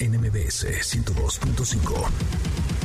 NMBS 0.00 0.64
102.5. 0.64 2.79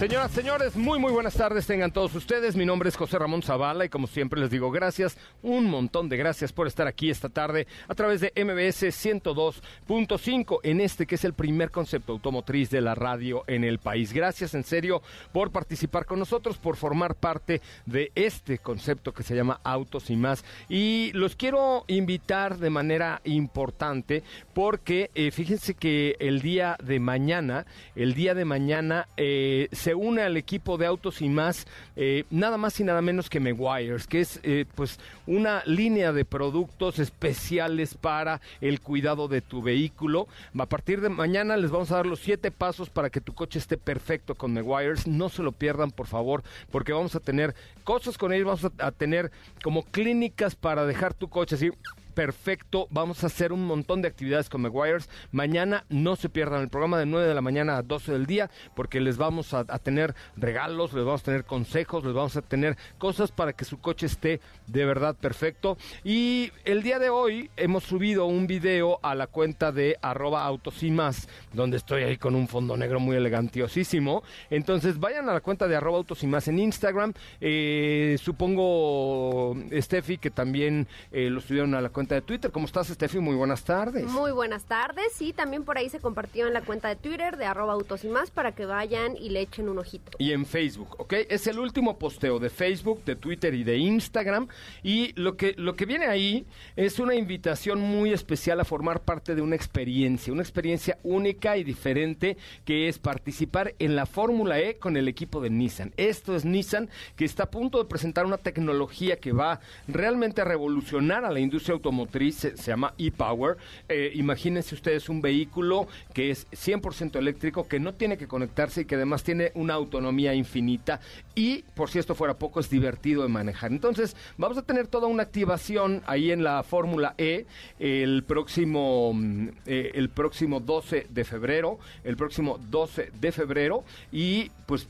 Señoras, 0.00 0.30
señores, 0.30 0.76
muy 0.76 0.98
muy 0.98 1.12
buenas 1.12 1.34
tardes 1.34 1.66
tengan 1.66 1.92
todos 1.92 2.14
ustedes. 2.14 2.56
Mi 2.56 2.64
nombre 2.64 2.88
es 2.88 2.96
José 2.96 3.18
Ramón 3.18 3.42
Zavala 3.42 3.84
y 3.84 3.90
como 3.90 4.06
siempre 4.06 4.40
les 4.40 4.50
digo 4.50 4.70
gracias, 4.70 5.18
un 5.42 5.66
montón 5.66 6.08
de 6.08 6.16
gracias 6.16 6.54
por 6.54 6.66
estar 6.66 6.86
aquí 6.86 7.10
esta 7.10 7.28
tarde 7.28 7.66
a 7.86 7.94
través 7.94 8.22
de 8.22 8.32
MBS 8.34 8.84
102.5 8.84 10.60
en 10.62 10.80
este 10.80 11.04
que 11.04 11.16
es 11.16 11.24
el 11.26 11.34
primer 11.34 11.70
concepto 11.70 12.12
automotriz 12.12 12.70
de 12.70 12.80
la 12.80 12.94
radio 12.94 13.44
en 13.46 13.62
el 13.62 13.78
país. 13.78 14.14
Gracias 14.14 14.54
en 14.54 14.64
serio 14.64 15.02
por 15.32 15.50
participar 15.50 16.06
con 16.06 16.18
nosotros, 16.18 16.56
por 16.56 16.76
formar 16.76 17.14
parte 17.14 17.60
de 17.84 18.10
este 18.14 18.56
concepto 18.56 19.12
que 19.12 19.22
se 19.22 19.36
llama 19.36 19.60
Autos 19.64 20.08
y 20.08 20.16
más. 20.16 20.46
Y 20.70 21.10
los 21.12 21.36
quiero 21.36 21.84
invitar 21.88 22.56
de 22.56 22.70
manera 22.70 23.20
importante 23.24 24.22
porque 24.54 25.10
eh, 25.14 25.30
fíjense 25.30 25.74
que 25.74 26.16
el 26.20 26.40
día 26.40 26.78
de 26.82 27.00
mañana, 27.00 27.66
el 27.94 28.14
día 28.14 28.32
de 28.32 28.46
mañana 28.46 29.06
eh, 29.18 29.68
se 29.72 29.89
se 29.90 29.94
une 29.96 30.22
al 30.22 30.36
equipo 30.36 30.78
de 30.78 30.86
Autos 30.86 31.20
y 31.20 31.28
más, 31.28 31.66
eh, 31.96 32.22
nada 32.30 32.56
más 32.56 32.78
y 32.78 32.84
nada 32.84 33.02
menos 33.02 33.28
que 33.28 33.40
Meguiars, 33.40 34.06
que 34.06 34.20
es 34.20 34.38
eh, 34.44 34.64
pues 34.76 35.00
una 35.26 35.64
línea 35.66 36.12
de 36.12 36.24
productos 36.24 37.00
especiales 37.00 37.96
para 37.96 38.40
el 38.60 38.80
cuidado 38.80 39.26
de 39.26 39.40
tu 39.40 39.62
vehículo. 39.62 40.28
A 40.56 40.66
partir 40.66 41.00
de 41.00 41.08
mañana 41.08 41.56
les 41.56 41.72
vamos 41.72 41.90
a 41.90 41.96
dar 41.96 42.06
los 42.06 42.20
siete 42.20 42.52
pasos 42.52 42.88
para 42.88 43.10
que 43.10 43.20
tu 43.20 43.34
coche 43.34 43.58
esté 43.58 43.76
perfecto 43.76 44.36
con 44.36 44.52
Meguiars. 44.52 45.08
No 45.08 45.28
se 45.28 45.42
lo 45.42 45.50
pierdan, 45.50 45.90
por 45.90 46.06
favor, 46.06 46.44
porque 46.70 46.92
vamos 46.92 47.16
a 47.16 47.20
tener 47.20 47.56
cosas 47.82 48.16
con 48.16 48.32
ellos, 48.32 48.46
vamos 48.46 48.72
a, 48.78 48.86
a 48.86 48.92
tener 48.92 49.32
como 49.64 49.82
clínicas 49.82 50.54
para 50.54 50.86
dejar 50.86 51.14
tu 51.14 51.28
coche 51.28 51.56
así 51.56 51.72
perfecto. 52.10 52.86
Vamos 52.90 53.24
a 53.24 53.28
hacer 53.28 53.52
un 53.52 53.66
montón 53.66 54.02
de 54.02 54.08
actividades 54.08 54.48
con 54.48 54.62
Meguiars. 54.62 55.08
Mañana 55.32 55.84
no 55.88 56.16
se 56.16 56.28
pierdan 56.28 56.62
el 56.62 56.68
programa 56.68 56.98
de 56.98 57.06
9 57.06 57.26
de 57.26 57.34
la 57.34 57.40
mañana 57.40 57.76
a 57.76 57.82
12 57.82 58.12
del 58.12 58.26
día 58.26 58.50
porque 58.74 59.00
les 59.00 59.16
vamos 59.16 59.54
a, 59.54 59.64
tener 59.78 60.14
regalos, 60.36 60.92
les 60.92 61.04
vamos 61.04 61.22
a 61.22 61.24
tener 61.24 61.44
consejos, 61.44 62.04
les 62.04 62.12
vamos 62.12 62.36
a 62.36 62.42
tener 62.42 62.76
cosas 62.98 63.32
para 63.32 63.52
que 63.52 63.64
su 63.64 63.80
coche 63.80 64.06
esté 64.06 64.40
de 64.66 64.84
verdad 64.84 65.16
perfecto. 65.16 65.76
Y 66.04 66.52
el 66.64 66.82
día 66.82 66.98
de 66.98 67.10
hoy 67.10 67.50
hemos 67.56 67.84
subido 67.84 68.26
un 68.26 68.46
video 68.46 68.98
a 69.02 69.14
la 69.14 69.26
cuenta 69.26 69.72
de 69.72 69.96
arroba 70.02 70.44
autos 70.44 70.82
y 70.82 70.90
más, 70.90 71.28
donde 71.52 71.76
estoy 71.76 72.02
ahí 72.02 72.16
con 72.16 72.34
un 72.34 72.48
fondo 72.48 72.76
negro 72.76 73.00
muy 73.00 73.16
elegantiosísimo. 73.16 74.22
Entonces 74.50 74.98
vayan 74.98 75.28
a 75.28 75.32
la 75.32 75.40
cuenta 75.40 75.68
de 75.68 75.76
arroba 75.76 75.98
autos 75.98 76.22
y 76.22 76.26
más 76.26 76.48
en 76.48 76.58
Instagram. 76.58 77.12
Eh, 77.40 78.16
supongo, 78.20 79.56
Steffi, 79.72 80.18
que 80.18 80.30
también 80.30 80.86
eh, 81.12 81.30
lo 81.30 81.40
subieron 81.40 81.74
a 81.74 81.80
la 81.80 81.88
cuenta 81.88 81.99
cuenta 82.00 82.14
de 82.14 82.22
Twitter. 82.22 82.50
¿Cómo 82.50 82.64
estás, 82.64 82.88
Steffi? 82.88 83.18
Muy 83.18 83.36
buenas 83.36 83.62
tardes. 83.62 84.06
Muy 84.06 84.32
buenas 84.32 84.64
tardes. 84.64 85.20
Y 85.20 85.34
también 85.34 85.64
por 85.64 85.76
ahí 85.76 85.90
se 85.90 86.00
compartió 86.00 86.46
en 86.46 86.54
la 86.54 86.62
cuenta 86.62 86.88
de 86.88 86.96
Twitter 86.96 87.36
de 87.36 87.44
arroba 87.44 87.74
autos 87.74 88.04
y 88.04 88.08
más 88.08 88.30
para 88.30 88.52
que 88.52 88.64
vayan 88.64 89.18
y 89.18 89.28
le 89.28 89.42
echen 89.42 89.68
un 89.68 89.78
ojito. 89.78 90.12
Y 90.16 90.32
en 90.32 90.46
Facebook, 90.46 90.96
¿ok? 90.98 91.12
Es 91.28 91.46
el 91.46 91.58
último 91.58 91.98
posteo 91.98 92.38
de 92.38 92.48
Facebook, 92.48 93.04
de 93.04 93.16
Twitter 93.16 93.52
y 93.52 93.64
de 93.64 93.76
Instagram. 93.76 94.48
Y 94.82 95.12
lo 95.20 95.36
que, 95.36 95.52
lo 95.58 95.76
que 95.76 95.84
viene 95.84 96.06
ahí 96.06 96.46
es 96.74 96.98
una 97.00 97.14
invitación 97.14 97.82
muy 97.82 98.14
especial 98.14 98.58
a 98.60 98.64
formar 98.64 99.02
parte 99.02 99.34
de 99.34 99.42
una 99.42 99.56
experiencia, 99.56 100.32
una 100.32 100.40
experiencia 100.40 100.96
única 101.02 101.58
y 101.58 101.64
diferente 101.64 102.38
que 102.64 102.88
es 102.88 102.98
participar 102.98 103.74
en 103.78 103.94
la 103.94 104.06
Fórmula 104.06 104.58
E 104.58 104.78
con 104.78 104.96
el 104.96 105.06
equipo 105.06 105.42
de 105.42 105.50
Nissan. 105.50 105.92
Esto 105.98 106.34
es 106.34 106.46
Nissan 106.46 106.88
que 107.16 107.26
está 107.26 107.42
a 107.42 107.50
punto 107.50 107.76
de 107.76 107.84
presentar 107.84 108.24
una 108.24 108.38
tecnología 108.38 109.18
que 109.18 109.32
va 109.32 109.60
realmente 109.86 110.40
a 110.40 110.46
revolucionar 110.46 111.26
a 111.26 111.30
la 111.30 111.40
industria 111.40 111.74
automotriz 111.90 112.44
motriz 112.44 112.60
se, 112.60 112.70
llama 112.70 112.94
e-Power. 112.98 113.56
Eh, 113.88 114.12
imagínense 114.14 114.74
ustedes 114.74 115.08
un 115.08 115.20
vehículo 115.20 115.88
que 116.14 116.30
es 116.30 116.46
100% 116.50 117.16
eléctrico, 117.16 117.66
que 117.68 117.80
no 117.80 117.94
tiene 117.94 118.16
que 118.16 118.26
conectarse 118.26 118.82
y 118.82 118.84
que 118.84 118.94
además 118.94 119.22
tiene 119.22 119.52
una 119.54 119.74
autonomía 119.74 120.34
infinita 120.34 121.00
y, 121.34 121.62
por 121.74 121.90
si 121.90 121.98
esto 121.98 122.14
fuera 122.14 122.38
poco, 122.38 122.60
es 122.60 122.70
divertido 122.70 123.22
de 123.22 123.28
manejar. 123.28 123.72
Entonces, 123.72 124.16
vamos 124.38 124.56
a 124.58 124.62
tener 124.62 124.86
toda 124.86 125.08
una 125.08 125.22
activación 125.24 126.02
ahí 126.06 126.30
en 126.30 126.42
la 126.44 126.62
Fórmula 126.62 127.14
E 127.18 127.46
el 127.78 128.24
próximo, 128.24 129.12
mm, 129.14 129.48
eh, 129.66 129.90
el 129.94 130.08
próximo 130.10 130.60
12 130.60 131.06
de 131.10 131.24
febrero, 131.24 131.78
el 132.04 132.16
próximo 132.16 132.58
12 132.70 133.10
de 133.20 133.32
febrero 133.32 133.84
y 134.12 134.50
pues 134.66 134.88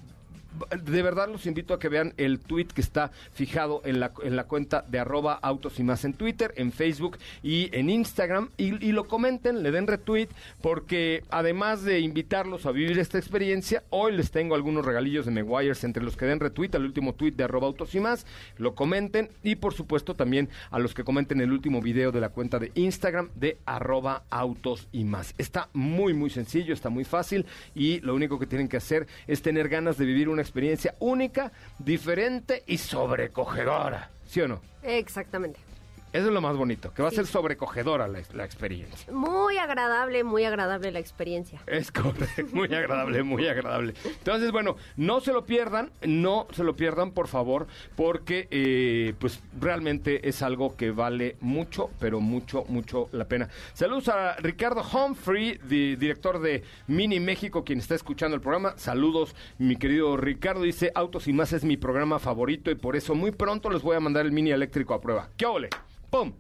de 0.83 1.03
verdad 1.03 1.29
los 1.29 1.47
invito 1.47 1.75
a 1.75 1.79
que 1.79 1.89
vean 1.89 2.15
el 2.17 2.41
tweet 2.41 2.67
que 2.67 2.81
está 2.81 3.11
fijado 3.33 3.83
en 3.85 4.01
la, 4.01 4.13
en 4.23 4.37
la 4.37 4.45
cuenta 4.45 4.85
de 4.89 4.99
arroba 4.99 5.35
autos 5.35 5.79
y 5.79 5.85
más 5.85 6.05
en 6.05 6.15
Twitter, 6.15 6.53
en 6.57 6.73
Facebook 6.73 7.19
y 7.43 7.75
en 7.77 7.91
Instagram 7.91 8.51
y, 8.57 8.91
lo 8.93 9.07
comenten, 9.07 9.63
le 9.63 9.71
den 9.71 9.87
retweet 9.87 10.29
porque 10.61 11.23
además 11.31 11.85
de 11.85 12.01
invitarlos 12.01 12.67
a 12.67 12.73
vivir 12.73 12.99
esta 12.99 13.19
experiencia, 13.19 13.85
hoy 13.91 14.13
les 14.13 14.31
tengo 14.31 14.55
algunos 14.55 14.85
regalillos 14.85 15.27
de 15.27 15.31
Meguiars 15.31 15.85
entre 15.85 16.03
los 16.03 16.17
que 16.17 16.27
den 16.27 16.41
retweet 16.41 16.75
al 16.75 16.85
último 16.85 17.15
tweet 17.15 17.33
de 17.33 17.45
arroba 17.45 17.69
autos 17.69 17.95
y 17.95 18.01
más, 18.01 18.27
lo 18.59 18.75
comenten 18.75 19.31
y 19.43 19.57
por 19.57 19.75
supuesto 19.75 20.15
también 20.15 20.49
a 20.71 20.79
los 20.79 20.95
que 20.95 21.05
comenten 21.05 21.41
el 21.41 21.53
último 21.53 21.81
video 21.81 22.13
de 22.13 22.21
la 22.21 22.31
cuenta 22.31 22.59
de 22.59 22.73
Instagram 22.75 23.31
de 23.35 23.59
arroba 23.65 24.25
autos 24.31 24.89
y 24.93 25.05
más. 25.05 25.35
Está 25.39 25.69
muy 25.73 26.15
muy 26.15 26.31
sencillo, 26.31 26.75
está 26.75 26.91
muy 26.91 27.05
fácil 27.05 27.47
y 27.75 28.01
lo 28.01 28.15
único 28.15 28.39
que 28.39 28.47
tienen 28.47 28.69
que 28.69 28.77
hacer 28.77 29.07
es 29.27 29.43
tener 29.43 29.69
ganas 29.69 29.97
de 29.97 30.05
vivir 30.05 30.29
una 30.29 30.40
experiencia 30.41 30.95
única, 31.01 31.53
diferente 31.79 32.63
y 32.67 32.79
sobrecogedora. 32.79 34.11
¿Sí 34.27 34.41
o 34.41 34.49
no? 34.49 34.61
Exactamente. 34.83 35.70
Eso 36.13 36.27
es 36.27 36.33
lo 36.33 36.41
más 36.41 36.57
bonito, 36.57 36.93
que 36.93 37.03
va 37.03 37.09
a 37.09 37.13
ser 37.13 37.25
sobrecogedora 37.25 38.09
la, 38.09 38.21
la, 38.33 38.45
experiencia. 38.45 39.13
Muy 39.13 39.59
agradable, 39.59 40.25
muy 40.25 40.45
agradable 40.45 40.91
la 40.91 40.99
experiencia. 40.99 41.63
Es 41.69 41.93
correcto, 41.93 42.47
muy 42.53 42.67
agradable, 42.75 43.23
muy 43.23 43.47
agradable. 43.47 43.95
Entonces, 44.05 44.51
bueno, 44.51 44.75
no 44.97 45.21
se 45.21 45.33
lo 45.33 45.45
pierdan, 45.45 45.93
no 46.03 46.49
se 46.53 46.65
lo 46.65 46.75
pierdan, 46.75 47.13
por 47.13 47.29
favor, 47.29 47.69
porque 47.95 48.49
eh, 48.51 49.15
pues 49.21 49.41
realmente 49.61 50.29
es 50.29 50.43
algo 50.43 50.77
que 50.77 50.91
vale 50.91 51.37
mucho, 51.41 51.91
pero 52.01 52.21
mucho, 52.21 52.65
mucho 52.67 53.09
la 53.13 53.27
pena. 53.27 53.49
Saludos 53.73 54.09
a 54.09 54.35
Ricardo 54.39 54.83
Humphrey, 54.83 55.61
director 55.69 56.41
de 56.41 56.65
Mini 56.89 57.21
México, 57.21 57.63
quien 57.65 57.79
está 57.79 57.95
escuchando 57.95 58.35
el 58.35 58.41
programa. 58.41 58.75
Saludos, 58.79 59.37
mi 59.59 59.77
querido 59.77 60.17
Ricardo. 60.17 60.63
Dice, 60.63 60.91
Autos 60.93 61.29
y 61.29 61.33
más 61.33 61.53
es 61.53 61.63
mi 61.63 61.77
programa 61.77 62.19
favorito 62.19 62.73
y 62.73 62.75
por 62.75 62.97
eso 62.97 63.15
muy 63.15 63.31
pronto 63.31 63.71
les 63.71 63.83
voy 63.83 63.95
a 63.95 64.01
mandar 64.01 64.27
el 64.27 64.33
Mini 64.33 64.51
eléctrico 64.51 64.93
a 64.93 65.01
prueba. 65.01 65.29
¿Qué 65.37 65.47
ole? 65.47 65.69
¡Pum! 66.11 66.33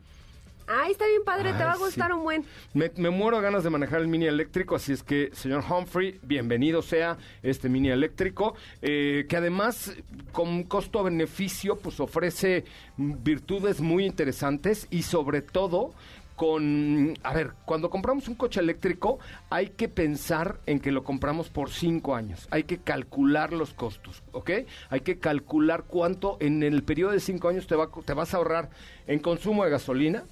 Ay, 0.67 0.93
está 0.93 1.07
bien 1.07 1.25
padre, 1.25 1.53
te 1.53 1.65
va 1.65 1.73
a 1.73 1.77
gustar 1.77 2.13
un 2.13 2.23
buen. 2.23 2.45
Me, 2.75 3.11
muero 3.11 3.37
a 3.37 3.41
ganas 3.41 3.65
de 3.65 3.71
manejar 3.71 4.01
el 4.01 4.07
mini 4.07 4.27
eléctrico, 4.27 4.77
así 4.77 4.93
es 4.93 5.03
que, 5.03 5.31
señor 5.33 5.65
Humphrey, 5.69 6.21
bienvenido 6.23 6.81
sea 6.81 7.19
este 7.43 7.69
mini 7.69 7.91
eléctrico, 7.91 8.55
eh, 8.81 9.27
que 9.29 9.37
además, 9.37 9.93
con 10.31 10.63
costo-beneficio, 10.63 11.77
pues 11.77 11.99
ofrece 11.99 12.65
virtudes 12.97 13.81
muy 13.81 14.07
interesantes 14.07 14.87
y 14.91 15.03
sobre 15.03 15.43
todo 15.43 15.93
con... 16.41 17.19
A 17.23 17.35
ver, 17.35 17.51
cuando 17.67 17.91
compramos 17.91 18.27
un 18.27 18.35
coche 18.35 18.61
eléctrico 18.61 19.19
hay 19.51 19.69
que 19.69 19.91
pensar 19.91 20.59
en 20.65 20.81
que 20.81 20.91
lo 20.91 21.05
compramos 21.05 21.51
por 21.51 21.69
cinco 21.69 22.15
años. 22.15 22.49
Hay 22.51 22.63
que 22.63 22.79
calcular 22.79 23.53
los 23.53 23.75
costos, 23.75 24.23
¿ok? 24.33 24.51
Hay 24.89 25.01
que 25.01 25.19
calcular 25.19 25.85
cuánto 25.87 26.39
en 26.41 26.63
el 26.63 26.83
periodo 26.83 27.13
de 27.13 27.21
cinco 27.21 27.51
años 27.51 27.67
te, 27.67 27.77
va, 27.77 27.91
te 28.07 28.15
vas 28.15 28.33
a 28.33 28.39
ahorrar 28.39 28.71
en 29.07 29.19
consumo 29.19 29.65
de 29.65 29.71
gasolina, 29.71 30.25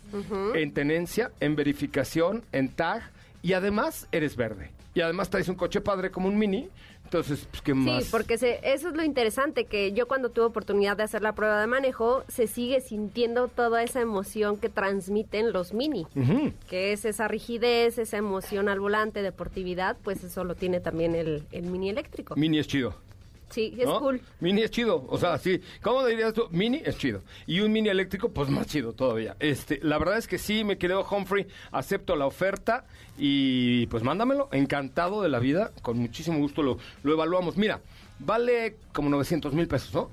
en 0.55 0.73
tenencia, 0.73 1.31
en 1.41 1.57
verificación, 1.57 2.43
en 2.53 2.71
tag 2.71 3.03
y 3.43 3.53
además 3.53 4.09
eres 4.11 4.35
verde. 4.35 4.71
Y 4.95 5.03
además 5.03 5.29
traes 5.29 5.51
un 5.51 5.57
coche 5.57 5.83
padre 5.83 6.11
como 6.11 6.29
un 6.29 6.39
mini, 6.39 6.71
entonces, 7.09 7.49
pues, 7.51 7.63
¿qué 7.63 7.73
más? 7.73 8.05
Sí, 8.05 8.09
porque 8.11 8.37
se, 8.37 8.61
eso 8.63 8.89
es 8.91 8.95
lo 8.95 9.03
interesante, 9.03 9.65
que 9.65 9.93
yo 9.93 10.07
cuando 10.07 10.29
tuve 10.29 10.45
oportunidad 10.45 10.95
de 10.95 11.05
hacer 11.05 11.23
la 11.23 11.35
prueba 11.35 11.59
de 11.59 11.67
manejo, 11.67 12.23
se 12.29 12.47
sigue 12.47 12.83
sintiendo 12.83 13.49
toda 13.49 13.83
esa 13.83 14.03
emoción 14.03 14.59
que 14.59 14.69
transmiten 14.69 15.51
los 15.53 15.73
mini, 15.73 16.07
que 16.69 16.93
es 16.93 17.07
esa 17.07 17.27
rigidez, 17.27 17.97
esa 17.97 18.19
emoción 18.19 18.69
al 18.69 18.79
volante, 18.79 19.23
deportividad, 19.23 19.97
pues 20.05 20.23
eso 20.23 20.45
lo 20.45 20.55
tiene 20.55 20.81
también 20.81 21.15
el, 21.15 21.45
el 21.51 21.63
mini 21.65 21.89
eléctrico. 21.89 22.37
Mini 22.37 22.59
es 22.59 22.67
chido. 22.69 22.95
Sí, 23.51 23.75
es 23.79 23.87
¿no? 23.87 24.01
cool. 24.01 24.21
Mini 24.41 24.63
es 24.63 24.71
chido, 24.71 25.07
o 25.09 25.19
sea, 25.19 25.39
sí. 25.39 25.61
¿Cómo 25.83 26.05
dirías 26.05 26.35
tú? 26.35 26.49
Mini 26.51 26.83
es 26.85 26.99
chido. 26.99 27.23
Y 27.47 27.61
un 27.61 27.73
mini 27.73 27.89
eléctrico, 27.89 28.31
pues 28.31 28.49
más 28.49 28.67
chido 28.67 28.93
todavía. 28.93 29.37
Este, 29.41 29.81
la 29.83 29.99
verdad 29.99 30.19
es 30.19 30.27
que 30.27 30.39
sí, 30.39 30.65
me 30.65 30.79
quedo 30.79 31.07
Humphrey, 31.09 31.47
acepto 31.73 32.17
la 32.17 32.27
oferta 32.27 32.85
y 33.17 33.87
pues 33.87 34.03
mándamelo. 34.03 34.49
Encantado 34.53 35.23
de 35.23 35.29
la 35.29 35.39
vida, 35.39 35.73
con 35.83 35.99
muchísimo 35.99 36.39
gusto 36.39 36.63
lo, 36.63 36.79
lo 37.03 37.13
evaluamos. 37.13 37.57
Mira, 37.57 37.81
vale 38.19 38.77
como 38.93 39.09
900 39.11 39.53
mil 39.55 39.67
pesos, 39.69 39.95
¿no? 39.95 40.11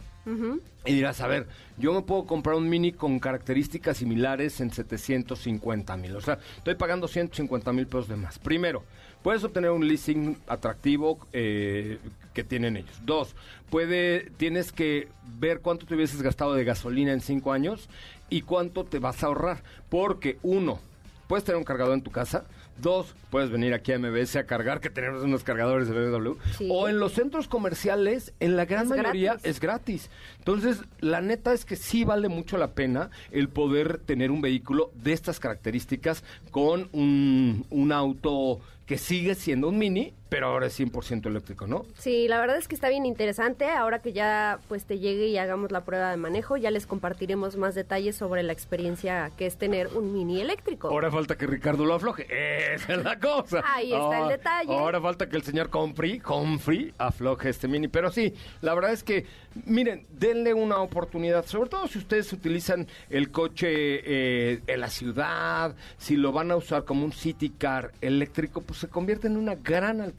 Y 0.86 0.94
dirás, 0.94 1.22
a 1.22 1.28
ver, 1.28 1.48
yo 1.78 1.94
me 1.94 2.02
puedo 2.02 2.26
comprar 2.26 2.56
un 2.56 2.68
mini 2.68 2.92
con 2.92 3.20
características 3.20 3.98
similares 3.98 4.60
en 4.60 4.72
750 4.72 5.98
mil. 5.98 6.16
O 6.16 6.22
sea, 6.22 6.40
estoy 6.58 6.76
pagando 6.76 7.08
150 7.08 7.72
mil 7.74 7.86
pesos 7.86 8.08
de 8.08 8.16
más. 8.16 8.40
Primero, 8.40 8.84
puedes 9.25 9.44
obtener 9.44 9.72
un 9.72 9.88
leasing 9.88 10.38
atractivo 10.48 11.18
eh, 11.33 11.98
que 12.36 12.44
tienen 12.44 12.77
ellos. 12.77 12.95
Dos, 13.07 13.36
puede, 13.72 14.30
tienes 14.38 14.72
que 14.72 15.07
ver 15.39 15.62
cuánto 15.62 15.88
te 15.88 15.95
hubieses 15.95 16.22
gastado 16.22 16.54
de 16.54 16.63
gasolina 16.63 17.12
en 17.12 17.22
cinco 17.22 17.51
años 17.51 17.89
y 18.30 18.44
cuánto 18.44 18.83
te 18.83 19.00
vas 19.00 19.24
a 19.24 19.25
ahorrar. 19.25 19.63
Porque 19.89 20.38
uno, 20.44 20.80
puedes 21.27 21.44
tener 21.44 21.57
un 21.57 21.63
cargador 21.63 21.95
en 21.95 22.04
tu 22.04 22.12
casa. 22.12 22.45
Dos, 22.77 23.16
puedes 23.31 23.50
venir 23.50 23.74
aquí 23.74 23.94
a 23.94 23.98
MBS 23.98 24.36
a 24.36 24.45
cargar, 24.45 24.80
que 24.80 24.92
tenemos 24.92 25.24
unos 25.24 25.44
cargadores 25.44 25.88
de 25.88 25.95
BMW. 25.95 26.33
Sí. 26.56 26.68
O 26.69 26.88
en 26.88 27.00
los 27.00 27.13
centros 27.13 27.48
comerciales, 27.48 28.31
en 28.39 28.56
la 28.56 28.66
gran 28.66 28.83
Es 28.83 28.89
mayoría 28.89 29.31
gratis. 29.31 29.50
es 29.50 29.60
gratis. 29.60 30.10
Entonces, 30.38 30.81
la 31.00 31.22
neta 31.22 31.51
es 31.51 31.66
que 31.66 31.77
sí 31.77 32.04
vale 32.04 32.30
mucho 32.30 32.57
la 32.57 32.74
pena 32.74 33.10
el 33.31 33.50
poder 33.50 33.98
tener 33.98 34.30
un 34.30 34.42
vehículo 34.42 34.92
de 34.94 35.13
estas 35.13 35.39
características 35.39 36.24
con 36.51 36.89
un, 36.92 37.66
un 37.72 37.92
auto 37.92 38.60
que 38.86 38.98
sigue 38.98 39.36
siendo 39.36 39.70
un 39.70 39.78
mini, 39.78 40.14
pero 40.30 40.48
ahora 40.48 40.68
es 40.68 40.80
100% 40.80 41.27
eléctrico, 41.27 41.68
¿no? 41.68 41.86
Sí, 41.98 42.27
la 42.27 42.39
verdad 42.39 42.57
es 42.57 42.68
que 42.68 42.75
está 42.75 42.89
bien 42.89 43.06
interesante. 43.06 43.69
Ahora 43.69 44.00
que 44.00 44.12
ya 44.12 44.60
pues 44.68 44.86
te 44.86 44.98
llegue 44.98 45.27
y 45.27 45.38
hagamos 45.38 45.72
la 45.72 45.86
prueba 45.86 46.10
de 46.12 46.18
manejo, 46.18 46.57
ya 46.57 46.72
les 46.72 46.88
compartiremos 46.88 47.57
más 47.57 47.75
detalles 47.75 48.16
sobre 48.16 48.42
la 48.44 48.51
experiencia 48.51 49.31
que 49.38 49.45
es 49.45 49.57
tener 49.57 49.88
un 49.95 50.13
mini 50.13 50.42
eléctrico. 50.42 50.89
Ahora 50.89 51.12
falta 51.12 51.38
que 51.38 51.45
Ricardo 51.45 51.86
lo 51.86 51.94
afloje. 51.94 52.25
Esa 52.75 52.94
es 52.94 53.04
la 53.04 53.19
cosa. 53.19 53.63
Ahí 53.66 53.94
está 53.94 54.22
el 54.24 54.30
detalle. 54.30 54.74
Ahora 54.74 55.00
falta 55.00 55.30
que 55.30 55.36
el 55.36 55.44
señor 55.44 55.69
Comfrey, 55.69 56.19
Comfrey 56.19 56.94
afloje 56.98 57.50
este 57.50 57.68
mini. 57.68 57.88
Pero 57.88 58.12
sí, 58.12 58.33
la 58.62 58.74
verdad 58.74 58.94
es 58.94 59.04
que, 59.04 59.25
miren, 59.66 60.07
denle 60.10 60.54
una 60.54 60.80
oportunidad. 60.80 61.45
Sobre 61.45 61.69
todo 61.69 61.88
si 61.88 62.00
ustedes 62.00 62.33
utilizan 62.33 62.88
el 63.10 63.30
coche 63.30 63.68
eh, 63.69 64.62
en 64.66 64.80
la 64.80 64.89
ciudad, 64.89 65.75
si 65.98 66.16
lo 66.16 66.31
van 66.31 66.50
a 66.50 66.56
usar 66.56 66.83
como 66.83 67.06
un 67.06 67.12
city 67.12 67.51
car 67.51 67.92
eléctrico, 68.01 68.62
pues 68.62 68.80
se 68.80 68.88
convierte 68.88 69.27
en 69.27 69.38
una 69.38 69.56
gran 69.56 70.01
alternativa. 70.01 70.15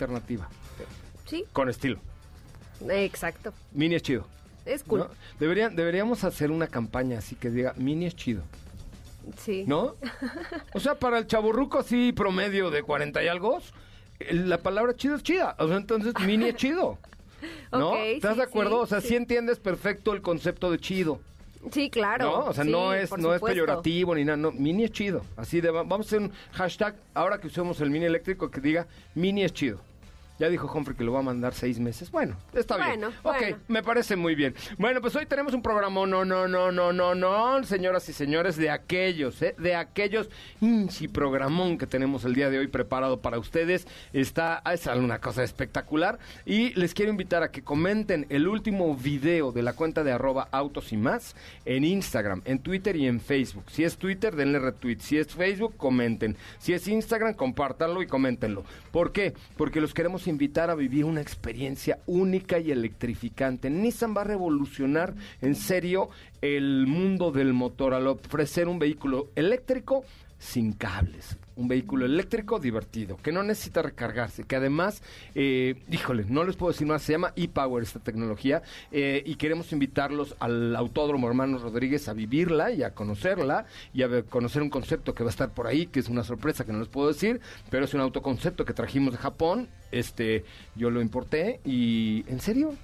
Sí, 1.27 1.45
Con 1.53 1.69
estilo. 1.69 1.99
exacto. 2.89 3.53
Mini 3.73 3.95
es 3.97 4.03
chido. 4.03 4.27
Es 4.65 4.83
cool. 4.85 5.01
¿no? 5.01 5.11
Deberían, 5.39 5.77
deberíamos 5.77 6.25
hacer 6.25 6.51
una 6.51 6.67
campaña 6.67 7.19
así 7.19 7.37
que 7.37 7.51
diga, 7.51 7.73
mini 7.77 8.07
es 8.07 8.17
chido. 8.17 8.43
Sí. 9.39 9.65
¿No? 9.67 9.95
O 10.75 10.81
sea, 10.81 10.95
para 10.97 11.19
el 11.19 11.27
chaburruco 11.27 11.79
así 11.79 12.13
promedio 12.13 12.71
de 12.71 12.83
40 12.83 13.23
y 13.25 13.29
algo, 13.29 13.61
la 14.31 14.59
palabra 14.59 14.95
chido 14.95 15.17
es 15.17 15.23
chida. 15.23 15.57
O 15.59 15.69
sea, 15.69 15.77
entonces 15.79 16.15
mini 16.25 16.47
es 16.47 16.57
chido. 16.57 16.99
¿No? 17.73 17.97
¿Estás 17.97 18.33
sí, 18.35 18.39
de 18.39 18.45
acuerdo? 18.45 18.77
sí, 18.79 18.83
o 18.83 18.87
sea, 18.87 19.01
sí. 19.01 19.09
sí. 19.09 19.17
entiendes 19.17 19.59
perfecto 19.59 20.13
el 20.13 20.23
concepto 20.23 20.71
de 20.71 20.79
chido. 20.79 21.21
Sí, 21.73 21.91
claro. 21.91 22.25
¿No? 22.25 22.45
O 22.47 22.53
sea, 22.55 22.63
no 22.65 22.95
es 22.95 23.17
no 23.19 23.35
es 23.35 23.43
peyorativo 23.43 24.15
ni 24.15 24.25
nada. 24.25 24.37
No, 24.37 24.53
mini 24.53 24.85
es 24.85 24.93
chido. 24.93 25.23
Así 25.37 25.61
de, 25.61 25.71
va- 25.71 25.83
vamos 25.83 26.07
a 26.07 26.09
hacer 26.09 26.21
un 26.21 26.33
hashtag, 26.53 26.95
ahora 27.15 27.41
que 27.41 27.49
usemos 27.49 27.81
el 27.81 27.91
mini 27.91 28.05
eléctrico, 28.05 28.51
que 28.51 28.61
diga 28.61 28.87
mini 29.15 29.43
es 29.43 29.53
chido. 29.53 29.81
Ya 30.39 30.49
dijo 30.49 30.71
Humphrey 30.73 30.97
que 30.97 31.05
lo 31.05 31.13
va 31.13 31.21
a 31.21 31.23
mandar 31.23 31.55
seis 31.55 31.79
meses. 31.79 32.11
Bueno, 32.11 32.37
está 32.53 32.77
bien. 32.77 33.01
Bueno, 33.01 33.13
ok, 33.23 33.59
me 33.69 33.83
parece 33.83 34.17
muy 34.17 34.35
bien. 34.35 34.55
Bueno, 34.79 35.01
pues 35.01 35.17
hoy 35.17 35.27
tenemos 35.27 35.55
un 35.55 35.63
programa, 35.63 36.07
no, 36.07 36.25
no, 36.25 36.47
no, 36.47 36.71
no, 36.71 36.93
no, 36.93 37.15
no, 37.15 37.65
señoras 37.65 38.09
y 38.09 38.13
señores, 38.13 38.57
de 38.57 38.71
aquellos, 38.71 39.41
¿eh? 39.43 39.55
de 39.59 39.75
aquellos 39.75 40.29
inchi 40.61 41.09
programón 41.09 41.79
que 41.79 41.87
tenemos 41.87 42.25
el 42.25 42.35
día 42.35 42.51
de 42.51 42.59
hoy 42.59 42.67
preparado 42.67 43.21
para 43.21 43.39
ustedes. 43.39 43.87
Está, 44.13 44.63
es 44.73 44.87
una 44.87 45.21
cosa 45.21 45.43
espectacular. 45.43 46.19
Y 46.45 46.75
les 46.75 46.95
quiero 46.95 47.11
invitar 47.11 47.43
a 47.43 47.51
que 47.51 47.63
comenten 47.63 48.27
el 48.29 48.47
último 48.49 48.95
video 48.95 49.53
de 49.53 49.63
la 49.63 49.73
cuenta 49.73 50.05
de 50.05 50.13
arroba 50.13 50.49
autos 50.53 50.93
y 50.93 50.97
más 50.97 51.35
en 51.65 51.85
Instagram, 51.85 52.43
en 52.45 52.59
Twitter 52.59 52.97
y 52.97 53.07
en 53.07 53.21
Facebook. 53.21 53.65
Si 53.71 53.85
es 53.85 53.97
Twitter, 53.97 54.37
denle 54.37 54.59
retweet. 54.59 54.99
Si 55.01 55.19
es 55.19 55.29
Facebook, 55.29 55.77
comenten. 55.77 56.37
Si 56.59 56.73
es 56.73 56.87
Instagram, 56.89 57.35
compártanlo 57.35 58.03
y 58.03 58.07
coméntenlo. 58.07 58.65
¿Por 58.91 59.13
qué? 59.13 59.35
Porque 59.57 59.81
los 59.81 59.95
queremos 59.95 60.26
invitar 60.31 60.71
a 60.71 60.75
vivir 60.75 61.05
una 61.05 61.21
experiencia 61.21 61.99
única 62.07 62.59
y 62.59 62.71
electrificante. 62.71 63.71
Nissan 63.71 64.17
va 64.17 64.23
a 64.23 64.25
revolucionar 64.25 65.15
en 65.41 65.55
serio 65.55 66.11
el 66.41 66.87
mundo 66.87 67.33
del 67.33 67.53
motor 67.53 67.95
al 67.95 68.07
ofrecer 68.07 68.69
un 68.69 68.79
vehículo 68.79 69.31
eléctrico 69.35 70.05
sin 70.39 70.73
cables. 70.73 71.37
Un 71.57 71.69
vehículo 71.69 72.05
eléctrico 72.05 72.59
divertido, 72.59 73.17
que 73.17 73.33
no 73.33 73.43
necesita 73.43 73.81
recargarse, 73.81 74.45
que 74.45 74.57
además, 74.57 75.03
eh, 75.35 75.77
híjole, 75.91 76.27
no 76.29 76.45
les 76.45 76.57
puedo 76.57 76.73
decir 76.73 76.87
más, 76.87 77.03
se 77.03 77.13
llama 77.13 77.33
ePower 77.35 77.83
esta 77.83 78.01
tecnología, 78.01 78.63
eh, 78.93 79.23
y 79.25 79.37
queremos 79.37 79.73
invitarlos 79.73 80.37
al 80.39 80.77
Autódromo 80.77 81.27
Hermanos 81.29 81.63
Rodríguez 81.63 82.09
a 82.09 82.13
vivirla 82.13 82.71
y 82.73 82.83
a 82.83 82.93
conocerla, 82.93 83.65
y 83.95 84.03
a 84.03 84.23
conocer 84.25 84.61
un 84.61 84.69
concepto 84.69 85.15
que 85.15 85.25
va 85.25 85.31
a 85.31 85.33
estar 85.33 85.55
por 85.55 85.67
ahí, 85.67 85.87
que 85.87 86.01
es 86.01 86.09
una 86.09 86.25
sorpresa 86.25 86.67
que 86.67 86.73
no 86.73 86.81
les 86.81 86.89
puedo 86.89 87.09
decir, 87.09 87.41
pero 87.71 87.87
es 87.87 87.95
un 87.95 88.03
autoconcepto 88.03 88.67
que 88.67 88.75
trajimos 88.75 89.13
de 89.13 89.19
Japón, 89.19 89.69
este, 89.93 90.45
yo 90.75 90.91
lo 90.91 91.01
importé, 91.01 91.61
y 91.65 92.25
¿en 92.29 92.41
serio? 92.41 92.75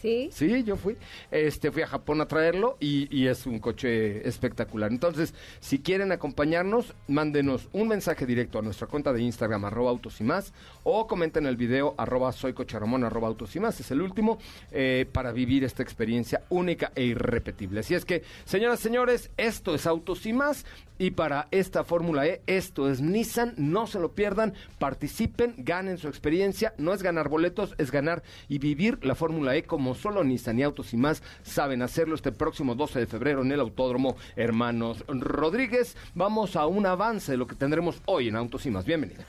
Sí. 0.00 0.30
Sí, 0.32 0.62
yo 0.64 0.76
fui. 0.76 0.96
Este, 1.30 1.70
fui 1.70 1.82
a 1.82 1.86
Japón 1.86 2.20
a 2.20 2.28
traerlo 2.28 2.76
y, 2.80 3.26
es 3.26 3.46
un 3.46 3.58
coche 3.58 4.26
espectacular. 4.26 4.90
Entonces, 4.90 5.34
si 5.60 5.80
quieren 5.80 6.12
acompañarnos, 6.12 6.94
mándenos 7.08 7.68
un 7.72 7.88
mensaje 7.88 8.24
directo 8.26 8.58
a 8.58 8.62
nuestra 8.62 8.86
cuenta 8.86 9.12
de 9.12 9.22
Instagram, 9.22 9.64
arroba 9.64 9.90
autos 9.90 10.20
y 10.20 10.24
más, 10.24 10.52
o 10.84 11.06
comenten 11.06 11.46
el 11.46 11.56
video, 11.56 11.94
arroba 11.98 12.32
soy 12.32 12.52
Coche 12.52 12.78
Ramón, 12.78 13.04
arroba 13.04 13.28
autos 13.28 13.54
y 13.56 13.60
más. 13.60 13.80
Es 13.80 13.90
el 13.90 14.00
último 14.00 14.38
eh, 14.70 15.06
para 15.12 15.32
vivir 15.32 15.64
esta 15.64 15.82
experiencia 15.82 16.44
única 16.48 16.92
e 16.94 17.04
irrepetible. 17.04 17.80
Así 17.80 17.94
es 17.94 18.04
que, 18.04 18.22
señoras 18.44 18.80
y 18.80 18.82
señores, 18.84 19.30
esto 19.36 19.74
es 19.74 19.86
Autos 19.86 20.26
y 20.26 20.32
más. 20.32 20.64
Y 21.00 21.12
para 21.12 21.46
esta 21.52 21.84
Fórmula 21.84 22.26
E, 22.26 22.42
esto 22.46 22.90
es 22.90 23.00
Nissan. 23.00 23.54
No 23.56 23.86
se 23.86 24.00
lo 24.00 24.12
pierdan, 24.14 24.54
participen, 24.80 25.54
ganen 25.58 25.96
su 25.96 26.08
experiencia. 26.08 26.74
No 26.76 26.92
es 26.92 27.04
ganar 27.04 27.28
boletos, 27.28 27.74
es 27.78 27.92
ganar 27.92 28.24
y 28.48 28.58
vivir 28.58 29.04
la 29.04 29.14
Fórmula 29.14 29.54
E 29.54 29.62
como 29.62 29.87
solo 29.94 30.24
Nissan 30.24 30.58
y 30.58 30.62
Autos 30.62 30.92
y 30.92 30.96
más 30.96 31.22
saben 31.42 31.82
hacerlo 31.82 32.14
este 32.14 32.32
próximo 32.32 32.74
12 32.74 33.00
de 33.00 33.06
febrero 33.06 33.42
en 33.42 33.52
el 33.52 33.60
Autódromo 33.60 34.16
Hermanos 34.36 35.04
Rodríguez. 35.08 35.96
Vamos 36.14 36.56
a 36.56 36.66
un 36.66 36.86
avance 36.86 37.32
de 37.32 37.38
lo 37.38 37.46
que 37.46 37.56
tendremos 37.56 38.00
hoy 38.06 38.28
en 38.28 38.36
Autos 38.36 38.66
y 38.66 38.70
más. 38.70 38.84
Bienvenidos. 38.84 39.26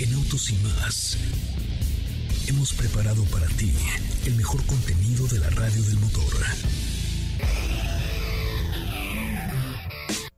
En 0.00 0.14
Autos 0.14 0.50
y 0.50 0.56
más 0.56 1.18
hemos 2.48 2.72
preparado 2.72 3.22
para 3.26 3.46
ti 3.48 3.72
el 4.26 4.34
mejor 4.34 4.64
contenido 4.66 5.26
de 5.28 5.38
la 5.38 5.50
radio 5.50 5.82
del 5.84 5.98
motor. 5.98 6.34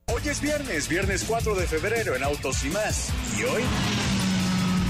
Hoy 0.06 0.22
es 0.26 0.40
viernes, 0.40 0.88
viernes 0.88 1.24
4 1.26 1.54
de 1.54 1.66
febrero 1.66 2.14
en 2.14 2.22
Autos 2.22 2.64
y 2.64 2.70
más. 2.70 3.10
Y 3.38 3.44
hoy 3.44 3.62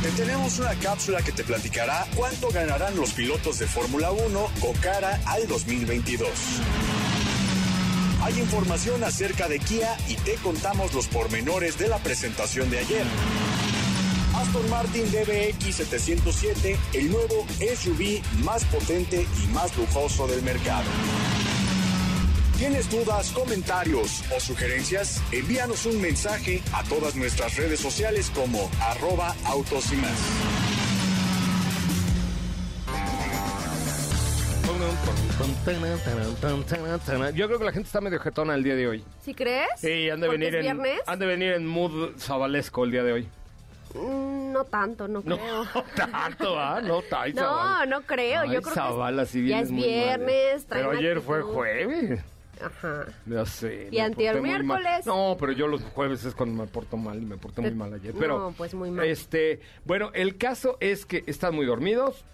te 0.03 0.11
tenemos 0.11 0.59
una 0.59 0.75
cápsula 0.75 1.23
que 1.23 1.31
te 1.31 1.45
platicará 1.45 2.07
cuánto 2.17 2.49
ganarán 2.51 2.97
los 2.97 3.13
pilotos 3.13 3.61
de 3.61 3.69
Fórmula 3.69 4.11
1 4.11 4.51
con 4.61 4.73
cara 4.75 5.21
al 5.27 5.47
2022. 5.47 6.29
Hay 8.23 8.39
información 8.41 9.05
acerca 9.05 9.47
de 9.47 9.61
Kia 9.61 9.97
y 10.09 10.17
te 10.17 10.35
contamos 10.37 10.93
los 10.93 11.07
pormenores 11.07 11.79
de 11.79 11.87
la 11.87 11.99
presentación 11.99 12.69
de 12.71 12.81
ayer. 12.81 13.07
Aston 14.35 14.69
Martin 14.71 15.05
DBX 15.13 15.77
707, 15.77 16.77
el 16.95 17.11
nuevo 17.13 17.47
SUV 17.61 18.23
más 18.45 18.65
potente 18.65 19.25
y 19.45 19.47
más 19.53 19.77
lujoso 19.77 20.27
del 20.27 20.43
mercado. 20.43 20.85
¿Tienes 22.63 22.89
dudas, 22.89 23.33
comentarios 23.33 24.23
o 24.33 24.39
sugerencias? 24.39 25.21
Envíanos 25.33 25.85
un 25.85 26.01
mensaje 26.01 26.63
a 26.73 26.85
todas 26.85 27.17
nuestras 27.17 27.57
redes 27.57 27.81
sociales 27.81 28.31
como 28.33 28.71
arroba 28.81 29.35
autos 29.47 29.93
y 29.93 29.97
más. 29.97 30.17
Yo 37.35 37.47
creo 37.47 37.59
que 37.59 37.65
la 37.65 37.73
gente 37.73 37.87
está 37.87 38.01
medio 38.01 38.19
jetona 38.21 38.55
el 38.55 38.63
día 38.63 38.75
de 38.75 38.89
hoy. 38.89 39.05
¿Sí 39.25 39.35
crees? 39.35 39.69
Sí, 39.79 40.11
han 40.11 40.21
de 40.21 40.27
¿Porque 40.27 40.39
venir 40.39 40.55
es 40.57 40.67
en 40.67 40.79
viernes? 40.83 41.01
han 41.07 41.19
de 41.19 41.27
venir 41.27 41.53
en 41.53 41.67
mood 41.67 42.11
sabalesco 42.17 42.85
el 42.85 42.91
día 42.91 43.03
de 43.03 43.13
hoy. 43.13 43.29
Mm, 43.95 44.53
No 44.53 44.65
tanto, 44.65 45.09
no 45.09 45.23
No 45.25 45.37
creo. 45.39 45.65
tanto, 45.97 46.59
¿ah? 46.59 46.81
No, 46.83 47.03
ay, 47.17 47.33
No, 47.33 47.87
no 47.87 48.03
creo. 48.03 48.43
Ay, 48.43 48.53
Yo 48.53 48.63
creo 48.63 48.75
Zabala, 48.75 49.23
que 49.23 49.29
sí 49.29 49.39
ya 49.41 49.45
vienes 49.63 49.65
es 49.67 49.71
muy 49.73 49.81
mal, 49.83 49.91
¿eh? 49.91 49.95
viernes. 50.05 50.67
traen 50.67 50.87
Pero 50.87 50.99
ayer 50.99 51.21
fue 51.21 51.39
actitud. 51.39 51.55
jueves. 51.55 52.21
Ajá. 52.65 53.07
Ya 53.27 53.45
sé. 53.47 53.89
Y 53.91 53.99
antier 53.99 54.41
miércoles. 54.41 55.07
No, 55.07 55.37
pero 55.39 55.53
yo 55.53 55.67
los 55.69 55.83
jueves 55.83 56.25
es 56.25 56.35
cuando 56.35 56.63
me 56.63 56.69
porto 56.69 56.97
mal 56.97 57.21
y 57.23 57.27
me 57.27 57.37
porté 57.37 57.61
muy 57.63 57.75
mal 57.75 57.93
ayer. 57.95 58.15
Pero, 58.19 58.39
No, 58.39 58.53
pues 58.53 58.75
muy 58.75 58.91
mal. 58.91 59.07
Este, 59.07 59.61
bueno, 59.85 60.11
el 60.15 60.37
caso 60.39 60.77
es 60.81 61.05
que 61.07 61.25
están 61.27 61.55
muy 61.55 61.67
dormidos. 61.67 62.25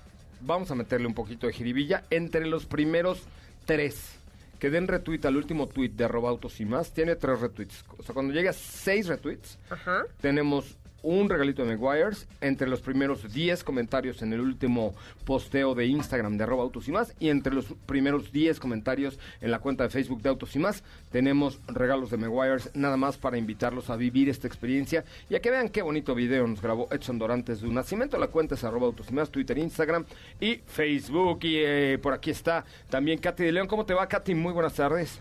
Vamos 0.41 0.71
a 0.71 0.75
meterle 0.75 1.07
un 1.07 1.15
poquito 1.15 1.47
de 1.47 1.53
jiribilla. 1.53 2.05
Entre 2.11 2.47
los 2.47 2.67
primeros 2.67 3.23
tres 3.65 4.15
que 4.59 4.71
den 4.71 4.89
retweet 4.89 5.25
al 5.25 5.37
último 5.37 5.69
tweet 5.69 5.91
de 5.91 6.05
arroba 6.05 6.31
autos 6.31 6.61
y 6.61 6.65
más, 6.65 6.93
tiene 6.93 7.15
tres 7.17 7.41
retweets. 7.41 7.85
O 7.97 8.03
sea, 8.03 8.13
cuando 8.13 8.33
llegue 8.35 8.49
a 8.49 8.53
seis 8.53 9.07
retweets, 9.07 9.57
Ajá. 9.71 10.03
tenemos 10.21 10.77
un 11.03 11.29
regalito 11.29 11.65
de 11.65 11.77
Meguiars 11.77 12.27
entre 12.41 12.69
los 12.69 12.81
primeros 12.81 13.33
10 13.33 13.65
comentarios 13.65 14.23
en 14.23 14.33
el 14.33 14.41
último 14.41 14.95
posteo 15.25 15.75
de 15.75 15.87
Instagram 15.87 16.37
de 16.37 16.45
arroba 16.45 16.63
autos 16.63 16.89
y 16.89 16.93
más 16.93 17.15
y 17.21 17.29
entre 17.29 17.55
los 17.55 17.67
primeros 17.87 18.33
10 18.33 18.59
comentarios 18.61 19.19
en 19.41 19.51
la 19.51 19.61
cuenta 19.61 19.85
de 19.85 19.91
Facebook 19.91 20.23
de 20.23 20.29
autos 20.29 20.55
y 20.57 20.59
más 20.59 20.83
tenemos 21.11 21.61
regalos 21.69 22.11
de 22.11 22.17
Meguiars 22.17 22.71
nada 22.75 22.97
más 22.97 23.17
para 23.17 23.39
invitarlos 23.39 23.91
a 23.91 23.97
vivir 23.97 24.29
esta 24.29 24.47
experiencia 24.47 25.05
y 25.31 25.35
a 25.35 25.41
que 25.41 25.51
vean 25.51 25.69
qué 25.69 25.83
bonito 25.83 26.15
video 26.15 26.47
nos 26.47 26.61
grabó 26.61 26.89
Edson 26.91 27.19
Dorantes 27.19 27.61
de 27.61 27.69
un 27.69 27.75
nacimiento. 27.75 28.19
La 28.19 28.29
cuenta 28.29 28.55
es 28.55 28.65
autos 28.65 29.09
y 29.11 29.15
más 29.15 29.31
Twitter, 29.31 29.59
Instagram 29.59 30.05
y 30.41 30.57
Facebook 30.67 31.41
y 31.43 31.57
eh, 31.59 31.99
por 32.03 32.13
aquí 32.13 32.31
está 32.31 32.65
también 32.89 33.19
Katy 33.19 33.45
de 33.45 33.53
León. 33.53 33.67
¿cómo 33.67 33.87
te 33.87 33.95
va 33.95 34.09
Katy? 34.09 34.35
Muy 34.35 34.53
buenas 34.53 34.75
tardes 34.75 35.21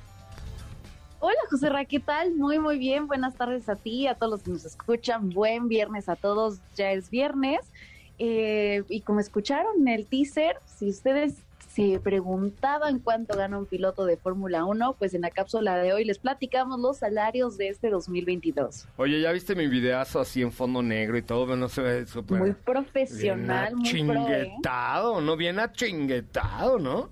Hola 1.20 1.40
José 1.50 1.70
Ra, 1.70 1.86
¿qué 1.86 2.00
tal? 2.00 2.36
Muy, 2.36 2.60
muy 2.60 2.78
bien. 2.78 3.08
Buenas 3.08 3.36
tardes 3.36 3.68
a 3.70 3.76
ti, 3.76 4.06
a 4.06 4.14
todos 4.14 4.32
los 4.32 4.44
que 4.44 4.52
nos 4.52 4.66
escuchan. 4.66 5.32
Buen 5.32 5.68
viernes 5.68 6.10
a 6.10 6.16
todos. 6.16 6.60
Ya 6.76 6.92
es 6.92 7.10
viernes. 7.10 7.62
Eh, 8.20 8.84
y 8.88 9.02
como 9.02 9.20
escucharon 9.20 9.82
en 9.82 9.88
el 9.88 10.06
teaser, 10.06 10.58
si 10.66 10.90
ustedes 10.90 11.36
se 11.70 12.00
preguntaban 12.00 13.00
cuánto 13.00 13.36
gana 13.36 13.58
un 13.58 13.66
piloto 13.66 14.06
de 14.06 14.18
Fórmula 14.18 14.66
1, 14.66 14.96
pues 14.98 15.16
en 15.16 15.22
la 15.22 15.32
cápsula 15.32 15.78
de 15.78 15.94
hoy 15.94 16.06
les 16.06 16.20
platicamos 16.20 16.80
los 16.80 16.98
salarios 16.98 17.58
de 17.58 17.70
este 17.70 17.90
2022. 17.90 18.88
Oye, 18.98 19.22
¿ya 19.22 19.32
viste 19.32 19.56
mi 19.56 19.68
videazo 19.68 20.20
así 20.20 20.42
en 20.42 20.52
fondo 20.52 20.84
negro 20.84 21.18
y 21.18 21.24
todo? 21.24 21.56
No 21.56 21.68
se 21.68 21.82
ve 21.82 22.06
súper... 22.06 22.40
Muy 22.40 22.54
profesional, 22.54 23.76
Bien 23.76 24.06
muy 24.06 24.16
pro, 24.16 24.28
¿eh? 24.28 24.42
achinguetado, 24.42 25.22
¿no? 25.22 25.36
Bien 25.36 25.60
achinguetado, 25.60 26.80
¿no? 26.80 27.10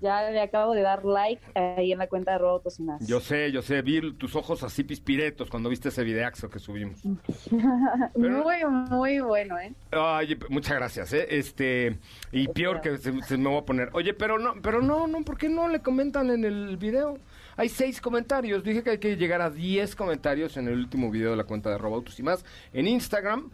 Ya 0.00 0.30
le 0.30 0.40
acabo 0.40 0.74
de 0.74 0.82
dar 0.82 1.04
like 1.04 1.42
ahí 1.54 1.92
en 1.92 1.98
la 1.98 2.06
cuenta 2.06 2.32
de 2.32 2.38
Robotos 2.38 2.78
y 2.78 2.82
más. 2.82 3.06
Yo 3.06 3.20
sé, 3.20 3.52
yo 3.52 3.62
sé, 3.62 3.82
vi 3.82 4.12
tus 4.14 4.34
ojos 4.36 4.62
así 4.62 4.84
pispiretos 4.84 5.50
cuando 5.50 5.68
viste 5.68 5.88
ese 5.88 6.04
videaxo 6.04 6.50
que 6.50 6.58
subimos. 6.58 7.00
Muy, 8.14 8.64
muy 8.90 9.20
bueno, 9.20 9.58
¿eh? 9.58 9.74
Ay, 9.92 10.38
muchas 10.48 10.76
gracias, 10.76 11.12
¿eh? 11.12 11.26
Este, 11.30 11.98
y 12.32 12.48
peor 12.48 12.80
que 12.80 12.98
se, 12.98 13.20
se 13.22 13.36
me 13.36 13.48
voy 13.48 13.58
a 13.58 13.64
poner. 13.64 13.90
Oye, 13.92 14.14
pero 14.14 14.38
no, 14.38 14.54
pero 14.62 14.82
no, 14.82 15.06
no, 15.06 15.22
¿por 15.22 15.38
qué 15.38 15.48
no 15.48 15.68
le 15.68 15.80
comentan 15.80 16.30
en 16.30 16.44
el 16.44 16.76
video? 16.76 17.18
Hay 17.56 17.68
seis 17.68 18.00
comentarios. 18.00 18.64
Dije 18.64 18.82
que 18.82 18.90
hay 18.90 18.98
que 18.98 19.16
llegar 19.16 19.40
a 19.40 19.50
10 19.50 19.94
comentarios 19.94 20.56
en 20.56 20.68
el 20.68 20.74
último 20.74 21.10
video 21.10 21.30
de 21.30 21.36
la 21.36 21.44
cuenta 21.44 21.70
de 21.70 21.78
Robautos 21.78 22.18
y 22.18 22.22
más. 22.22 22.44
En 22.72 22.88
Instagram, 22.88 23.50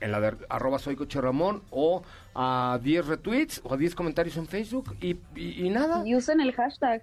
en 0.00 0.12
la 0.12 0.20
de 0.20 0.36
arroba 0.48 0.78
soy 0.78 0.96
Coche 0.96 1.20
Ramón, 1.20 1.62
o 1.70 2.02
a 2.34 2.78
10 2.82 3.06
retweets, 3.06 3.60
o 3.64 3.74
a 3.74 3.76
10 3.76 3.94
comentarios 3.94 4.36
en 4.36 4.46
Facebook, 4.46 4.94
y, 5.00 5.16
y- 5.34 5.66
y 5.66 5.70
nada. 5.70 6.02
Y 6.06 6.14
usen 6.14 6.40
el 6.40 6.52
hashtag. 6.52 7.02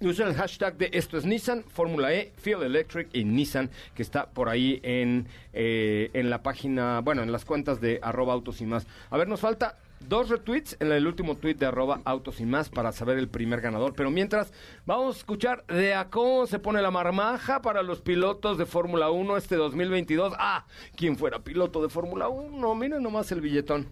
Usen 0.00 0.28
el 0.28 0.34
hashtag 0.34 0.76
de 0.76 0.90
esto 0.92 1.16
es 1.16 1.24
Nissan, 1.24 1.62
Fórmula 1.64 2.12
E, 2.12 2.32
Fuel 2.36 2.64
Electric 2.64 3.08
y 3.14 3.24
Nissan, 3.24 3.70
que 3.94 4.02
está 4.02 4.26
por 4.28 4.48
ahí 4.48 4.80
en, 4.82 5.26
eh, 5.52 6.10
en 6.12 6.28
la 6.28 6.42
página, 6.42 7.00
bueno, 7.00 7.22
en 7.22 7.30
las 7.32 7.44
cuentas 7.44 7.80
de 7.80 8.00
arroba 8.02 8.32
autos 8.34 8.60
y 8.60 8.66
más. 8.66 8.86
A 9.10 9.16
ver, 9.16 9.28
nos 9.28 9.40
falta 9.40 9.78
dos 10.00 10.28
retweets 10.28 10.76
en 10.80 10.92
el 10.92 11.06
último 11.06 11.36
tweet 11.36 11.54
de 11.54 11.66
arroba 11.66 12.00
autos 12.04 12.40
y 12.40 12.46
más 12.46 12.68
para 12.68 12.92
saber 12.92 13.18
el 13.18 13.28
primer 13.28 13.60
ganador. 13.60 13.94
Pero 13.94 14.10
mientras, 14.10 14.52
vamos 14.84 15.16
a 15.16 15.18
escuchar 15.18 15.64
de 15.66 15.94
a 15.94 16.08
cómo 16.08 16.46
se 16.46 16.58
pone 16.58 16.82
la 16.82 16.90
marmaja 16.90 17.62
para 17.62 17.82
los 17.82 18.00
pilotos 18.00 18.58
de 18.58 18.66
Fórmula 18.66 19.10
1 19.10 19.36
este 19.36 19.56
2022. 19.56 20.34
Ah, 20.38 20.66
quien 20.96 21.16
fuera 21.16 21.40
piloto 21.40 21.82
de 21.82 21.88
Fórmula 21.88 22.28
1, 22.28 22.74
miren 22.74 23.02
nomás 23.02 23.30
el 23.32 23.40
billetón. 23.40 23.88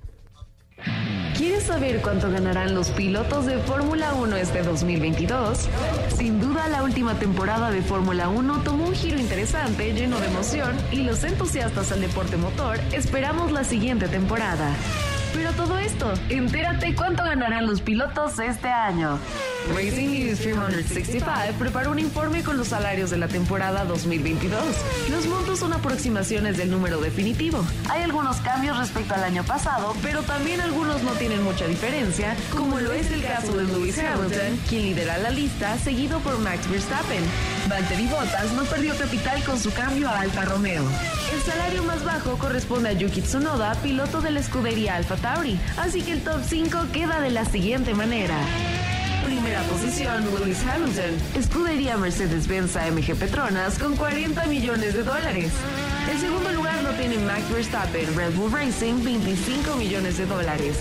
¿Quieres 1.36 1.64
saber 1.64 2.00
cuánto 2.00 2.30
ganarán 2.30 2.74
los 2.74 2.90
pilotos 2.90 3.46
de 3.46 3.58
Fórmula 3.58 4.14
1 4.14 4.36
este 4.36 4.62
2022? 4.62 5.68
Sin 6.16 6.40
duda, 6.40 6.68
la 6.68 6.84
última 6.84 7.18
temporada 7.18 7.72
de 7.72 7.82
Fórmula 7.82 8.28
1 8.28 8.62
tomó 8.62 8.86
un 8.86 8.94
giro 8.94 9.18
interesante, 9.18 9.92
lleno 9.92 10.20
de 10.20 10.26
emoción, 10.26 10.76
y 10.92 11.02
los 11.02 11.24
entusiastas 11.24 11.90
al 11.90 12.00
deporte 12.00 12.36
motor 12.36 12.78
esperamos 12.92 13.50
la 13.50 13.64
siguiente 13.64 14.06
temporada. 14.06 14.76
Pero 15.34 15.52
todo 15.52 15.76
esto, 15.78 16.14
entérate 16.28 16.94
cuánto 16.94 17.24
ganarán 17.24 17.66
los 17.66 17.80
pilotos 17.80 18.38
este 18.38 18.68
año. 18.68 19.18
Racing 19.74 20.10
News 20.10 20.38
365 20.40 21.58
preparó 21.58 21.90
un 21.90 21.98
informe 21.98 22.42
con 22.42 22.56
los 22.56 22.68
salarios 22.68 23.10
de 23.10 23.16
la 23.16 23.28
temporada 23.28 23.84
2022. 23.84 24.60
Los 25.10 25.26
montos 25.26 25.58
son 25.58 25.72
aproximaciones 25.72 26.56
del 26.56 26.70
número 26.70 27.00
definitivo. 27.00 27.64
Hay 27.90 28.02
algunos 28.02 28.36
cambios 28.38 28.78
respecto 28.78 29.14
al 29.14 29.24
año 29.24 29.42
pasado, 29.42 29.94
pero 30.02 30.22
también 30.22 30.60
algunos 30.60 31.02
no 31.02 31.12
tienen 31.12 31.42
mucha 31.42 31.66
diferencia, 31.66 32.36
como 32.52 32.78
lo 32.78 32.92
es 32.92 33.10
el 33.10 33.22
caso 33.22 33.56
de 33.56 33.64
Lewis 33.64 33.98
Hamilton, 33.98 34.58
quien 34.68 34.82
lidera 34.82 35.18
la 35.18 35.30
lista, 35.30 35.76
seguido 35.78 36.20
por 36.20 36.38
Max 36.38 36.70
Verstappen. 36.70 37.24
Valtteri 37.68 38.06
Bottas 38.06 38.52
no 38.52 38.64
perdió 38.64 38.96
capital 38.96 39.42
con 39.42 39.58
su 39.58 39.72
cambio 39.72 40.08
a 40.08 40.20
Alfa 40.20 40.44
Romeo. 40.44 40.84
El 41.44 41.52
salario 41.52 41.82
más 41.82 42.02
bajo 42.02 42.38
corresponde 42.38 42.88
a 42.88 42.92
Yuki 42.92 43.20
Tsunoda, 43.20 43.74
piloto 43.82 44.22
de 44.22 44.30
la 44.30 44.40
escudería 44.40 44.96
Alfa 44.96 45.16
Tauri, 45.16 45.60
así 45.76 46.00
que 46.00 46.12
el 46.12 46.22
top 46.22 46.40
5 46.42 46.86
queda 46.90 47.20
de 47.20 47.30
la 47.30 47.44
siguiente 47.44 47.92
manera. 47.92 48.34
Primera 49.26 49.60
posición, 49.64 50.24
Lewis 50.24 50.62
Hamilton, 50.66 51.14
escudería 51.34 51.98
Mercedes-Benz 51.98 52.76
AMG 52.76 53.14
Petronas 53.16 53.78
con 53.78 53.94
40 53.94 54.46
millones 54.46 54.94
de 54.94 55.02
dólares. 55.02 55.52
El 56.10 56.18
segundo 56.18 56.50
lugar 56.50 56.82
lo 56.82 56.92
tiene 56.92 57.18
Max 57.18 57.42
Verstappen, 57.52 58.16
Red 58.16 58.32
Bull 58.36 58.50
Racing, 58.50 59.04
25 59.04 59.76
millones 59.76 60.16
de 60.16 60.24
dólares. 60.24 60.78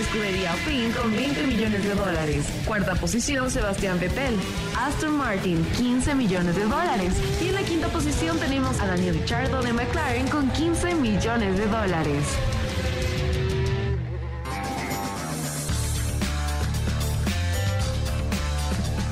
Escudería 0.00 0.52
Alpine 0.52 0.90
con 0.92 1.14
20 1.14 1.46
millones 1.46 1.84
de 1.84 1.94
dólares. 1.94 2.46
Cuarta 2.64 2.94
posición, 2.94 3.50
Sebastián 3.50 4.00
Vettel, 4.00 4.34
Aston 4.78 5.16
Martin, 5.16 5.62
15 5.76 6.14
millones 6.14 6.56
de 6.56 6.64
dólares. 6.64 7.12
Y 7.42 7.48
en 7.48 7.54
la 7.54 7.62
quinta 7.62 7.88
posición 7.88 8.38
tenemos 8.38 8.80
a 8.80 8.86
Daniel 8.86 9.16
Ricciardo 9.16 9.62
de 9.62 9.74
McLaren 9.74 10.28
con 10.28 10.50
15 10.52 10.94
millones 10.94 11.58
de 11.58 11.66
dólares. 11.66 12.24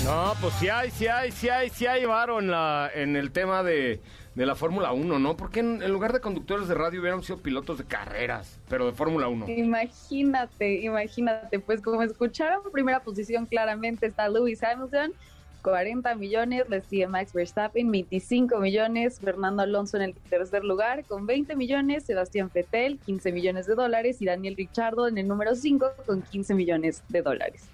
No, 0.05 0.35
pues 0.41 0.55
sí 0.61 0.69
hay, 0.69 0.91
sí 0.91 1.07
hay, 1.07 1.33
sí 1.33 1.49
hay, 1.51 1.69
sí 1.69 1.87
hay 1.87 2.05
varo 2.07 2.39
en, 2.39 2.51
la, 2.51 2.91
en 2.95 3.17
el 3.17 3.33
tema 3.33 3.63
de, 3.63 4.01
de 4.37 4.45
la 4.45 4.55
Fórmula 4.55 4.93
1, 4.93 5.19
¿no? 5.19 5.37
Porque 5.37 5.61
en, 5.61 5.91
lugar 5.91 6.13
de 6.13 6.21
conductores 6.21 6.69
de 6.69 6.75
radio 6.75 7.01
hubieran 7.01 7.23
sido 7.23 7.39
pilotos 7.39 7.79
de 7.79 7.85
carreras, 7.85 8.61
pero 8.69 8.87
de 8.87 8.93
Fórmula 8.93 9.29
1. 9.29 9.49
Imagínate, 9.49 10.83
imagínate, 10.83 11.59
pues 11.59 11.81
como 11.81 12.03
escucharon, 12.03 12.61
primera 12.71 13.01
posición 13.01 13.47
claramente 13.47 14.07
está 14.07 14.29
Lewis 14.29 14.63
Hamilton, 14.63 15.15
40 15.63 16.15
millones, 16.17 16.69
le 16.69 16.83
sigue 16.83 17.09
Max 17.09 17.33
Verstappen, 17.33 17.91
25 17.91 18.59
millones, 18.59 19.19
Fernando 19.19 19.63
Alonso 19.63 19.97
en 19.97 20.03
el 20.05 20.15
tercer 20.15 20.65
lugar 20.65 21.05
con 21.07 21.27
20 21.27 21.57
millones, 21.57 22.05
Sebastián 22.05 22.51
Vettel, 22.55 22.99
15 23.07 23.33
millones 23.33 23.67
de 23.67 23.75
dólares 23.75 24.21
y 24.21 24.27
Daniel 24.27 24.55
Ricciardo 24.55 25.09
en 25.09 25.17
el 25.17 25.27
número 25.27 25.55
5 25.55 25.87
con 26.05 26.21
15 26.23 26.55
millones 26.55 27.03
de 27.09 27.23
dólares. 27.23 27.69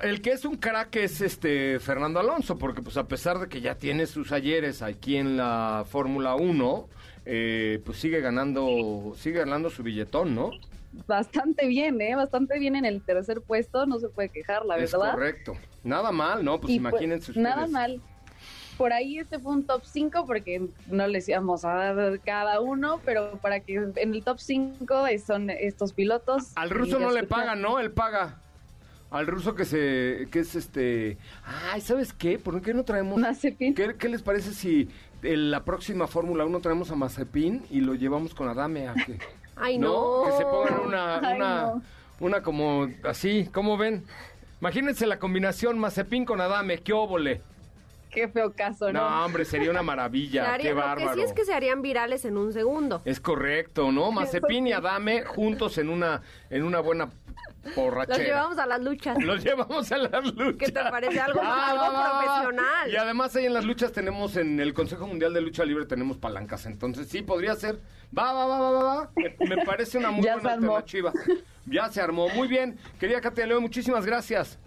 El 0.00 0.22
que 0.22 0.30
es 0.30 0.44
un 0.44 0.56
crack 0.56 0.94
es 0.96 1.20
este 1.20 1.80
Fernando 1.80 2.20
Alonso, 2.20 2.56
porque 2.56 2.82
pues 2.82 2.96
a 2.96 3.08
pesar 3.08 3.38
de 3.40 3.48
que 3.48 3.60
ya 3.60 3.74
tiene 3.74 4.06
sus 4.06 4.30
ayeres 4.30 4.80
aquí 4.80 5.16
en 5.16 5.36
la 5.36 5.84
Fórmula 5.88 6.36
1, 6.36 6.88
eh, 7.26 7.82
pues 7.84 7.98
sigue 7.98 8.20
ganando, 8.20 9.14
sigue 9.16 9.40
ganando 9.40 9.70
su 9.70 9.82
billetón, 9.82 10.36
¿no? 10.36 10.50
Bastante 11.06 11.66
bien, 11.66 12.00
¿eh? 12.00 12.14
Bastante 12.14 12.58
bien 12.58 12.76
en 12.76 12.84
el 12.84 13.02
tercer 13.02 13.40
puesto, 13.40 13.86
no 13.86 13.98
se 13.98 14.08
puede 14.08 14.28
quejar, 14.28 14.64
la 14.64 14.78
es 14.78 14.92
verdad. 14.92 15.14
correcto. 15.14 15.56
Nada 15.82 16.12
mal, 16.12 16.44
¿no? 16.44 16.60
Pues 16.60 16.72
Y, 16.74 16.78
pues, 16.78 16.92
imagínense 16.92 17.32
ustedes. 17.32 17.42
Nada 17.42 17.66
mal. 17.66 18.00
Por 18.76 18.92
ahí 18.92 19.18
este 19.18 19.40
fue 19.40 19.52
un 19.52 19.64
top 19.64 19.82
5 19.84 20.24
porque 20.24 20.68
no 20.86 21.08
les 21.08 21.28
íbamos 21.28 21.64
a 21.64 21.72
dar 21.72 22.20
cada 22.20 22.60
uno, 22.60 23.00
pero 23.04 23.32
para 23.42 23.58
que 23.58 23.74
en 23.74 24.14
el 24.14 24.22
top 24.22 24.38
5 24.38 25.06
son 25.26 25.50
estos 25.50 25.92
pilotos. 25.92 26.52
Al 26.54 26.70
ruso 26.70 27.00
no 27.00 27.10
le 27.10 27.24
pagan, 27.24 27.60
¿no? 27.60 27.80
Él 27.80 27.90
paga. 27.90 28.38
Al 29.10 29.26
ruso 29.26 29.54
que 29.54 29.64
se, 29.64 30.28
que 30.30 30.40
es 30.40 30.54
este, 30.54 31.16
ay, 31.72 31.80
¿sabes 31.80 32.12
qué? 32.12 32.38
¿Por 32.38 32.60
qué 32.60 32.74
no 32.74 32.84
traemos? 32.84 33.18
Mazepin. 33.18 33.74
¿Qué, 33.74 33.94
qué 33.98 34.08
les 34.10 34.22
parece 34.22 34.52
si 34.52 34.88
en 35.22 35.50
la 35.50 35.64
próxima 35.64 36.06
Fórmula 36.06 36.44
1 36.44 36.60
traemos 36.60 36.90
a 36.90 36.94
Mazepin 36.94 37.64
y 37.70 37.80
lo 37.80 37.94
llevamos 37.94 38.34
con 38.34 38.48
Adame 38.48 38.86
a 38.88 38.94
que, 38.94 39.18
Ay, 39.56 39.78
no. 39.78 40.24
Que 40.26 40.32
se 40.32 40.44
pongan 40.44 40.80
una, 40.86 41.18
Ay, 41.26 41.36
una, 41.36 41.62
no. 41.62 41.82
una 42.20 42.42
como 42.42 42.86
así, 43.04 43.48
¿cómo 43.52 43.78
ven? 43.78 44.04
Imagínense 44.60 45.06
la 45.06 45.18
combinación 45.18 45.78
Mazepin 45.78 46.24
con 46.26 46.40
Adame, 46.42 46.78
qué 46.78 46.92
óvole. 46.92 47.40
Qué 48.10 48.26
feo 48.28 48.52
caso, 48.52 48.92
¿no? 48.92 49.00
No, 49.08 49.24
hombre, 49.26 49.44
sería 49.44 49.70
una 49.70 49.82
maravilla, 49.82 50.52
haría- 50.54 50.68
qué 50.70 50.74
lo 50.74 50.80
bárbaro. 50.80 51.08
que 51.10 51.14
sí 51.14 51.20
es 51.22 51.32
que 51.32 51.44
se 51.44 51.54
harían 51.54 51.80
virales 51.82 52.24
en 52.26 52.36
un 52.36 52.52
segundo. 52.52 53.00
Es 53.06 53.20
correcto, 53.20 53.90
¿no? 53.90 54.10
Mazepin 54.12 54.66
y 54.66 54.72
Adame 54.72 55.22
juntos 55.24 55.78
en 55.78 55.88
una, 55.88 56.20
en 56.50 56.62
una 56.62 56.80
buena 56.80 57.08
borrachera. 57.74 58.18
Los 58.18 58.26
llevamos 58.26 58.58
a 58.58 58.66
las 58.66 58.80
luchas. 58.80 59.22
Los 59.22 59.44
llevamos 59.44 59.92
a 59.92 59.98
las 59.98 60.24
luchas. 60.34 60.56
¿Qué 60.58 60.66
te 60.72 60.80
parece? 60.90 61.20
Algo- 61.20 61.40
algo 61.40 61.82
va, 61.82 61.90
va. 61.90 62.22
profesional. 62.24 62.90
Y 62.92 62.96
además 62.96 63.36
ahí 63.36 63.46
en 63.46 63.54
las 63.54 63.64
luchas 63.64 63.92
tenemos, 63.92 64.36
en 64.36 64.60
el 64.60 64.74
Consejo 64.74 65.06
Mundial 65.06 65.32
de 65.34 65.40
Lucha 65.40 65.64
Libre 65.64 65.86
tenemos 65.86 66.18
palancas. 66.18 66.66
Entonces 66.66 67.08
sí, 67.08 67.22
podría 67.22 67.54
ser. 67.54 67.80
Va, 68.16 68.32
va, 68.32 68.46
va, 68.46 68.58
va, 68.60 68.70
va, 68.70 68.82
va. 68.96 69.10
Me, 69.16 69.56
me 69.56 69.64
parece 69.64 69.98
una 69.98 70.10
muy 70.10 70.24
Ya 70.24 70.34
buena 70.34 70.48
se 70.50 70.54
armó. 70.54 70.76
alternativa. 70.76 71.12
Ya 71.66 71.88
se 71.90 72.00
armó. 72.00 72.28
Muy 72.30 72.48
bien. 72.48 72.78
Querida 72.98 73.20
Katia 73.20 73.46
Leo, 73.46 73.60
muchísimas 73.60 74.04
gracias. 74.06 74.58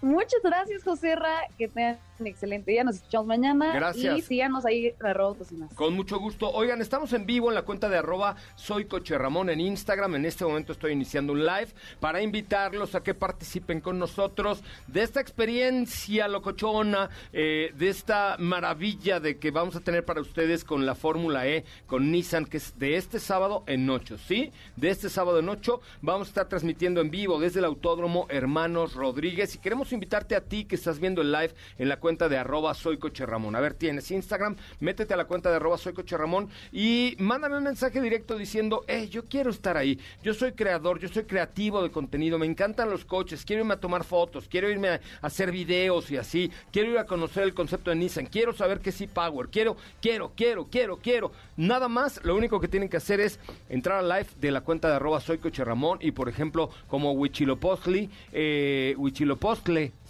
Muchas 0.00 0.40
gracias, 0.42 0.82
José 0.82 1.14
Ra. 1.14 1.42
Que 1.56 1.68
tengan 1.68 1.96
excelente 2.26 2.70
día. 2.70 2.84
Nos 2.84 2.96
escuchamos 2.96 3.26
mañana. 3.26 3.72
Gracias. 3.74 4.18
Y 4.18 4.22
síganos 4.22 4.64
ahí 4.64 4.86
en 4.86 5.06
arroba 5.06 5.28
Autos 5.30 5.52
y 5.52 5.56
más. 5.56 5.74
Con 5.74 5.94
mucho 5.94 6.18
gusto. 6.18 6.50
Oigan, 6.50 6.80
estamos 6.80 7.12
en 7.12 7.26
vivo 7.26 7.48
en 7.48 7.54
la 7.54 7.62
cuenta 7.62 7.88
de 7.88 7.98
arroba 7.98 8.36
soy 8.56 8.86
Coche 8.86 9.16
Ramón 9.18 9.50
en 9.50 9.60
Instagram. 9.60 10.14
En 10.16 10.24
este 10.24 10.44
momento 10.44 10.72
estoy 10.72 10.92
iniciando 10.92 11.32
un 11.32 11.44
live 11.44 11.68
para 12.00 12.22
invitarlos 12.22 12.94
a 12.94 13.02
que 13.02 13.14
participen 13.14 13.80
con 13.80 13.98
nosotros 13.98 14.62
de 14.86 15.02
esta 15.02 15.20
experiencia 15.20 16.28
locochona, 16.28 17.10
eh, 17.32 17.72
de 17.76 17.88
esta 17.88 18.36
maravilla 18.38 19.20
de 19.20 19.38
que 19.38 19.50
vamos 19.50 19.76
a 19.76 19.80
tener 19.80 20.04
para 20.04 20.20
ustedes 20.20 20.64
con 20.64 20.86
la 20.86 20.94
Fórmula 20.94 21.46
E, 21.46 21.64
con 21.86 22.10
Nissan, 22.10 22.46
que 22.46 22.58
es 22.58 22.78
de 22.78 22.96
este 22.96 23.18
sábado 23.18 23.64
en 23.66 23.88
8, 23.88 24.18
¿sí? 24.18 24.52
De 24.76 24.90
este 24.90 25.08
sábado 25.08 25.38
en 25.38 25.48
8 25.48 25.80
vamos 26.00 26.28
a 26.28 26.30
estar 26.30 26.48
transmitiendo 26.48 27.00
en 27.00 27.10
vivo 27.10 27.40
desde 27.40 27.58
el 27.58 27.64
Autódromo 27.64 28.26
Hermanos 28.28 28.94
Rodríguez 28.94 29.54
y 29.54 29.58
queremos 29.58 29.92
invitarte 29.92 30.36
a 30.36 30.42
ti 30.42 30.64
que 30.64 30.76
estás 30.76 30.98
viendo 30.98 31.22
el 31.22 31.32
live 31.32 31.54
en 31.78 31.88
la 31.88 31.98
cuenta 31.98 32.11
de 32.12 32.36
arroba 32.36 32.74
soy 32.74 32.98
Coche 32.98 33.24
Ramón. 33.26 33.56
A 33.56 33.60
ver, 33.60 33.74
tienes 33.74 34.10
Instagram, 34.10 34.56
métete 34.80 35.14
a 35.14 35.16
la 35.16 35.24
cuenta 35.24 35.50
de 35.50 35.56
arroba 35.56 35.78
soy 35.78 35.92
Coche 35.92 36.16
Ramón 36.16 36.48
y 36.70 37.16
mándame 37.18 37.56
un 37.56 37.64
mensaje 37.64 38.00
directo 38.00 38.36
diciendo, 38.36 38.84
eh, 38.86 39.08
yo 39.08 39.24
quiero 39.24 39.50
estar 39.50 39.76
ahí, 39.76 39.98
yo 40.22 40.34
soy 40.34 40.52
creador, 40.52 40.98
yo 40.98 41.08
soy 41.08 41.24
creativo 41.24 41.82
de 41.82 41.90
contenido, 41.90 42.38
me 42.38 42.46
encantan 42.46 42.90
los 42.90 43.04
coches, 43.04 43.44
quiero 43.44 43.62
irme 43.62 43.74
a 43.74 43.80
tomar 43.80 44.04
fotos, 44.04 44.46
quiero 44.48 44.70
irme 44.70 44.88
a, 44.88 44.94
a 44.94 45.26
hacer 45.26 45.50
videos 45.50 46.10
y 46.10 46.16
así, 46.16 46.50
quiero 46.70 46.90
ir 46.90 46.98
a 46.98 47.06
conocer 47.06 47.44
el 47.44 47.54
concepto 47.54 47.90
de 47.90 47.96
Nissan, 47.96 48.26
quiero 48.26 48.52
saber 48.52 48.80
qué 48.80 48.90
es 48.90 49.00
e-Power, 49.00 49.48
quiero, 49.48 49.76
quiero, 50.00 50.32
quiero, 50.36 50.66
quiero, 50.70 50.96
quiero. 50.98 51.32
Nada 51.56 51.88
más, 51.88 52.22
lo 52.24 52.36
único 52.36 52.60
que 52.60 52.68
tienen 52.68 52.88
que 52.88 52.96
hacer 52.96 53.20
es 53.20 53.38
entrar 53.68 53.98
al 53.98 54.08
live 54.08 54.26
de 54.40 54.50
la 54.50 54.60
cuenta 54.60 54.88
de 54.88 54.96
arroba 54.96 55.20
soy 55.20 55.38
Coche 55.38 55.64
Ramón 55.64 55.98
y 56.00 56.12
por 56.12 56.28
ejemplo, 56.28 56.70
como 56.88 57.12
Huichilopostli, 57.12 58.10
eh, 58.32 58.94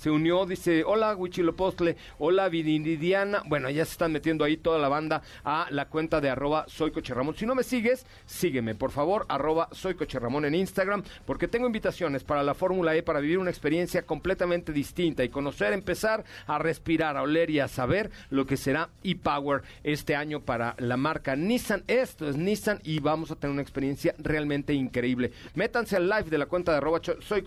se 0.03 0.11
unió, 0.11 0.47
dice, 0.47 0.83
hola 0.85 1.15
Huichilopostle, 1.15 1.97
hola 2.19 2.49
Vididiana, 2.49 3.45
bueno, 3.47 3.71
ya 3.71 3.85
se 3.85 3.93
están 3.93 4.11
metiendo 4.11 4.45
ahí 4.45 4.57
toda 4.57 4.81
la 4.81 4.89
banda 4.89 5.23
a 5.45 5.69
la 5.71 5.87
cuenta 5.87 6.21
de 6.21 6.29
arroba 6.29 6.65
soy. 6.67 6.93
Si 7.37 7.47
no 7.47 7.55
me 7.55 7.63
sigues, 7.63 8.05
sígueme, 8.27 8.75
por 8.75 8.91
favor, 8.91 9.27
arroba 9.29 9.69
soy 9.71 9.97
en 10.01 10.55
Instagram, 10.57 11.05
porque 11.25 11.47
tengo 11.47 11.69
invitaciones 11.69 12.25
para 12.25 12.43
la 12.43 12.55
Fórmula 12.55 12.97
E 12.97 13.05
para 13.05 13.21
vivir 13.21 13.39
una 13.39 13.51
experiencia 13.51 14.03
completamente 14.03 14.73
distinta 14.73 15.23
y 15.23 15.29
conocer, 15.29 15.73
empezar 15.73 16.25
a 16.49 16.59
respirar, 16.59 17.17
a 17.17 17.23
oler 17.23 17.51
y 17.51 17.61
a 17.61 17.69
saber 17.69 18.11
lo 18.31 18.45
que 18.45 18.57
será 18.57 18.89
e-Power 19.05 19.63
este 19.85 20.17
año 20.17 20.41
para 20.41 20.75
la 20.79 20.97
marca 20.97 21.37
Nissan. 21.37 21.85
Esto 21.87 22.29
es 22.29 22.37
Nissan 22.37 22.81
y 22.83 22.99
vamos 22.99 23.31
a 23.31 23.37
tener 23.37 23.53
una 23.53 23.63
experiencia 23.63 24.17
realmente 24.19 24.75
increíble. 24.75 25.31
Métanse 25.55 25.95
al 25.95 26.09
live 26.09 26.29
de 26.29 26.39
la 26.39 26.47
cuenta 26.47 26.73
de 26.73 26.79
arroba 26.79 27.01
soy 27.21 27.45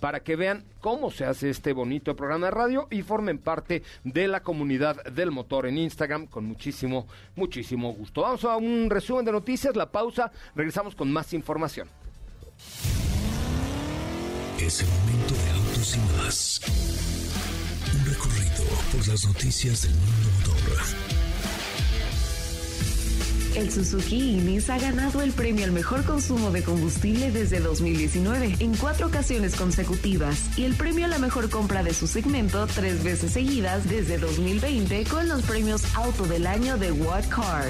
para 0.00 0.20
que 0.20 0.36
vean 0.36 0.64
cómo 0.80 1.10
se 1.10 1.26
hace 1.26 1.50
este 1.50 1.73
bonito 1.74 2.16
programa 2.16 2.46
de 2.46 2.50
radio 2.52 2.88
y 2.90 3.02
formen 3.02 3.38
parte 3.38 3.82
de 4.04 4.28
la 4.28 4.42
comunidad 4.42 5.04
del 5.04 5.30
motor 5.30 5.66
en 5.66 5.78
Instagram 5.78 6.26
con 6.26 6.44
muchísimo, 6.46 7.06
muchísimo 7.36 7.92
gusto. 7.92 8.22
Vamos 8.22 8.44
a 8.44 8.56
un 8.56 8.88
resumen 8.88 9.24
de 9.24 9.32
noticias, 9.32 9.76
la 9.76 9.90
pausa, 9.90 10.30
regresamos 10.54 10.94
con 10.94 11.12
más 11.12 11.32
información. 11.34 11.88
Es 14.58 14.80
el 14.80 14.88
momento 14.88 15.34
de 15.34 15.50
autos 15.50 15.96
y 15.96 16.00
más. 16.16 16.60
Un 17.94 18.06
recorrido 18.06 18.64
por 18.92 19.08
las 19.08 19.26
noticias 19.26 19.82
del 19.82 19.94
mundo 19.94 20.23
El 23.54 23.70
Suzuki 23.70 24.36
Ignis 24.36 24.68
ha 24.68 24.78
ganado 24.78 25.22
el 25.22 25.32
premio 25.32 25.64
al 25.64 25.70
mejor 25.70 26.04
consumo 26.04 26.50
de 26.50 26.64
combustible 26.64 27.30
desde 27.30 27.60
2019 27.60 28.56
en 28.58 28.76
cuatro 28.76 29.06
ocasiones 29.06 29.54
consecutivas 29.54 30.58
y 30.58 30.64
el 30.64 30.74
premio 30.74 31.04
a 31.04 31.08
la 31.08 31.18
mejor 31.18 31.48
compra 31.50 31.84
de 31.84 31.94
su 31.94 32.08
segmento 32.08 32.66
tres 32.66 33.04
veces 33.04 33.32
seguidas 33.32 33.88
desde 33.88 34.18
2020 34.18 35.04
con 35.04 35.28
los 35.28 35.42
premios 35.42 35.84
Auto 35.94 36.24
del 36.26 36.48
Año 36.48 36.78
de 36.78 36.90
What 36.90 37.26
Car. 37.28 37.66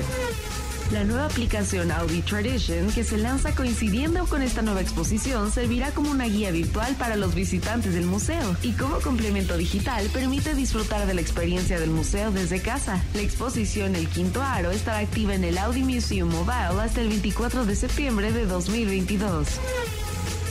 La 0.93 1.03
nueva 1.03 1.27
aplicación 1.27 1.91
Audi 1.91 2.21
Tradition, 2.21 2.91
que 2.93 3.05
se 3.05 3.17
lanza 3.17 3.55
coincidiendo 3.55 4.27
con 4.27 4.43
esta 4.43 4.63
nueva 4.63 4.83
exposición, 4.83 5.51
servirá 5.51 5.91
como 5.93 6.11
una 6.11 6.27
guía 6.27 6.51
virtual 6.51 6.95
para 6.97 7.17
los 7.17 7.35
visitantes 7.35 7.95
del 7.95 8.07
museo 8.07 8.57
y 8.63 8.73
como 8.73 9.01
complemento 9.01 9.57
digital 9.57 10.07
permite 10.13 10.55
disfrutar 10.55 11.07
de 11.07 11.15
la 11.15 11.21
experiencia 11.21 11.81
del 11.81 11.91
museo 11.91 12.31
desde 12.31 12.61
casa. 12.61 13.03
La 13.15 13.23
exposición 13.23 13.97
El 13.97 14.09
Quinto 14.09 14.43
Aro 14.43 14.71
estará 14.71 14.99
activa 14.99 15.35
en 15.35 15.45
el 15.45 15.59
Audi 15.59 15.83
Museum 15.83 16.31
Mobile 16.31 16.81
hasta 16.81 17.01
el 17.01 17.09
24 17.09 17.65
de 17.65 17.77
septiembre 17.77 18.33
de 18.33 18.47
2022. 18.47 19.49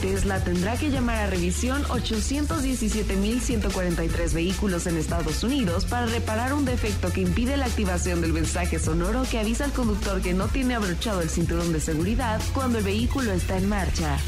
Tesla 0.04 0.44
tendrá 0.44 0.76
que 0.76 0.90
llamar 0.90 1.16
a 1.16 1.26
revisión 1.28 1.82
817.143 1.84 4.34
vehículos 4.34 4.86
en 4.86 4.98
Estados 4.98 5.42
Unidos 5.42 5.86
para 5.86 6.04
reparar 6.04 6.52
un 6.52 6.66
defecto 6.66 7.10
que 7.10 7.22
impide 7.22 7.56
la 7.56 7.64
activación 7.64 8.20
del 8.20 8.34
mensaje 8.34 8.78
sonoro 8.78 9.22
que 9.30 9.38
avisa 9.38 9.64
al 9.64 9.72
conductor 9.72 10.20
que 10.20 10.34
no 10.34 10.48
tiene 10.48 10.74
abrochado 10.74 11.22
el 11.22 11.30
cinturón 11.30 11.72
de 11.72 11.80
seguridad 11.80 12.38
cuando 12.52 12.76
el 12.76 12.84
vehículo 12.84 13.32
está 13.32 13.56
en 13.56 13.66
marcha. 13.66 14.18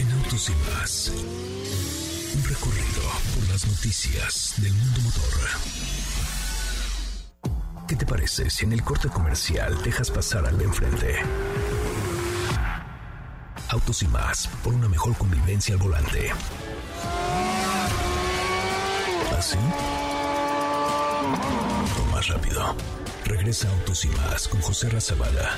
En 0.00 0.10
autos 0.18 0.50
y 0.50 0.54
más. 0.74 1.12
Un 2.34 2.42
recorrido 2.42 3.02
por 3.36 3.48
las 3.50 3.64
noticias 3.68 4.54
del 4.56 4.72
mundo 4.72 5.00
motor. 5.02 5.22
¿Qué 7.86 7.94
te 7.94 8.04
parece 8.04 8.50
si 8.50 8.64
en 8.64 8.72
el 8.72 8.82
corte 8.82 9.08
comercial 9.08 9.80
dejas 9.84 10.10
pasar 10.10 10.44
al 10.44 10.58
de 10.58 10.64
enfrente? 10.64 11.20
Autos 13.72 14.02
y 14.02 14.06
más 14.06 14.48
por 14.62 14.74
una 14.74 14.86
mejor 14.86 15.16
convivencia 15.16 15.74
al 15.74 15.80
volante. 15.80 16.30
¿Así? 19.34 19.56
O 21.98 22.14
más 22.14 22.28
rápido. 22.28 22.76
Regresa 23.24 23.70
Autos 23.70 24.04
y 24.04 24.08
más 24.08 24.46
con 24.46 24.60
José 24.60 24.90
Razabala. 24.90 25.56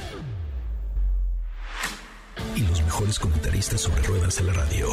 Y 2.55 2.61
los 2.61 2.83
mejores 2.83 3.19
comentaristas 3.19 3.81
sobre 3.81 4.01
ruedas 4.05 4.37
de 4.37 4.45
la 4.45 4.53
radio. 4.53 4.91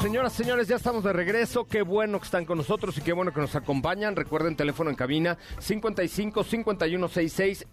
Señoras, 0.00 0.32
señores, 0.32 0.66
ya 0.66 0.76
estamos 0.76 1.04
de 1.04 1.12
regreso. 1.12 1.66
Qué 1.66 1.82
bueno 1.82 2.18
que 2.18 2.24
están 2.24 2.46
con 2.46 2.56
nosotros 2.56 2.96
y 2.96 3.02
qué 3.02 3.12
bueno 3.12 3.32
que 3.32 3.40
nos 3.40 3.54
acompañan. 3.54 4.16
Recuerden, 4.16 4.56
teléfono 4.56 4.88
en 4.88 4.96
cabina 4.96 5.36
55 5.58 6.42
51 6.42 7.08
66 7.08 7.66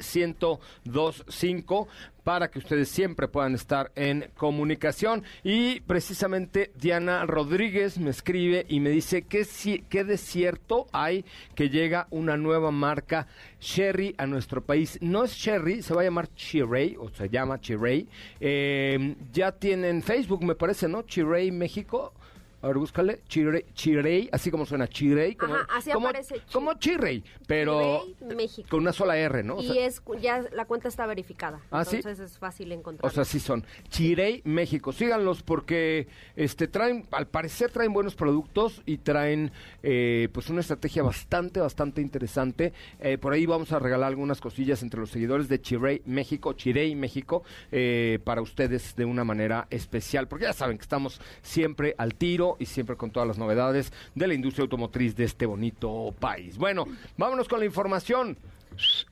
1025 0.83 1.87
para 2.27 2.51
que 2.51 2.59
ustedes 2.59 2.89
siempre 2.89 3.29
puedan 3.29 3.55
estar 3.55 3.93
en 3.95 4.29
comunicación. 4.35 5.23
Y 5.45 5.79
precisamente 5.79 6.71
Diana 6.75 7.25
Rodríguez 7.25 7.99
me 7.99 8.09
escribe 8.09 8.65
y 8.67 8.81
me 8.81 8.89
dice 8.89 9.21
que 9.21 9.47
qué 9.87 10.03
desierto 10.03 10.87
hay 10.91 11.23
que 11.55 11.69
llega 11.69 12.07
una 12.09 12.35
nueva 12.35 12.69
marca 12.69 13.27
Sherry 13.61 14.13
a 14.17 14.25
nuestro 14.27 14.61
país. 14.61 14.99
No 14.99 15.23
es 15.23 15.35
Sherry, 15.35 15.81
se 15.81 15.93
va 15.93 16.01
a 16.01 16.03
llamar 16.03 16.27
Chirey, 16.35 16.97
o 16.99 17.07
se 17.07 17.29
llama 17.29 17.61
Chirey. 17.61 18.09
Eh, 18.41 19.15
ya 19.31 19.53
tienen 19.53 20.03
Facebook, 20.03 20.43
me 20.43 20.55
parece, 20.55 20.89
¿no? 20.89 21.03
Chirey 21.03 21.49
México. 21.51 22.11
A 22.59 22.67
ver, 22.67 22.77
búscale, 22.77 23.21
Chirey, 23.27 23.65
Chirey, 23.73 24.29
así 24.31 24.49
como 24.49 24.65
suena, 24.65 24.87
Chirey, 24.87 25.35
como, 25.35 25.53
Ajá, 25.55 25.67
así 25.77 25.91
como, 25.91 26.07
aparece, 26.07 26.35
Chi- 26.39 26.53
como 26.53 26.73
Chirey, 26.73 27.23
pero 27.45 28.03
Chirey, 28.17 28.35
México. 28.35 28.67
con 28.71 28.79
una 28.81 28.91
sola 28.93 29.15
R, 29.15 29.43
¿no? 29.43 29.57
O 29.57 29.61
y 29.61 29.67
sea- 29.67 29.85
es 29.85 30.01
ya 30.19 30.43
la 30.51 30.65
cuenta 30.65 30.87
está 30.87 31.05
verificada. 31.05 31.61
¿Ah, 31.69 31.85
sí? 31.85 31.97
entonces 31.97 32.31
es 32.31 32.39
fácil 32.39 32.71
encontrar. 32.71 33.09
O 33.09 33.13
sea, 33.13 33.25
sí 33.25 33.39
son. 33.39 33.63
Chirey 33.89 34.41
México. 34.43 34.91
Síganlos 34.91 35.43
porque 35.43 36.07
este 36.35 36.67
traen, 36.67 37.05
al 37.11 37.27
parecer 37.27 37.69
traen 37.71 37.93
buenos 37.93 38.15
productos 38.15 38.81
y 38.87 38.97
traen 38.97 39.51
eh, 39.83 40.27
pues 40.31 40.49
una 40.49 40.61
estrategia 40.61 41.03
bastante, 41.03 41.59
bastante 41.59 42.01
interesante. 42.01 42.73
Eh, 42.99 43.19
por 43.19 43.33
ahí 43.33 43.45
vamos 43.45 43.71
a 43.71 43.77
regalar 43.77 44.07
algunas 44.07 44.41
cosillas 44.41 44.81
entre 44.81 44.99
los 44.99 45.11
seguidores 45.11 45.47
de 45.47 45.61
Chirey 45.61 46.01
México, 46.05 46.53
Chirey 46.53 46.95
México, 46.95 47.43
eh, 47.71 48.17
para 48.23 48.41
ustedes 48.41 48.95
de 48.95 49.05
una 49.05 49.23
manera 49.23 49.67
especial. 49.69 50.27
Porque 50.27 50.45
ya 50.45 50.53
saben 50.53 50.77
que 50.79 50.83
estamos 50.83 51.21
siempre 51.43 51.93
al 51.99 52.15
tiro 52.15 52.46
y 52.59 52.65
siempre 52.65 52.95
con 52.95 53.11
todas 53.11 53.27
las 53.27 53.37
novedades 53.37 53.91
de 54.15 54.27
la 54.27 54.33
industria 54.33 54.63
automotriz 54.63 55.15
de 55.15 55.25
este 55.25 55.45
bonito 55.45 56.13
país. 56.19 56.57
Bueno, 56.57 56.85
vámonos 57.17 57.47
con 57.47 57.59
la 57.59 57.65
información. 57.65 58.37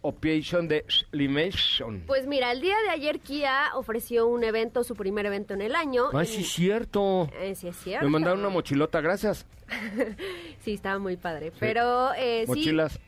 Operation 0.02 0.68
de 0.68 0.86
Limation. 1.12 2.04
Pues 2.06 2.28
mira, 2.28 2.52
el 2.52 2.62
día 2.62 2.76
de 2.86 2.92
ayer 2.92 3.20
Kia 3.20 3.72
ofreció 3.74 4.28
un 4.28 4.44
evento, 4.44 4.84
su 4.84 4.96
primer 4.96 5.26
evento 5.26 5.56
en 5.56 5.62
el 5.62 5.74
año. 5.76 6.06
Ay, 6.14 6.20
en- 6.20 6.26
sí, 6.28 6.42
es 6.42 6.50
cierto. 6.52 7.30
Eh, 7.40 7.56
sí, 7.56 7.70
es 7.70 7.76
cierto. 7.78 8.06
Me 8.06 8.12
mandaron 8.12 8.40
una 8.40 8.50
mochilota, 8.50 9.02
gracias. 9.02 9.46
Sí, 10.64 10.74
estaba 10.74 10.98
muy 11.00 11.16
padre. 11.18 11.52
Pero 11.60 12.12
eh, 12.16 12.42
sí. 12.46 12.48
Mochilas. 12.48 13.00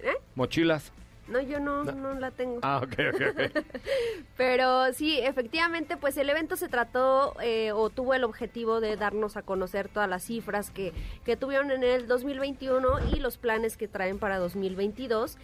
¿Eh? 0.00 0.14
Mochilas. 0.34 0.92
No, 1.28 1.40
yo 1.40 1.58
no, 1.58 1.84
no 1.84 2.14
la 2.14 2.30
tengo. 2.30 2.60
Ah, 2.62 2.80
ok, 2.82 2.94
ok, 3.12 3.22
ok. 3.30 3.64
Pero 4.36 4.92
sí, 4.92 5.18
efectivamente, 5.18 5.96
pues 5.96 6.16
el 6.16 6.30
evento 6.30 6.56
se 6.56 6.68
trató 6.68 7.34
eh, 7.40 7.72
o 7.72 7.90
tuvo 7.90 8.14
el 8.14 8.24
objetivo 8.24 8.80
de 8.80 8.96
darnos 8.96 9.36
a 9.36 9.42
conocer 9.42 9.88
todas 9.88 10.08
las 10.08 10.22
cifras 10.24 10.70
que, 10.70 10.92
que 11.24 11.36
tuvieron 11.36 11.70
en 11.70 11.82
el 11.82 12.06
2021 12.06 13.14
y 13.14 13.18
los 13.18 13.38
planes 13.38 13.76
que 13.76 13.88
traen 13.88 14.18
para 14.18 14.38
2022. 14.38 15.36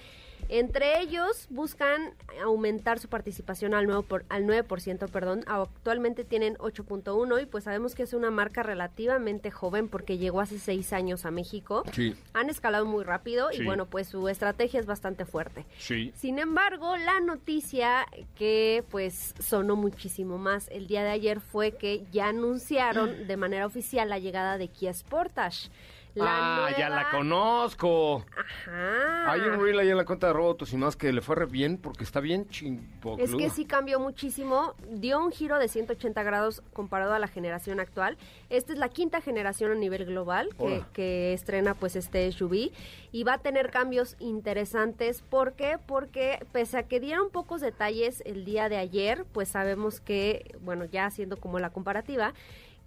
Entre 0.54 1.00
ellos 1.00 1.46
buscan 1.48 2.12
aumentar 2.44 2.98
su 2.98 3.08
participación 3.08 3.72
al 3.72 3.86
9%, 3.86 4.04
por, 4.04 4.26
al 4.28 4.44
9% 4.44 5.08
perdón. 5.08 5.44
Actualmente 5.46 6.24
tienen 6.24 6.56
8.1 6.58 7.42
y 7.42 7.46
pues 7.46 7.64
sabemos 7.64 7.94
que 7.94 8.02
es 8.02 8.12
una 8.12 8.30
marca 8.30 8.62
relativamente 8.62 9.50
joven 9.50 9.88
porque 9.88 10.18
llegó 10.18 10.42
hace 10.42 10.58
seis 10.58 10.92
años 10.92 11.24
a 11.24 11.30
México. 11.30 11.84
Sí. 11.94 12.14
Han 12.34 12.50
escalado 12.50 12.84
muy 12.84 13.02
rápido 13.02 13.48
Sí. 13.50 13.62
y 13.62 13.64
bueno, 13.64 13.86
pues 13.86 14.08
su 14.08 14.28
estrategia 14.28 14.78
es 14.78 14.84
bastante 14.84 15.24
fuerte. 15.24 15.64
Sí. 15.78 16.12
Sin 16.16 16.38
embargo, 16.38 16.98
la 16.98 17.20
noticia 17.20 18.06
que 18.36 18.84
pues 18.90 19.34
sonó 19.40 19.74
muchísimo 19.74 20.36
más 20.36 20.68
el 20.68 20.86
día 20.86 21.02
de 21.02 21.12
ayer 21.12 21.40
fue 21.40 21.72
que 21.72 22.04
ya 22.12 22.28
anunciaron 22.28 23.26
de 23.26 23.36
manera 23.38 23.64
oficial 23.64 24.10
la 24.10 24.18
llegada 24.18 24.58
de 24.58 24.68
Kia 24.68 24.92
Sportage. 24.92 25.70
La 26.14 26.66
ah, 26.66 26.78
ya 26.78 26.90
la 26.90 27.10
conozco. 27.10 28.24
Ajá. 28.36 29.32
Hay 29.32 29.40
un 29.40 29.62
reel 29.62 29.78
ahí 29.78 29.88
en 29.88 29.96
la 29.96 30.04
cuenta 30.04 30.26
de 30.26 30.34
Robotos 30.34 30.72
y 30.72 30.76
más 30.76 30.94
que 30.96 31.12
le 31.12 31.22
fue 31.22 31.36
re 31.36 31.46
bien 31.46 31.78
porque 31.78 32.04
está 32.04 32.20
bien 32.20 32.48
chimbo. 32.48 33.16
Es 33.18 33.34
que 33.34 33.48
sí 33.48 33.64
cambió 33.64 33.98
muchísimo, 33.98 34.74
dio 34.90 35.18
un 35.18 35.32
giro 35.32 35.58
de 35.58 35.68
180 35.68 36.22
grados 36.22 36.62
comparado 36.74 37.14
a 37.14 37.18
la 37.18 37.28
generación 37.28 37.80
actual. 37.80 38.18
Esta 38.50 38.72
es 38.72 38.78
la 38.78 38.90
quinta 38.90 39.20
generación 39.22 39.72
a 39.72 39.74
nivel 39.74 40.04
global 40.04 40.50
que, 40.58 40.82
que 40.92 41.32
estrena 41.32 41.74
pues 41.74 41.96
este 41.96 42.30
SUV 42.30 42.72
y 43.12 43.24
va 43.24 43.34
a 43.34 43.38
tener 43.38 43.70
cambios 43.70 44.16
interesantes. 44.18 45.22
¿Por 45.22 45.54
qué? 45.54 45.78
Porque 45.86 46.44
pese 46.52 46.78
a 46.78 46.82
que 46.82 47.00
dieron 47.00 47.30
pocos 47.30 47.60
detalles 47.60 48.22
el 48.26 48.44
día 48.44 48.68
de 48.68 48.76
ayer, 48.76 49.24
pues 49.32 49.48
sabemos 49.48 50.00
que, 50.00 50.56
bueno, 50.60 50.84
ya 50.84 51.06
haciendo 51.06 51.38
como 51.38 51.58
la 51.58 51.70
comparativa, 51.70 52.34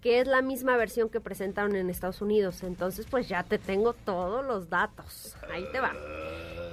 que 0.06 0.20
es 0.20 0.28
la 0.28 0.40
misma 0.40 0.76
versión 0.76 1.08
que 1.08 1.20
presentaron 1.20 1.74
en 1.74 1.90
Estados 1.90 2.22
Unidos. 2.22 2.62
Entonces, 2.62 3.08
pues 3.10 3.26
ya 3.26 3.42
te 3.42 3.58
tengo 3.58 3.92
todos 3.92 4.46
los 4.46 4.70
datos. 4.70 5.34
Ahí 5.52 5.64
te 5.72 5.80
va. 5.80 5.94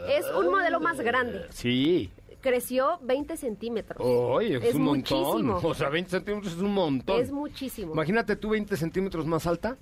Es 0.07 0.23
un 0.37 0.51
modelo 0.51 0.79
más 0.79 0.99
grande. 1.01 1.47
Sí. 1.49 2.11
Creció 2.41 2.99
20 3.01 3.35
centímetros. 3.35 4.05
Oye, 4.05 4.57
es, 4.57 4.63
Es 4.65 4.75
un 4.75 4.83
montón. 4.83 5.49
O 5.49 5.73
sea, 5.73 5.89
20 5.89 6.11
centímetros 6.11 6.53
es 6.53 6.59
un 6.59 6.75
montón. 6.75 7.19
Es 7.19 7.31
muchísimo. 7.31 7.93
Imagínate 7.93 8.35
tú 8.35 8.49
20 8.49 8.77
centímetros 8.77 9.25
más 9.25 9.47
alta. 9.47 9.77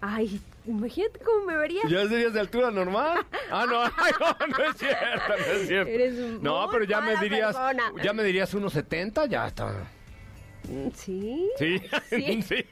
Ay, 0.00 0.40
imagínate 0.66 1.20
cómo 1.20 1.44
me 1.44 1.56
vería. 1.56 1.82
¿Ya 1.88 2.08
serías 2.08 2.32
de 2.32 2.40
altura 2.40 2.72
normal? 2.72 3.24
Ah, 3.52 3.66
no, 3.68 3.82
ay, 3.84 4.12
no, 4.18 4.46
no 4.48 4.64
es 4.64 4.76
cierto, 4.78 5.28
no 5.28 5.52
es 5.54 5.68
cierto. 5.68 5.90
Eres 5.92 6.18
un 6.18 6.42
no, 6.42 6.68
pero 6.72 6.82
ya 6.82 7.00
me 7.00 7.16
dirías, 7.18 7.54
persona. 7.56 7.92
ya 8.02 8.12
me 8.12 8.24
dirías 8.24 8.52
unos 8.52 8.72
70, 8.72 9.26
ya 9.26 9.46
está. 9.46 9.92
Mm, 10.68 10.88
Sí. 10.94 11.50
Sí, 11.58 11.80
Sí. 12.10 12.42
sí. 12.48 12.64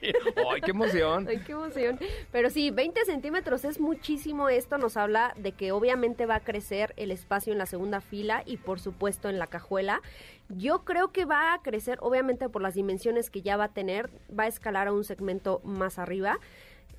Ay, 0.51 0.61
qué 0.61 0.71
emoción. 0.71 1.27
Ay, 1.27 1.39
qué 1.45 1.51
emoción. 1.53 1.99
Pero 2.31 2.49
sí, 2.49 2.71
20 2.71 3.05
centímetros 3.05 3.65
es 3.65 3.79
muchísimo. 3.79 4.49
Esto 4.49 4.77
nos 4.77 4.97
habla 4.97 5.33
de 5.37 5.51
que 5.51 5.71
obviamente 5.71 6.25
va 6.25 6.35
a 6.35 6.39
crecer 6.41 6.93
el 6.97 7.11
espacio 7.11 7.53
en 7.53 7.59
la 7.59 7.65
segunda 7.65 8.01
fila 8.01 8.43
y 8.45 8.57
por 8.57 8.79
supuesto 8.79 9.29
en 9.29 9.39
la 9.39 9.47
cajuela. 9.47 10.01
Yo 10.49 10.83
creo 10.83 11.11
que 11.11 11.25
va 11.25 11.53
a 11.53 11.61
crecer, 11.61 11.97
obviamente 12.01 12.49
por 12.49 12.61
las 12.61 12.75
dimensiones 12.75 13.29
que 13.29 13.41
ya 13.41 13.57
va 13.57 13.65
a 13.65 13.73
tener, 13.73 14.09
va 14.37 14.43
a 14.43 14.47
escalar 14.47 14.87
a 14.87 14.93
un 14.93 15.03
segmento 15.03 15.61
más 15.63 15.97
arriba. 15.97 16.39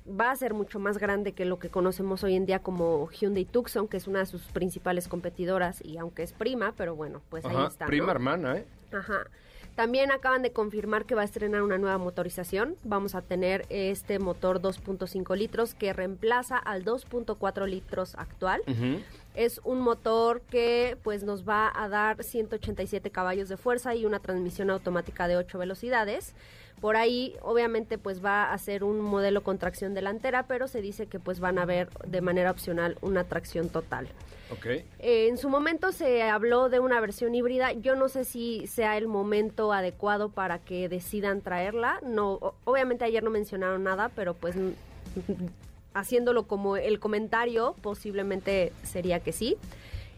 Va 0.09 0.31
a 0.31 0.35
ser 0.37 0.53
mucho 0.53 0.79
más 0.79 0.97
grande 0.99 1.33
que 1.33 1.43
lo 1.43 1.59
que 1.59 1.69
conocemos 1.69 2.23
hoy 2.23 2.35
en 2.35 2.45
día 2.45 2.59
como 2.59 3.09
Hyundai 3.11 3.43
Tucson, 3.43 3.89
que 3.89 3.97
es 3.97 4.07
una 4.07 4.19
de 4.19 4.25
sus 4.25 4.41
principales 4.43 5.09
competidoras 5.09 5.83
y 5.83 5.97
aunque 5.97 6.23
es 6.23 6.31
prima, 6.31 6.73
pero 6.77 6.95
bueno, 6.95 7.21
pues 7.29 7.43
ahí 7.43 7.65
está. 7.67 7.85
¿no? 7.85 7.89
prima 7.89 8.11
hermana, 8.11 8.57
¿eh? 8.57 8.65
Ajá. 8.93 9.27
También 9.77 10.11
acaban 10.11 10.41
de 10.41 10.51
confirmar 10.51 11.05
que 11.05 11.13
va 11.13 11.21
a 11.21 11.25
estrenar 11.25 11.61
una 11.61 11.77
nueva 11.77 11.99
motorización. 11.99 12.75
Vamos 12.83 13.13
a 13.13 13.21
tener 13.21 13.67
este 13.69 14.17
motor 14.17 14.59
2.5 14.59 15.37
litros 15.37 15.75
que 15.75 15.93
reemplaza 15.93 16.57
al 16.57 16.83
2.4 16.83 17.67
litros 17.67 18.15
actual. 18.15 18.63
Es 19.35 19.61
un 19.63 19.81
motor 19.81 20.41
que 20.41 20.97
pues 21.03 21.21
nos 21.21 21.47
va 21.47 21.71
a 21.75 21.87
dar 21.89 22.23
187 22.23 23.11
caballos 23.11 23.49
de 23.49 23.57
fuerza 23.57 23.93
y 23.93 24.07
una 24.07 24.17
transmisión 24.17 24.71
automática 24.71 25.27
de 25.27 25.37
8 25.37 25.59
velocidades. 25.59 26.33
Por 26.81 26.95
ahí, 26.95 27.35
obviamente, 27.41 27.97
pues 27.97 28.23
va 28.23 28.53
a 28.53 28.57
ser 28.57 28.83
un 28.83 29.01
modelo 29.01 29.41
con 29.41 29.57
tracción 29.57 29.93
delantera, 29.93 30.47
pero 30.47 30.67
se 30.67 30.81
dice 30.81 31.07
que 31.07 31.19
pues 31.19 31.39
van 31.39 31.57
a 31.57 31.65
ver 31.65 31.89
de 32.05 32.21
manera 32.21 32.51
opcional 32.51 32.97
una 33.01 33.23
tracción 33.23 33.69
total. 33.69 34.07
Ok. 34.51 34.65
Eh, 34.65 35.27
en 35.27 35.37
su 35.37 35.49
momento 35.49 35.91
se 35.91 36.23
habló 36.23 36.69
de 36.69 36.79
una 36.79 37.01
versión 37.01 37.35
híbrida. 37.35 37.73
Yo 37.73 37.95
no 37.95 38.09
sé 38.09 38.23
si 38.23 38.65
sea 38.67 38.97
el 38.97 39.07
momento 39.07 39.73
adecuado 39.73 40.29
para 40.29 40.59
que 40.59 40.87
decidan 40.87 41.41
traerla. 41.41 41.99
No, 42.03 42.53
obviamente 42.63 43.03
ayer 43.05 43.23
no 43.23 43.29
mencionaron 43.29 43.83
nada, 43.83 44.09
pero 44.15 44.35
pues 44.35 44.55
haciéndolo 45.93 46.47
como 46.47 46.77
el 46.77 46.99
comentario, 46.99 47.75
posiblemente 47.81 48.71
sería 48.83 49.19
que 49.19 49.31
sí. 49.31 49.57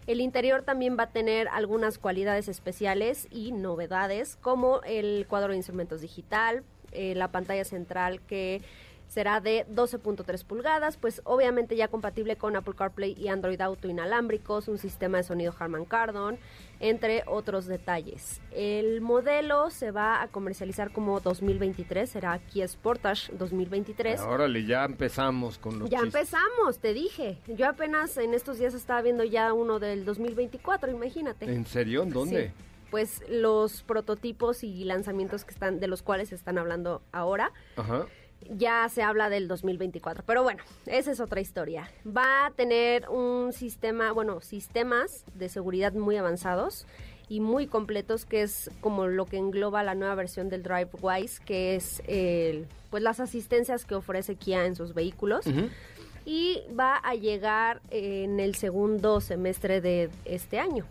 El 0.10 0.22
interior 0.22 0.64
también 0.64 0.98
va 0.98 1.04
a 1.04 1.12
tener 1.12 1.48
algunas 1.50 2.00
cualidades 2.00 2.48
especiales 2.48 3.28
y 3.30 3.52
novedades, 3.52 4.38
como 4.38 4.82
el 4.82 5.28
cuadro 5.30 5.52
de 5.52 5.58
instrumentos 5.58 6.02
digital, 6.02 6.64
eh, 6.92 7.14
la 7.14 7.32
pantalla 7.32 7.64
central 7.64 8.20
que 8.22 8.64
será 9.10 9.42
de 9.42 9.66
12.3 9.68 10.46
pulgadas, 10.46 10.96
pues 10.96 11.22
obviamente 11.26 11.76
ya 11.76 11.90
compatible 11.90 12.38
con 12.38 12.56
Apple 12.56 12.76
CarPlay 12.78 13.16
y 13.18 13.28
Android 13.28 13.60
Auto 13.60 13.90
inalámbricos, 13.90 14.68
un 14.70 14.78
sistema 14.78 15.18
de 15.18 15.24
sonido 15.24 15.54
Harman 15.60 15.84
Kardon, 15.84 16.38
entre 16.80 17.24
otros 17.26 17.66
detalles. 17.66 18.40
El 18.52 19.02
modelo 19.02 19.72
se 19.72 19.92
va 19.92 20.22
a 20.22 20.28
comercializar 20.28 20.92
como 20.92 21.20
2023, 21.20 22.10
será 22.10 22.38
Kia 22.40 22.68
Sportage 22.68 23.34
2023. 23.36 24.22
Órale, 24.22 24.64
ya 24.66 24.86
empezamos 24.86 25.58
con 25.58 25.80
los 25.80 25.90
Ya 25.90 25.98
chistes. 26.02 26.14
empezamos, 26.16 26.80
te 26.80 26.94
dije. 26.94 27.40
Yo 27.48 27.68
apenas 27.68 28.16
en 28.18 28.34
estos 28.36 28.60
días 28.60 28.74
estaba 28.76 29.02
viendo 29.02 29.24
ya 29.24 29.52
uno 29.54 29.80
del 29.80 30.06
2024, 30.06 30.92
imagínate. 30.92 31.46
¿En 31.52 31.66
serio? 31.66 32.04
¿En 32.04 32.12
dónde? 32.12 32.48
Sí. 32.56 32.64
Pues 32.92 33.22
los 33.30 33.84
prototipos 33.84 34.64
y 34.64 34.84
lanzamientos 34.84 35.46
que 35.46 35.52
están 35.52 35.80
de 35.80 35.88
los 35.88 36.02
cuales 36.02 36.30
se 36.30 36.36
están 36.36 36.58
hablando 36.58 37.04
ahora 37.12 37.52
Ajá. 37.76 38.08
Ya 38.50 38.88
se 38.90 39.04
habla 39.04 39.30
del 39.30 39.48
2024. 39.48 40.24
Pero 40.26 40.44
bueno, 40.44 40.64
esa 40.86 41.12
es 41.12 41.20
otra 41.20 41.42
historia. 41.42 41.92
Va 42.06 42.48
a 42.48 42.52
tener 42.52 43.10
un 43.10 43.54
sistema, 43.54 44.12
bueno, 44.12 44.42
sistemas 44.42 45.26
de 45.36 45.50
seguridad 45.50 45.94
muy 45.94 46.18
avanzados 46.18 46.86
y 47.28 47.42
muy 47.42 47.68
completos, 47.68 48.26
que 48.26 48.42
es 48.42 48.72
como 48.82 49.08
lo 49.08 49.26
que 49.26 49.38
engloba 49.38 49.84
la 49.84 49.94
nueva 49.94 50.16
versión 50.16 50.50
del 50.50 50.64
DriveWise, 50.64 51.40
que 51.40 51.76
es 51.76 52.02
el, 52.08 52.68
pues 52.90 53.04
las 53.04 53.20
asistencias 53.20 53.86
que 53.86 53.96
ofrece 53.96 54.36
Kia 54.36 54.66
en 54.66 54.76
sus 54.76 54.94
vehículos. 54.94 55.46
Y 56.26 56.64
va 56.78 56.96
a 56.96 57.16
llegar 57.16 57.82
en 57.92 58.40
el 58.40 58.56
segundo 58.56 59.22
semestre 59.22 59.80
de 59.82 60.10
este 60.26 60.60
año. 60.60 60.86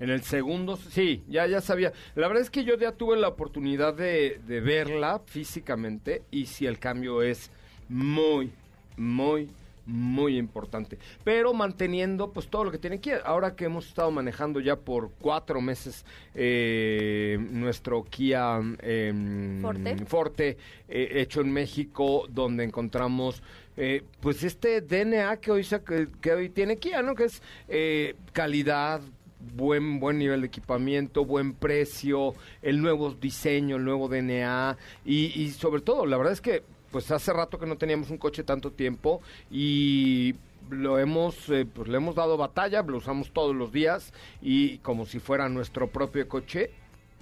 En 0.00 0.10
el 0.10 0.22
segundo, 0.22 0.76
sí, 0.76 1.22
ya, 1.28 1.46
ya 1.46 1.60
sabía. 1.60 1.92
La 2.14 2.26
verdad 2.26 2.42
es 2.42 2.50
que 2.50 2.64
yo 2.64 2.76
ya 2.76 2.92
tuve 2.92 3.16
la 3.16 3.28
oportunidad 3.28 3.94
de, 3.94 4.40
de 4.46 4.60
verla 4.60 5.20
físicamente 5.26 6.22
y 6.30 6.46
si 6.46 6.66
el 6.66 6.78
cambio 6.78 7.22
es 7.22 7.50
muy, 7.88 8.50
muy, 8.96 9.48
muy 9.86 10.38
importante. 10.38 10.98
Pero 11.24 11.52
manteniendo 11.54 12.32
pues 12.32 12.48
todo 12.48 12.64
lo 12.64 12.70
que 12.70 12.78
tiene 12.78 13.00
que 13.00 13.18
Ahora 13.24 13.54
que 13.54 13.64
hemos 13.64 13.86
estado 13.88 14.10
manejando 14.10 14.60
ya 14.60 14.76
por 14.76 15.10
cuatro 15.20 15.60
meses 15.60 16.04
eh, 16.34 17.38
nuestro 17.50 18.04
Kia 18.04 18.60
em, 18.80 19.60
Forte. 19.60 19.96
Forte, 20.06 20.56
eh, 20.88 21.08
hecho 21.14 21.40
en 21.40 21.52
México, 21.52 22.26
donde 22.28 22.64
encontramos 22.64 23.42
eh, 23.76 24.02
pues 24.20 24.42
este 24.42 24.82
DNA 24.82 25.38
que 25.38 25.50
hoy, 25.50 25.64
que, 25.64 26.08
que 26.20 26.32
hoy 26.32 26.48
tiene 26.50 26.76
Kia, 26.76 27.02
¿no? 27.02 27.14
Que 27.14 27.24
es 27.24 27.42
eh, 27.68 28.14
calidad, 28.32 29.00
buen 29.54 30.00
buen 30.00 30.18
nivel 30.18 30.40
de 30.40 30.46
equipamiento, 30.46 31.24
buen 31.24 31.54
precio, 31.54 32.34
el 32.62 32.80
nuevo 32.80 33.12
diseño, 33.12 33.76
el 33.76 33.84
nuevo 33.84 34.08
DNA 34.08 34.76
y, 35.04 35.40
y 35.40 35.50
sobre 35.50 35.82
todo, 35.82 36.06
la 36.06 36.16
verdad 36.16 36.32
es 36.32 36.40
que 36.40 36.62
pues 36.90 37.10
hace 37.10 37.32
rato 37.32 37.58
que 37.58 37.66
no 37.66 37.76
teníamos 37.76 38.10
un 38.10 38.18
coche 38.18 38.44
tanto 38.44 38.70
tiempo 38.70 39.22
y 39.50 40.34
lo 40.70 40.98
hemos 40.98 41.48
eh, 41.48 41.66
pues 41.66 41.88
le 41.88 41.96
hemos 41.96 42.14
dado 42.14 42.36
batalla, 42.36 42.82
lo 42.82 42.98
usamos 42.98 43.30
todos 43.32 43.54
los 43.54 43.72
días 43.72 44.12
y 44.40 44.78
como 44.78 45.06
si 45.06 45.18
fuera 45.18 45.48
nuestro 45.48 45.88
propio 45.88 46.28
coche 46.28 46.70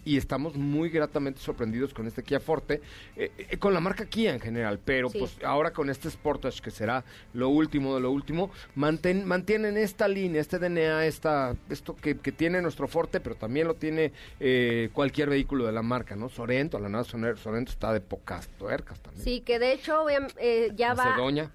y 0.04 0.16
estamos 0.16 0.56
muy 0.56 0.88
gratamente 0.90 1.40
sorprendidos 1.40 1.92
con 1.94 2.06
este 2.06 2.22
Kia 2.22 2.40
Forte, 2.40 2.80
eh, 3.16 3.30
eh, 3.36 3.56
con 3.58 3.74
la 3.74 3.80
marca 3.80 4.06
Kia 4.06 4.32
en 4.34 4.40
general, 4.40 4.78
pero 4.84 5.08
Sí. 5.08 5.18
pues 5.18 5.36
ahora 5.44 5.72
con 5.72 5.90
este 5.90 6.10
Sportage 6.10 6.60
que 6.60 6.70
será 6.70 7.04
lo 7.32 7.48
último 7.48 7.94
de 7.94 8.00
lo 8.00 8.10
último, 8.10 8.50
mantén- 8.76 9.24
mantienen 9.24 9.76
esta 9.76 10.08
línea, 10.08 10.40
este 10.40 10.58
DNA, 10.58 11.06
esta, 11.06 11.54
esto 11.68 11.94
que, 11.96 12.18
que 12.18 12.32
tiene 12.32 12.62
nuestro 12.62 12.88
Forte, 12.88 13.20
pero 13.20 13.34
también 13.36 13.66
lo 13.68 13.74
tiene 13.74 14.12
eh, 14.40 14.90
cualquier 14.92 15.28
vehículo 15.30 15.66
de 15.66 15.72
la 15.72 15.82
marca, 15.82 16.16
¿no? 16.16 16.28
Sorento, 16.28 16.78
la 16.78 16.88
nueva 16.88 17.04
Sorento 17.04 17.70
está 17.72 17.92
de 17.92 18.00
pocas 18.00 18.48
tuercas 18.58 19.00
también. 19.00 19.24
Sí, 19.24 19.40
que 19.40 19.58
de 19.58 19.72
hecho 19.72 20.06
eh, 20.38 20.70
ya 20.74 20.94
va... 20.94 21.04
Macedonia, 21.04 21.50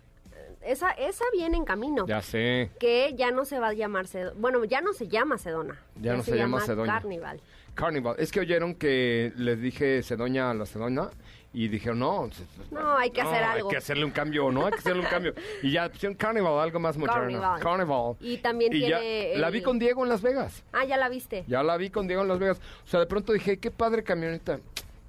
Esa, 0.61 0.91
esa 0.91 1.23
viene 1.31 1.57
en 1.57 1.65
camino. 1.65 2.07
ya 2.07 2.21
sé. 2.23 2.71
Que 2.79 3.13
ya 3.15 3.29
no 3.31 3.45
se 3.45 3.59
va 3.59 3.67
a 3.69 3.73
llamar 3.73 4.07
Sedona. 4.07 4.35
Bueno, 4.39 4.65
ya 4.65 4.81
no 4.81 4.93
se 4.93 5.07
llama 5.07 5.37
Sedona. 5.37 5.79
Ya 6.01 6.15
no 6.15 6.23
se 6.23 6.35
llama 6.35 6.59
Sedona. 6.61 6.91
Carnival. 6.93 7.39
Carnival. 7.75 8.15
Es 8.17 8.31
que 8.31 8.39
oyeron 8.39 8.73
que 8.75 9.31
les 9.35 9.61
dije 9.61 10.01
Sedoña 10.01 10.49
a 10.51 10.53
la 10.53 10.65
Sedona 10.65 11.09
y 11.53 11.67
dijeron, 11.67 11.99
no, 11.99 12.29
se- 12.31 12.43
No, 12.73 12.97
hay 12.97 13.11
que 13.11 13.21
hacer 13.21 13.43
algo. 13.43 13.67
Hay 13.67 13.71
que 13.71 13.77
hacerle 13.77 14.03
un 14.05 14.11
cambio, 14.11 14.51
¿no? 14.51 14.65
Hay 14.65 14.71
que 14.73 14.79
hacerle 14.79 15.01
un 15.03 15.07
cambio. 15.07 15.33
Y 15.61 15.71
ya 15.71 15.87
pusieron 15.89 16.15
Carnival, 16.17 16.59
algo 16.59 16.79
más 16.79 16.97
moderno. 16.97 17.21
Carnival. 17.41 17.59
Carnival. 17.61 18.15
Y 18.19 18.37
también 18.37 18.73
Y 18.73 18.79
ya 18.81 18.99
tiene 18.99 19.37
la 19.37 19.47
el- 19.47 19.53
vi 19.53 19.61
con 19.61 19.77
Diego 19.79 20.03
en 20.03 20.09
Las 20.09 20.21
Vegas. 20.21 20.63
Ah, 20.73 20.83
ya 20.85 20.97
la 20.97 21.07
viste. 21.09 21.43
Ya 21.47 21.63
la 21.63 21.77
vi 21.77 21.89
con 21.89 22.07
Diego 22.07 22.23
en 22.23 22.27
Las 22.29 22.39
Vegas. 22.39 22.59
O 22.85 22.87
sea, 22.87 22.99
de 22.99 23.05
pronto 23.05 23.31
dije, 23.33 23.57
qué 23.59 23.71
padre 23.71 24.03
camioneta. 24.03 24.59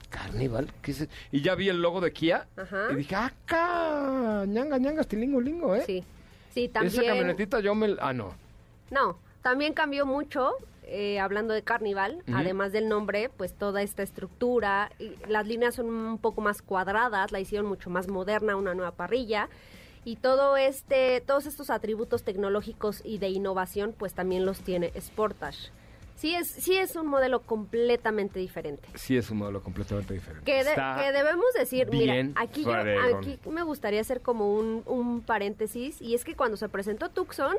Carnival, 0.09 0.72
¿qué 0.83 0.92
es? 0.92 1.00
eso? 1.02 1.11
Y 1.33 1.40
ya 1.42 1.55
vi 1.57 1.68
el 1.68 1.83
logo 1.83 2.00
de 2.00 2.12
Kia 2.12 2.46
Ajá. 2.57 2.88
y 2.92 2.94
dije, 2.94 3.14
acá, 3.16 4.44
ñanga, 4.46 4.79
ñanga, 4.79 5.00
estilingo, 5.00 5.40
lingo, 5.40 5.74
¿eh? 5.74 5.83
Sí. 5.85 6.05
Sí, 6.55 6.68
también. 6.68 6.92
Esa 6.94 7.05
camionetita 7.05 7.61
yo 7.61 7.74
me... 7.74 7.96
Ah, 8.00 8.12
no. 8.12 8.35
No, 8.90 9.18
también 9.42 9.72
cambió 9.74 10.07
mucho, 10.07 10.52
eh, 10.87 11.18
hablando 11.18 11.53
de 11.53 11.62
Carnival, 11.62 12.22
además 12.33 12.72
del 12.72 12.88
nombre, 12.88 13.29
pues 13.37 13.53
toda 13.55 13.83
esta 13.83 14.03
estructura, 14.03 14.90
y 14.99 15.12
las 15.29 15.46
líneas 15.46 15.75
son 15.75 15.87
un 15.90 16.18
poco 16.18 16.40
más 16.40 16.62
cuadradas, 16.62 17.33
la 17.33 17.40
hicieron 17.40 17.66
mucho 17.66 17.90
más 17.90 18.09
moderna, 18.09 18.57
una 18.57 18.75
nueva 18.75 18.92
parrilla, 18.92 19.49
y 20.05 20.16
todo 20.16 20.57
este, 20.57 21.20
todos 21.20 21.46
estos 21.46 21.68
atributos 21.70 22.22
tecnológicos 22.22 23.03
y 23.05 23.18
de 23.18 23.29
innovación, 23.29 23.92
pues 23.99 24.14
también 24.14 24.46
los 24.46 24.61
tiene 24.61 24.92
Sportage. 25.01 25.70
Sí 26.14 26.35
es, 26.35 26.49
sí 26.49 26.77
es 26.77 26.96
un 26.96 27.09
modelo 27.09 27.40
completamente 27.42 28.38
diferente. 28.38 28.88
Sí 28.94 29.18
es 29.18 29.29
un 29.31 29.37
modelo 29.38 29.62
completamente 29.62 30.14
diferente. 30.14 30.44
Que, 30.51 30.64
de- 30.64 30.75
que 30.75 31.12
debemos 31.12 31.44
decir, 31.59 31.88
mira, 31.90 32.14
aquí, 32.37 32.64
yo, 32.64 32.72
aquí 32.72 33.38
me 33.51 33.62
gustaría 33.64 34.01
hacer 34.01 34.22
como 34.22 34.55
un, 34.55 34.83
un 34.87 35.20
paréntesis, 35.20 36.01
y 36.01 36.14
es 36.14 36.25
que 36.25 36.35
cuando 36.35 36.57
se 36.57 36.68
presentó 36.70 37.11
Tucson, 37.11 37.57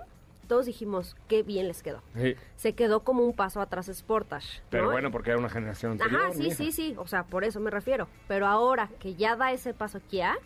todos 0.47 0.65
dijimos, 0.65 1.15
qué 1.27 1.43
bien 1.43 1.67
les 1.67 1.83
quedó. 1.83 2.01
Sí, 2.15 2.35
Se 2.55 2.73
quedó 2.73 3.01
como 3.01 3.23
un 3.23 3.33
paso 3.33 3.61
atrás 3.61 3.91
Sportage. 3.93 4.61
pero 4.69 4.85
¿no? 4.85 4.91
bueno, 4.91 5.11
porque 5.11 5.31
era 5.31 5.39
una 5.39 5.49
generación 5.49 5.93
anterior. 5.93 6.21
Ajá, 6.21 6.33
sí, 6.33 6.43
mija. 6.43 6.55
sí, 6.55 6.71
sí, 6.71 6.95
o 6.97 7.07
sea, 7.07 7.23
por 7.23 7.43
eso 7.43 7.59
me 7.59 7.69
refiero. 7.69 8.07
Pero 8.27 8.47
ahora 8.47 8.89
que 8.99 9.15
ya 9.15 9.35
da 9.35 9.51
ese 9.51 9.73
paso 9.73 9.99
Kia, 10.09 10.37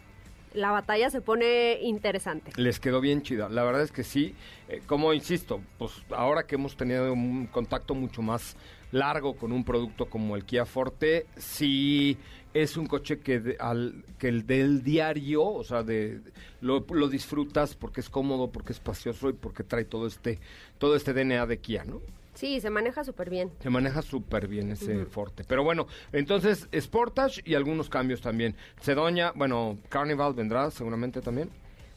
la 0.54 0.72
batalla 0.72 1.10
se 1.10 1.22
pone 1.22 1.80
interesante. 1.82 2.52
Les 2.58 2.80
quedó 2.80 3.00
bien 3.02 3.22
chida. 3.22 3.50
La 3.50 3.64
verdad 3.64 3.82
es 3.82 3.92
que 3.92 4.04
sí. 4.04 4.36
Eh, 4.68 4.82
como 4.86 5.14
insisto, 5.14 5.62
pues 5.78 5.94
ahora 6.10 6.44
que 6.44 6.56
hemos 6.56 6.76
tenido 6.76 7.14
un 7.14 7.48
contacto 7.48 7.96
mucho 7.96 8.22
más 8.22 8.56
largo 8.92 9.36
con 9.36 9.52
un 9.52 9.64
producto 9.64 10.06
como 10.10 10.36
el 10.36 10.46
Kia 10.46 10.66
Forte, 10.66 11.26
sí 11.38 12.18
es 12.54 12.76
un 12.76 12.86
coche 12.88 13.20
que, 13.20 13.40
de- 13.40 13.58
al, 13.60 14.04
que 14.18 14.28
el 14.28 14.46
del 14.46 14.84
diario, 14.84 15.44
o 15.46 15.64
sea, 15.64 15.84
de, 15.84 16.20
lo, 16.60 16.86
lo 16.92 17.08
disfrutas 17.08 17.76
porque 17.76 18.02
es 18.02 18.10
cómodo, 18.10 18.52
porque 18.52 18.74
es 18.74 18.78
espacioso 18.78 19.30
y 19.30 19.34
porque 19.34 19.64
trae 19.64 19.86
todo 19.86 20.06
este, 20.08 20.40
todo 20.78 20.96
este 20.96 21.14
DNA 21.14 21.46
de 21.46 21.60
Kia, 21.60 21.86
¿no? 21.86 22.02
Sí, 22.34 22.60
se 22.62 22.70
maneja 22.70 23.04
súper 23.04 23.30
bien. 23.30 23.52
Se 23.62 23.70
maneja 23.70 24.02
súper 24.02 24.48
bien 24.48 24.72
ese 24.72 25.06
Forte. 25.06 25.44
Pero 25.46 25.64
bueno, 25.66 25.88
entonces 26.14 26.68
Sportage 26.78 27.42
y 27.46 27.56
algunos 27.56 27.90
cambios 27.90 28.22
también. 28.22 28.56
Sedoña, 28.80 29.32
bueno, 29.36 29.78
Carnival 29.90 30.34
vendrá 30.34 30.72
seguramente 30.72 31.22
también. 31.22 31.50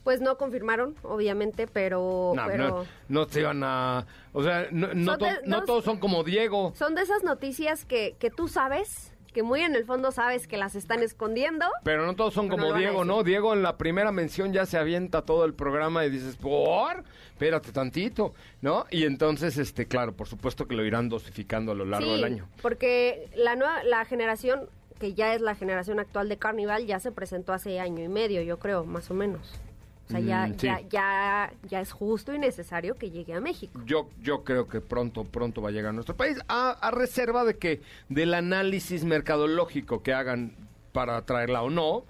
Pues 0.04 0.20
no 0.20 0.36
confirmaron, 0.36 0.94
obviamente, 1.02 1.66
pero... 1.66 2.32
No, 2.36 2.42
pero 2.46 2.68
no, 2.68 2.86
no 3.08 3.24
se 3.24 3.42
van 3.42 3.62
a... 3.64 4.06
O 4.34 4.42
sea, 4.42 4.68
no, 4.70 4.88
no, 4.94 5.12
Son 5.12 5.18
to- 5.18 5.24
de- 5.24 5.40
no 5.46 5.56
dos- 5.56 5.66
todos 5.66 5.84
son 5.84 5.98
como 5.98 6.22
Diego. 6.24 6.72
Son 6.76 6.94
de 6.94 7.02
esas 7.02 7.22
noticias 7.24 7.84
que, 7.86 8.14
que 8.18 8.28
tú 8.30 8.46
sabes, 8.48 9.14
que 9.32 9.42
muy 9.42 9.62
en 9.62 9.74
el 9.74 9.84
fondo 9.86 10.12
sabes 10.12 10.46
que 10.46 10.58
las 10.58 10.74
están 10.74 11.02
escondiendo. 11.02 11.64
Pero 11.84 12.04
no 12.04 12.14
todos 12.14 12.34
son 12.34 12.48
como 12.50 12.68
no 12.68 12.74
Diego. 12.76 13.04
¿no? 13.06 13.22
Diego 13.24 13.54
en 13.54 13.62
la 13.62 13.78
primera 13.78 14.12
mención 14.12 14.52
ya 14.52 14.66
se 14.66 14.76
avienta 14.76 15.22
todo 15.22 15.46
el 15.46 15.54
programa 15.54 16.04
y 16.04 16.10
dices, 16.10 16.36
¿por? 16.36 17.02
Espérate 17.32 17.72
tantito, 17.72 18.34
¿no? 18.60 18.84
Y 18.90 19.04
entonces, 19.06 19.56
este, 19.56 19.86
claro, 19.86 20.12
por 20.12 20.28
supuesto 20.28 20.68
que 20.68 20.76
lo 20.76 20.84
irán 20.84 21.08
dosificando 21.08 21.72
a 21.72 21.74
lo 21.74 21.84
largo 21.86 22.08
sí, 22.08 22.12
del 22.16 22.24
año. 22.24 22.48
porque 22.60 23.28
la 23.34 23.56
nueva, 23.56 23.82
la 23.84 24.04
generación, 24.04 24.68
que 25.00 25.14
ya 25.14 25.34
es 25.34 25.40
la 25.40 25.54
generación 25.54 25.98
actual 25.98 26.28
de 26.28 26.36
Carnival, 26.36 26.86
ya 26.86 27.00
se 27.00 27.10
presentó 27.10 27.52
hace 27.54 27.80
año 27.80 28.04
y 28.04 28.08
medio, 28.08 28.42
yo 28.42 28.58
creo, 28.58 28.84
más 28.84 29.10
o 29.10 29.14
menos. 29.14 29.58
O 30.06 30.10
sea, 30.10 30.20
ya, 30.20 30.46
Mm, 30.46 30.58
sí. 30.58 30.66
ya, 30.66 30.80
ya, 30.90 31.52
ya 31.68 31.80
es 31.80 31.90
justo 31.92 32.34
y 32.34 32.38
necesario 32.38 32.94
que 32.94 33.10
llegue 33.10 33.32
a 33.34 33.40
México. 33.40 33.80
Yo, 33.86 34.10
yo 34.22 34.44
creo 34.44 34.68
que 34.68 34.80
pronto, 34.82 35.24
pronto 35.24 35.62
va 35.62 35.70
a 35.70 35.72
llegar 35.72 35.90
a 35.90 35.92
nuestro 35.94 36.14
país, 36.16 36.38
a, 36.48 36.70
a 36.72 36.90
reserva 36.90 37.44
de 37.44 37.56
que 37.56 37.80
del 38.10 38.34
análisis 38.34 39.04
mercadológico 39.04 40.02
que 40.02 40.12
hagan 40.12 40.56
para 40.92 41.20
traerla 41.22 41.62
o 41.62 41.70
no, 41.70 42.04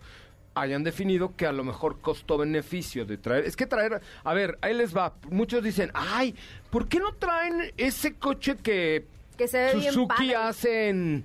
hayan 0.57 0.83
definido 0.85 1.35
que 1.37 1.47
a 1.47 1.53
lo 1.53 1.63
mejor 1.65 2.01
costo-beneficio 2.01 3.05
de 3.07 3.17
traer. 3.17 3.45
Es 3.45 3.57
que 3.57 3.67
traer, 3.67 4.01
a 4.25 4.35
ver, 4.35 4.59
ahí 4.61 4.75
les 4.75 4.97
va. 4.97 5.15
Muchos 5.31 5.63
dicen, 5.63 5.91
ay, 5.95 6.35
¿por 6.71 6.89
qué 6.89 6.99
no 7.01 7.13
traen 7.15 7.73
ese 7.77 8.15
coche 8.15 8.57
que 8.57 9.07
Que 9.37 9.49
se 9.49 9.59
ve 9.59 9.75
bien 9.77 9.93
Suzuki 9.93 10.09
padre. 10.15 10.37
hace 10.37 10.89
en 10.91 11.25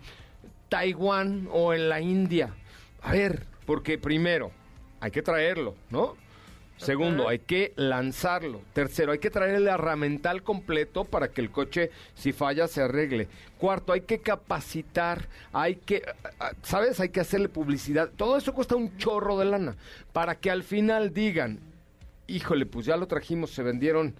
Taiwán 0.70 1.48
o 1.52 1.74
en 1.74 1.90
la 1.90 2.00
India? 2.02 2.54
A 3.02 3.12
ver, 3.12 3.46
porque 3.66 3.98
primero, 3.98 4.52
hay 5.00 5.12
que 5.12 5.22
traerlo, 5.22 5.76
¿no? 5.90 6.16
Segundo, 6.80 7.28
hay 7.28 7.40
que 7.40 7.74
lanzarlo. 7.76 8.62
Tercero, 8.72 9.12
hay 9.12 9.20
que 9.20 9.30
traer 9.30 9.56
el 9.56 9.68
herramental 9.68 10.44
completo 10.44 11.04
para 11.04 11.28
que 11.30 11.42
el 11.42 11.52
coche, 11.52 11.92
si 12.16 12.32
falla, 12.32 12.70
se 12.70 12.82
arregle. 12.82 13.28
Cuarto, 13.58 13.92
hay 13.92 14.02
que 14.02 14.20
capacitar, 14.20 15.28
hay 15.52 15.76
que, 15.76 16.04
ah, 16.40 16.54
¿sabes? 16.64 17.02
Hay 17.02 17.10
que 17.10 17.20
hacerle 17.20 17.50
publicidad. 17.50 18.10
Todo 18.16 18.38
eso 18.38 18.54
cuesta 18.54 18.78
un 18.78 18.98
chorro 18.98 19.38
de 19.38 19.46
lana 19.46 19.76
para 20.14 20.36
que 20.36 20.50
al 20.50 20.64
final 20.64 21.14
digan, 21.14 21.60
híjole, 22.28 22.66
pues 22.66 22.86
ya 22.86 22.96
lo 22.96 23.08
trajimos, 23.08 23.52
se 23.52 23.62
vendieron 23.62 24.16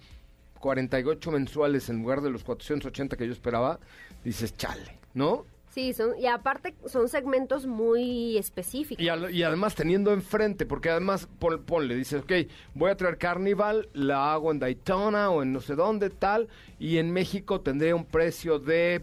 48 0.58 1.30
mensuales 1.30 1.88
en 1.88 2.02
lugar 2.02 2.20
de 2.20 2.28
los 2.28 2.44
480 2.44 3.16
que 3.16 3.26
yo 3.26 3.32
esperaba. 3.32 3.80
Dices, 4.22 4.54
chale, 4.54 4.98
¿no? 5.14 5.46
Sí, 5.74 5.92
son, 5.92 6.18
y 6.18 6.26
aparte 6.26 6.74
son 6.86 7.08
segmentos 7.08 7.64
muy 7.66 8.36
específicos. 8.36 9.02
Y, 9.04 9.08
al- 9.08 9.32
y 9.32 9.42
además 9.44 9.74
teniendo 9.76 10.12
enfrente, 10.12 10.66
porque 10.66 10.90
además 10.90 11.28
pon- 11.38 11.62
ponle, 11.62 11.94
dices, 11.94 12.22
ok, 12.22 12.32
voy 12.74 12.90
a 12.90 12.96
traer 12.96 13.18
Carnival, 13.18 13.88
la 13.94 14.32
hago 14.32 14.50
en 14.50 14.58
Daytona 14.58 15.30
o 15.30 15.42
en 15.44 15.52
no 15.52 15.60
sé 15.60 15.76
dónde, 15.76 16.10
tal, 16.10 16.48
y 16.80 16.98
en 16.98 17.12
México 17.12 17.60
tendré 17.60 17.94
un 17.94 18.04
precio 18.04 18.58
de 18.58 19.02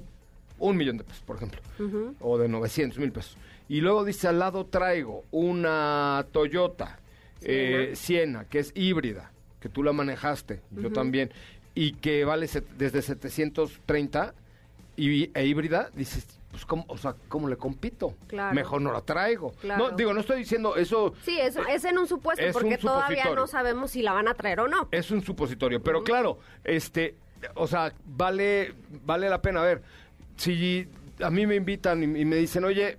un 0.60 0.76
millón 0.76 0.98
de 0.98 1.04
pesos, 1.06 1.24
por 1.24 1.38
ejemplo, 1.38 1.62
o 2.20 2.38
de 2.38 2.50
900 2.50 3.00
mil 3.00 3.12
pesos. 3.14 3.38
Y 3.70 3.80
luego 3.82 4.04
dice, 4.04 4.28
al 4.28 4.40
lado 4.40 4.66
traigo 4.66 5.24
una 5.32 6.26
Toyota 6.32 7.00
eh, 7.42 7.92
Siena, 7.96 8.46
que 8.46 8.60
es 8.60 8.72
híbrida, 8.76 9.32
que 9.62 9.70
tú 9.70 9.84
la 9.84 9.94
manejaste, 9.94 10.62
yo 10.72 10.92
también, 10.92 11.32
y 11.76 11.94
que 11.94 12.26
vale 12.26 12.48
set- 12.48 12.68
desde 12.78 13.02
730 13.02 14.34
y, 14.96 15.30
e 15.38 15.46
híbrida, 15.46 15.92
dices, 15.94 16.26
pues, 16.58 16.65
¿cómo, 16.65 16.86
o 16.88 16.98
sea, 16.98 17.15
¿cómo 17.28 17.48
le 17.48 17.56
compito? 17.56 18.15
Claro. 18.26 18.56
Mejor 18.56 18.82
no 18.82 18.91
la 18.91 19.02
traigo. 19.02 19.52
Claro. 19.62 19.89
No, 19.89 19.96
digo, 19.96 20.12
no 20.13 20.22
estoy 20.22 20.39
diciendo 20.39 20.76
eso. 20.76 21.13
Sí, 21.22 21.39
es, 21.39 21.56
es 21.70 21.86
en 21.86 22.00
un 22.00 22.08
supuesto 22.08 22.43
Es 22.43 22.54
porque 22.54 22.76
un 22.76 22.80
todavía 22.80 23.30
no 23.36 23.46
sabemos 23.46 23.91
si 23.91 24.02
la 24.02 24.13
van 24.13 24.28
a 24.28 24.34
traer 24.34 24.62
o 24.62 24.67
no. 24.67 24.89
Es 24.91 25.12
un 25.12 25.24
supositorio, 25.24 25.84
pero 25.84 26.04
claro, 26.04 26.39
este, 26.63 27.15
o 27.54 27.67
sea, 27.67 27.93
vale, 28.06 28.74
vale 29.06 29.30
la 29.30 29.39
pena. 29.39 29.62
A 29.62 29.65
ver, 29.65 29.84
si 30.36 30.88
a 31.22 31.30
mí 31.30 31.46
me 31.46 31.56
invitan 31.56 32.02
y, 32.02 32.22
y 32.22 32.26
me 32.26 32.38
dicen, 32.38 32.63
oye, 32.63 32.98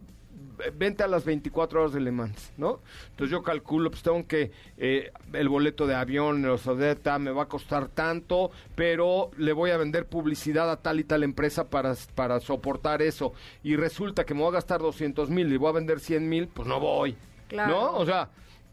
vente 0.77 1.03
a 1.03 1.07
las 1.09 1.25
24 1.25 1.81
horas 1.81 1.93
de 1.93 2.01
Le 2.01 2.11
Mans, 2.13 2.53
¿no? 2.57 2.81
Entonces 3.11 3.31
yo 3.31 3.43
calculo, 3.43 3.91
pues 3.91 4.03
tengo 4.03 4.27
que 4.27 4.51
eh, 4.77 5.13
el 5.33 5.49
boleto 5.49 5.87
de 5.87 5.95
avión, 5.95 6.45
el 6.45 6.59
Sodeta, 6.59 7.19
me 7.19 7.31
va 7.31 7.45
a 7.45 7.49
costar 7.49 7.89
tanto, 7.89 8.51
pero 8.75 9.31
le 9.37 9.53
voy 9.53 9.71
a 9.71 9.77
vender 9.77 10.07
publicidad 10.07 10.71
a 10.71 10.77
tal 10.83 11.01
y 11.01 11.05
tal 11.05 11.23
empresa 11.23 11.69
para, 11.71 11.95
para 12.15 12.41
soportar 12.41 13.03
eso. 13.03 13.33
Y 13.63 13.77
resulta 13.77 14.25
que 14.25 14.35
me 14.35 14.41
voy 14.41 14.51
a 14.51 14.55
gastar 14.55 14.81
200 14.81 15.31
mil 15.31 15.53
y 15.53 15.57
voy 15.57 15.69
a 15.71 15.73
vender 15.73 16.01
100 16.01 16.29
mil, 16.29 16.49
pues 16.49 16.67
no 16.69 16.81
voy, 16.81 17.17
Claro. 17.49 17.71
¿no? 17.73 17.93
O 17.97 18.05
sea, 18.05 18.31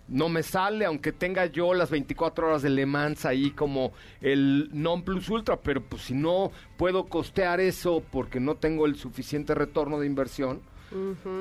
no 0.07 0.29
me 0.29 0.43
sale, 0.43 0.85
aunque 0.85 1.11
tenga 1.11 1.47
yo 1.47 1.73
las 1.73 1.89
24 1.89 2.47
horas 2.47 2.61
de 2.61 2.69
Le 2.69 2.85
Mans 2.85 3.25
ahí 3.25 3.51
como 3.51 3.91
el 4.21 4.69
non 4.71 5.01
plus 5.03 5.29
ultra, 5.29 5.57
pero 5.57 5.81
pues 5.81 6.03
si 6.03 6.13
no 6.13 6.51
puedo 6.77 7.05
costear 7.05 7.59
eso 7.59 8.03
porque 8.11 8.39
no 8.39 8.55
tengo 8.55 8.85
el 8.85 8.95
suficiente 8.97 9.55
retorno 9.55 9.99
de 9.99 10.05
inversión, 10.05 10.61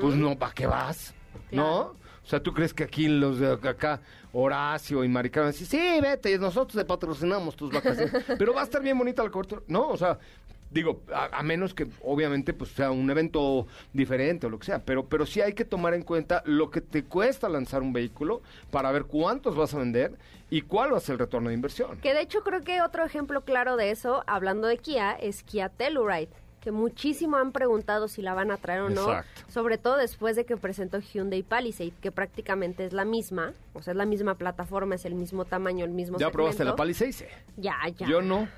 pues 0.01 0.17
no, 0.17 0.39
¿para 0.39 0.53
qué 0.53 0.67
vas? 0.67 1.15
¿No? 1.51 1.95
O 2.25 2.27
sea, 2.27 2.43
¿tú 2.43 2.55
crees 2.55 2.73
que 2.73 2.85
aquí 2.85 3.07
los 3.07 3.39
de 3.39 3.53
acá, 3.53 4.01
Horacio 4.33 5.05
y 5.05 5.09
Maricarmen, 5.09 5.53
dicen, 5.53 5.67
sí, 5.67 6.01
vete, 6.01 6.39
nosotros 6.39 6.75
te 6.75 6.85
patrocinamos 6.85 7.55
tus 7.55 7.71
vacaciones, 7.71 8.13
pero 8.39 8.55
va 8.55 8.63
a 8.63 8.65
estar 8.65 8.83
bien 8.83 8.97
bonita 8.97 9.23
la 9.23 9.31
cobertura? 9.31 9.61
No, 9.69 9.89
o 9.89 9.97
sea, 9.99 10.19
digo, 10.71 11.03
a, 11.13 11.39
a 11.39 11.43
menos 11.43 11.75
que 11.75 11.87
obviamente 12.03 12.55
pues 12.55 12.71
sea 12.71 12.91
un 12.91 13.11
evento 13.11 13.67
diferente 13.93 14.47
o 14.47 14.51
lo 14.51 14.59
que 14.59 14.67
sea, 14.67 14.83
pero, 14.83 15.07
pero 15.07 15.27
sí 15.27 15.43
hay 15.43 15.53
que 15.53 15.67
tomar 15.67 15.93
en 15.93 16.03
cuenta 16.03 16.43
lo 16.47 16.71
que 16.71 16.81
te 16.81 17.05
cuesta 17.05 17.49
lanzar 17.49 17.83
un 17.83 17.93
vehículo 17.93 18.41
para 18.71 18.91
ver 18.91 19.05
cuántos 19.05 19.55
vas 19.55 19.75
a 19.75 19.79
vender 19.79 20.19
y 20.51 20.63
cuál 20.63 20.93
va 20.93 20.99
a 20.99 21.01
ser 21.01 21.15
el 21.15 21.19
retorno 21.21 21.49
de 21.49 21.55
inversión. 21.55 21.99
Que 21.99 22.15
de 22.15 22.23
hecho 22.23 22.43
creo 22.43 22.63
que 22.63 22.81
otro 22.81 23.05
ejemplo 23.05 23.45
claro 23.45 23.77
de 23.77 23.91
eso, 23.91 24.25
hablando 24.27 24.67
de 24.67 24.79
Kia, 24.79 25.13
es 25.13 25.43
Kia 25.43 25.69
Telluride, 25.69 26.31
que 26.65 26.73
muchísimo 26.73 27.37
han 27.37 27.53
preguntado 27.53 28.09
si 28.09 28.23
la 28.23 28.33
van 28.33 28.51
a 28.51 28.57
traer 28.57 28.81
o 28.81 28.89
no, 28.89 29.03
Exacto. 29.03 29.43
sobre 29.49 29.77
todo 29.77 29.99
después 29.99 30.35
de 30.35 30.47
que 30.47 30.57
presentó 30.57 30.99
Hyundai 30.99 31.43
Palisade, 31.43 31.93
que 32.01 32.11
prácticamente 32.11 32.87
es 32.87 32.95
la 32.95 33.05
misma, 33.05 33.53
o 33.75 33.83
sea, 33.83 33.93
es 33.93 33.97
la 33.99 34.07
misma 34.07 34.37
plataforma, 34.37 34.95
es 34.95 35.05
el 35.05 35.15
mismo 35.15 35.45
tamaño, 35.45 35.85
el 35.85 35.91
mismo 35.91 36.17
¿Ya 36.19 36.31
probaste 36.31 36.65
la. 36.65 36.75
Palisade? 36.75 37.29
Ya, 37.59 37.77
ya. 37.99 38.07
Yo 38.07 38.23
no. 38.23 38.49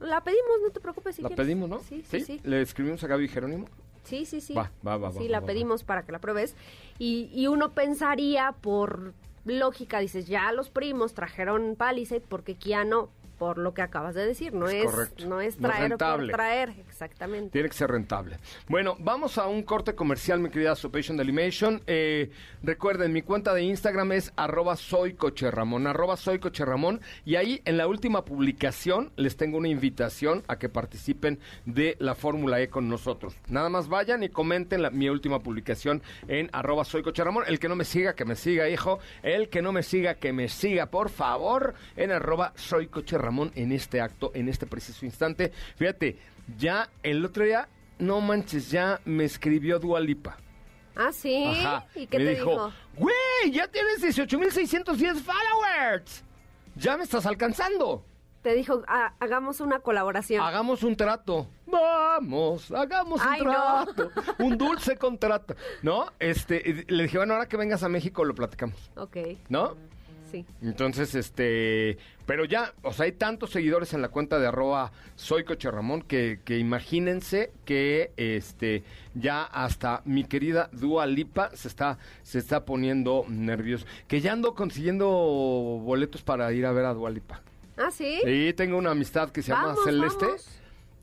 La 0.00 0.20
pedimos, 0.24 0.60
no 0.64 0.70
te 0.70 0.80
preocupes 0.80 1.14
si 1.14 1.22
la 1.22 1.28
quieres. 1.28 1.46
pedimos, 1.46 1.68
¿no? 1.70 1.78
Sí, 1.78 2.04
sí, 2.10 2.20
sí. 2.22 2.40
¿Le 2.42 2.60
escribimos 2.60 3.04
a 3.04 3.06
Gaby 3.06 3.28
Jerónimo? 3.28 3.66
Sí, 4.02 4.26
sí, 4.26 4.40
sí. 4.40 4.52
Va, 4.52 4.72
va, 4.84 4.96
va, 4.96 5.12
Sí, 5.12 5.18
va, 5.26 5.30
la 5.30 5.40
va, 5.40 5.46
pedimos 5.46 5.84
para 5.84 6.02
que 6.02 6.10
la 6.10 6.18
pruebes. 6.18 6.56
Y, 6.98 7.30
y 7.32 7.46
uno 7.46 7.70
pensaría, 7.70 8.52
por 8.60 9.14
lógica, 9.44 10.00
dices, 10.00 10.26
ya 10.26 10.50
los 10.50 10.70
primos 10.70 11.14
trajeron 11.14 11.76
Palisade, 11.76 12.20
porque 12.28 12.56
Kia 12.56 12.82
no, 12.84 13.10
por 13.38 13.58
lo 13.58 13.74
que 13.74 13.82
acabas 13.82 14.14
de 14.14 14.26
decir. 14.26 14.52
No 14.54 14.68
Es 14.68 14.84
no 14.84 15.00
es 15.02 15.26
No 15.26 15.40
es 15.40 15.56
traer 15.56 15.88
rentable. 15.90 16.32
por 16.32 16.36
traer, 16.36 16.70
exactamente. 16.88 17.50
Tiene 17.50 17.68
que 17.68 17.74
ser 17.74 17.90
rentable. 17.90 18.38
Bueno, 18.68 18.96
vamos 18.98 19.38
a 19.38 19.46
un 19.46 19.62
corte 19.62 19.94
comercial, 19.94 20.40
mi 20.40 20.50
querida 20.50 20.74
Sopation 20.76 21.16
Delimation. 21.16 21.82
Eh, 21.86 22.30
recuerden, 22.62 23.12
mi 23.12 23.22
cuenta 23.22 23.52
de 23.54 23.62
Instagram 23.62 24.12
es 24.12 24.32
arroba 24.36 24.76
soy 24.76 25.14
coche 25.14 25.50
Ramón, 25.50 25.86
arroba 25.86 26.16
soy 26.16 26.38
coche 26.38 26.64
Ramón. 26.64 27.00
Y 27.24 27.36
ahí 27.36 27.60
en 27.64 27.76
la 27.76 27.86
última 27.86 28.24
publicación 28.24 29.12
les 29.16 29.36
tengo 29.36 29.58
una 29.58 29.68
invitación 29.68 30.42
a 30.48 30.58
que 30.58 30.68
participen 30.68 31.38
de 31.64 31.96
la 31.98 32.14
Fórmula 32.14 32.60
E 32.60 32.68
con 32.68 32.88
nosotros. 32.88 33.34
Nada 33.48 33.68
más 33.68 33.88
vayan 33.88 34.22
y 34.22 34.28
comenten 34.28 34.82
la- 34.82 34.90
mi 34.90 35.08
última 35.08 35.40
publicación 35.40 36.02
en 36.28 36.48
arroba 36.52 36.84
soy 36.84 37.02
coche 37.02 37.24
Ramón. 37.24 37.44
El 37.46 37.58
que 37.58 37.68
no 37.68 37.76
me 37.76 37.84
siga, 37.84 38.14
que 38.14 38.24
me 38.24 38.36
siga, 38.36 38.68
hijo. 38.68 38.98
El 39.22 39.48
que 39.48 39.62
no 39.62 39.72
me 39.72 39.82
siga, 39.82 40.14
que 40.14 40.32
me 40.32 40.48
siga, 40.48 40.86
por 40.86 41.10
favor, 41.10 41.74
en 41.96 42.12
arroba 42.12 42.52
soy 42.56 42.86
coche 42.88 43.18
Ramón 43.24 43.50
en 43.54 43.72
este 43.72 44.00
acto, 44.00 44.30
en 44.34 44.48
este 44.48 44.66
preciso 44.66 45.04
instante. 45.04 45.52
Fíjate, 45.76 46.16
ya 46.58 46.88
el 47.02 47.24
otro 47.24 47.44
día, 47.44 47.68
no 47.98 48.20
manches, 48.20 48.70
ya 48.70 49.00
me 49.04 49.24
escribió 49.24 49.78
Dualipa. 49.78 50.36
Ah, 50.96 51.10
sí. 51.12 51.44
Ajá. 51.44 51.86
¿Y 51.96 52.06
qué 52.06 52.18
me 52.18 52.24
te 52.24 52.30
dijo, 52.36 52.72
güey, 52.96 53.50
ya 53.50 53.66
tienes 53.68 54.00
18.610 54.02 55.20
followers. 55.22 56.22
Ya 56.76 56.96
me 56.96 57.04
estás 57.04 57.26
alcanzando. 57.26 58.04
Te 58.42 58.52
dijo, 58.54 58.82
"Ah, 58.86 59.14
hagamos 59.20 59.60
una 59.60 59.78
colaboración. 59.80 60.44
Hagamos 60.44 60.82
un 60.82 60.94
trato. 60.96 61.48
Vamos, 61.66 62.70
hagamos 62.70 63.20
un 63.24 63.38
no. 63.44 63.84
trato. 63.86 64.10
Un 64.38 64.58
dulce 64.58 64.96
contrato. 64.96 65.56
¿No? 65.82 66.06
Este, 66.18 66.84
le 66.86 67.02
dije, 67.04 67.16
bueno, 67.16 67.32
ahora 67.34 67.46
que 67.48 67.56
vengas 67.56 67.82
a 67.82 67.88
México 67.88 68.24
lo 68.24 68.34
platicamos. 68.34 68.90
Ok, 68.96 69.16
¿No? 69.48 69.76
Sí. 70.34 70.46
Entonces, 70.62 71.14
este, 71.14 71.98
pero 72.26 72.44
ya, 72.44 72.74
o 72.82 72.92
sea, 72.92 73.04
hay 73.04 73.12
tantos 73.12 73.50
seguidores 73.50 73.92
en 73.94 74.02
la 74.02 74.08
cuenta 74.08 74.38
de 74.38 74.46
arroba 74.46 74.92
soy 75.16 75.44
coche 75.44 75.70
Ramón 75.70 76.02
que, 76.02 76.40
que 76.44 76.58
imagínense 76.58 77.52
que 77.64 78.12
este 78.16 78.82
ya 79.14 79.44
hasta 79.44 80.02
mi 80.04 80.24
querida 80.24 80.68
Dua 80.72 81.06
Lipa 81.06 81.50
se 81.54 81.68
está, 81.68 81.98
se 82.22 82.38
está 82.38 82.64
poniendo 82.64 83.24
nervioso. 83.28 83.86
Que 84.08 84.20
ya 84.20 84.32
ando 84.32 84.54
consiguiendo 84.54 85.06
boletos 85.08 86.22
para 86.22 86.52
ir 86.52 86.66
a 86.66 86.72
ver 86.72 86.86
a 86.86 86.94
Dua 86.94 87.10
Lipa. 87.10 87.42
Ah, 87.76 87.90
sí. 87.90 88.20
Sí, 88.24 88.52
tengo 88.56 88.78
una 88.78 88.90
amistad 88.90 89.30
que 89.30 89.42
se 89.42 89.52
llama 89.52 89.74
Celeste. 89.84 90.26
vamos. 90.26 90.48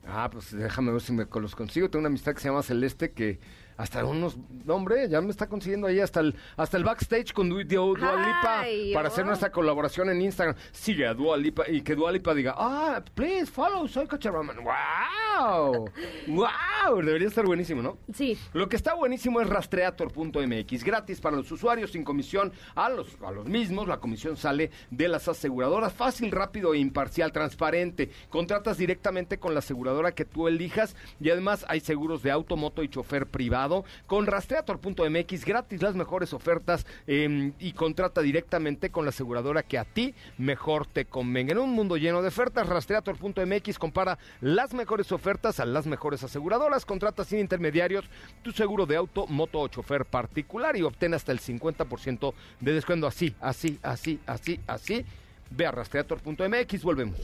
Ah, 0.08 0.30
pues 0.32 0.52
déjame 0.52 0.92
ver 0.92 1.02
si 1.02 1.14
me 1.14 1.26
los 1.32 1.56
consigo. 1.56 1.90
Tengo 1.90 2.02
una 2.02 2.08
amistad 2.08 2.34
que 2.34 2.42
se 2.42 2.48
llama 2.48 2.64
Celeste 2.64 3.12
que 3.12 3.40
hasta 3.82 4.06
unos, 4.06 4.38
no, 4.66 4.76
hombre, 4.76 5.10
ya 5.10 5.20
me 5.22 5.32
está 5.32 5.48
consiguiendo 5.48 5.88
ahí 5.88 6.00
hasta 6.00 6.20
el, 6.20 6.36
hasta 6.56 6.78
el 6.78 6.84
backstage 6.84 7.34
con 7.34 7.50
Du- 7.50 7.64
Du- 7.64 7.96
Dua 7.96 8.16
Lipa 8.16 8.60
Ay, 8.62 8.94
para 8.94 9.08
hacer 9.08 9.24
oh. 9.24 9.28
nuestra 9.28 9.52
colaboración 9.52 10.10
en 10.10 10.22
Instagram. 10.22 10.56
Sigue 10.72 11.08
a 11.08 11.14
Dua 11.14 11.36
Lipa 11.38 11.64
y 11.68 11.82
que 11.82 11.96
Dua 11.96 12.12
Lipa 12.12 12.34
diga, 12.34 12.54
ah, 12.58 13.02
please 13.16 13.48
follow, 13.52 13.88
soy 13.88 14.08
Coche 14.08 14.30
Raman. 14.30 14.58
¡Wow! 14.64 15.90
¡Wow! 16.28 17.02
Debería 17.04 17.28
estar 17.28 17.46
buenísimo, 17.46 17.82
¿no? 17.82 17.98
Sí. 18.14 18.38
Lo 18.54 18.70
que 18.70 18.76
está 18.76 18.94
buenísimo 18.94 19.42
es 19.42 19.48
rastreator.mx, 19.50 20.84
gratis 20.84 21.22
para 21.22 21.36
los 21.38 21.52
usuarios, 21.52 21.92
sin 21.92 22.04
comisión 22.04 22.52
a 22.76 22.90
los, 22.90 23.18
a 23.26 23.32
los 23.32 23.46
mismos. 23.48 23.88
La 23.88 23.98
comisión 23.98 24.38
sale 24.38 24.72
de 24.90 25.08
las 25.08 25.28
aseguradoras, 25.28 25.94
fácil, 25.94 26.32
rápido 26.32 26.74
e 26.74 26.80
imparcial, 26.80 27.32
transparente. 27.32 28.12
Contratas 28.30 28.78
directamente 28.78 29.40
con 29.40 29.54
la 29.54 29.60
aseguradora 29.60 30.12
que 30.14 30.26
tú 30.26 30.48
elijas 30.48 30.96
y 31.20 31.30
además 31.30 31.66
hay 31.68 31.80
seguros 31.80 32.24
de 32.24 32.32
auto, 32.32 32.58
moto 32.58 32.84
y 32.84 32.90
chofer 32.90 33.28
privado. 33.28 33.71
Con 34.08 34.26
rastreator.mx, 34.26 35.46
gratis 35.46 35.82
las 35.82 35.96
mejores 35.96 36.34
ofertas 36.34 36.86
eh, 37.08 37.52
y 37.60 37.72
contrata 37.74 38.22
directamente 38.22 38.90
con 38.90 39.06
la 39.06 39.10
aseguradora 39.10 39.64
que 39.64 39.78
a 39.78 39.86
ti 39.86 40.14
mejor 40.38 40.86
te 40.86 41.06
convenga. 41.06 41.54
En 41.54 41.60
un 41.60 41.72
mundo 41.72 41.98
lleno 41.98 42.22
de 42.22 42.28
ofertas, 42.28 42.68
rastreator.mx 42.68 43.80
compara 43.80 44.18
las 44.42 44.74
mejores 44.74 45.12
ofertas 45.12 45.60
a 45.60 45.66
las 45.66 45.88
mejores 45.88 46.24
aseguradoras, 46.24 46.86
contrata 46.86 47.24
sin 47.24 47.40
intermediarios 47.40 48.06
tu 48.44 48.52
seguro 48.52 48.86
de 48.86 48.96
auto, 48.96 49.28
moto 49.28 49.60
o 49.60 49.68
chofer 49.68 50.06
particular 50.06 50.76
y 50.76 50.84
obtén 50.84 51.14
hasta 51.14 51.32
el 51.32 51.40
50% 51.40 52.34
de 52.60 52.74
descuento 52.74 53.08
así, 53.08 53.36
así, 53.40 53.80
así, 53.82 54.20
así, 54.26 54.60
así. 54.68 55.06
Ve 55.50 55.66
a 55.66 55.72
rastreator.mx, 55.72 56.84
volvemos. 56.84 57.18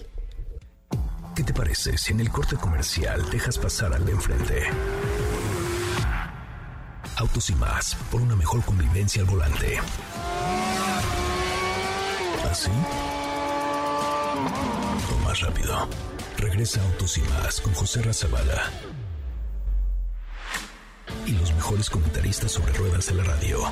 ¿Qué 1.35 1.43
te 1.43 1.53
parece 1.53 1.97
si 1.97 2.13
en 2.13 2.19
el 2.19 2.31
corte 2.31 2.55
comercial 2.55 3.29
dejas 3.29 3.59
pasar 3.59 3.93
al 3.93 4.03
de 4.03 4.11
enfrente? 4.11 4.63
Autos 7.17 7.49
y 7.49 7.55
más, 7.55 7.95
por 8.11 8.21
una 8.21 8.35
mejor 8.35 8.63
convivencia 8.63 9.23
al 9.23 9.27
volante. 9.27 9.79
¿Así? 12.49 12.69
O 15.11 15.25
más 15.25 15.39
rápido. 15.41 15.89
Regresa 16.37 16.79
Autos 16.83 17.17
y 17.17 17.21
más 17.21 17.59
con 17.59 17.73
José 17.73 18.03
Razabala. 18.03 18.71
Y 21.25 21.31
los 21.31 21.51
mejores 21.55 21.89
comentaristas 21.89 22.51
sobre 22.51 22.73
ruedas 22.73 23.07
de 23.07 23.15
la 23.15 23.23
radio. 23.23 23.63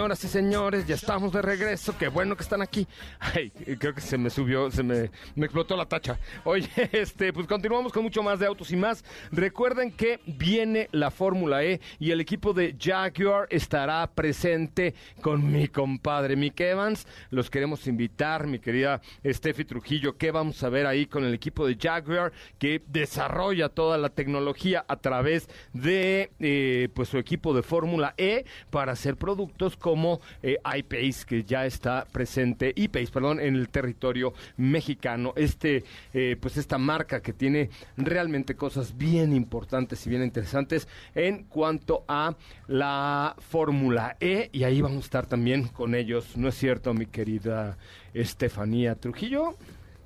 Señoras 0.00 0.24
y 0.24 0.28
señores, 0.28 0.86
ya 0.86 0.94
estamos 0.94 1.30
de 1.30 1.42
regreso. 1.42 1.94
Qué 1.98 2.08
bueno 2.08 2.34
que 2.34 2.42
están 2.42 2.62
aquí. 2.62 2.88
Ay, 3.34 3.50
creo 3.78 3.94
que 3.94 4.00
se 4.00 4.18
me 4.18 4.30
subió, 4.30 4.70
se 4.70 4.82
me, 4.82 5.10
explotó 5.36 5.76
la 5.76 5.86
tacha. 5.86 6.18
Oye, 6.44 6.68
este, 6.92 7.32
pues 7.32 7.46
continuamos 7.46 7.92
con 7.92 8.02
mucho 8.02 8.22
más 8.22 8.38
de 8.38 8.46
autos 8.46 8.70
y 8.72 8.76
más. 8.76 9.04
Recuerden 9.30 9.92
que 9.92 10.20
viene 10.26 10.88
la 10.92 11.10
Fórmula 11.10 11.62
E 11.64 11.80
y 11.98 12.10
el 12.10 12.20
equipo 12.20 12.52
de 12.52 12.76
Jaguar 12.78 13.46
estará 13.50 14.10
presente 14.12 14.94
con 15.20 15.50
mi 15.50 15.68
compadre 15.68 16.36
Mick 16.36 16.60
Evans. 16.60 17.06
Los 17.30 17.50
queremos 17.50 17.86
invitar, 17.86 18.46
mi 18.46 18.58
querida 18.58 19.00
Steffi 19.24 19.64
Trujillo. 19.64 20.16
¿Qué 20.16 20.30
vamos 20.30 20.62
a 20.62 20.68
ver 20.68 20.86
ahí 20.86 21.06
con 21.06 21.24
el 21.24 21.34
equipo 21.34 21.66
de 21.66 21.76
Jaguar 21.80 22.32
que 22.58 22.82
desarrolla 22.86 23.68
toda 23.68 23.98
la 23.98 24.08
tecnología 24.08 24.84
a 24.88 24.96
través 24.96 25.48
de 25.72 26.30
eh, 26.40 26.88
pues 26.94 27.08
su 27.08 27.18
equipo 27.18 27.54
de 27.54 27.62
Fórmula 27.62 28.14
E 28.16 28.44
para 28.70 28.92
hacer 28.92 29.16
productos 29.16 29.76
como 29.76 30.20
eh, 30.42 30.58
iPace 30.64 31.24
que 31.26 31.44
ya 31.44 31.66
está 31.66 32.06
presente 32.10 32.72
iPace, 32.74 33.10
perdón, 33.20 33.40
en 33.40 33.54
el 33.54 33.68
territorio 33.68 34.32
mexicano. 34.56 35.34
Este 35.36 35.84
eh, 36.14 36.36
pues 36.40 36.56
esta 36.56 36.78
marca 36.78 37.20
que 37.20 37.34
tiene 37.34 37.68
realmente 37.98 38.54
cosas 38.54 38.96
bien 38.96 39.34
importantes 39.34 40.06
y 40.06 40.10
bien 40.10 40.22
interesantes 40.22 40.88
en 41.14 41.44
cuanto 41.44 42.04
a 42.08 42.34
la 42.66 43.36
Fórmula 43.38 44.16
E 44.20 44.48
y 44.52 44.64
ahí 44.64 44.80
vamos 44.80 44.98
a 44.98 45.04
estar 45.04 45.26
también 45.26 45.68
con 45.68 45.94
ellos, 45.94 46.36
¿no 46.38 46.48
es 46.48 46.54
cierto, 46.54 46.94
mi 46.94 47.04
querida 47.04 47.76
Estefanía 48.14 48.94
Trujillo? 48.94 49.54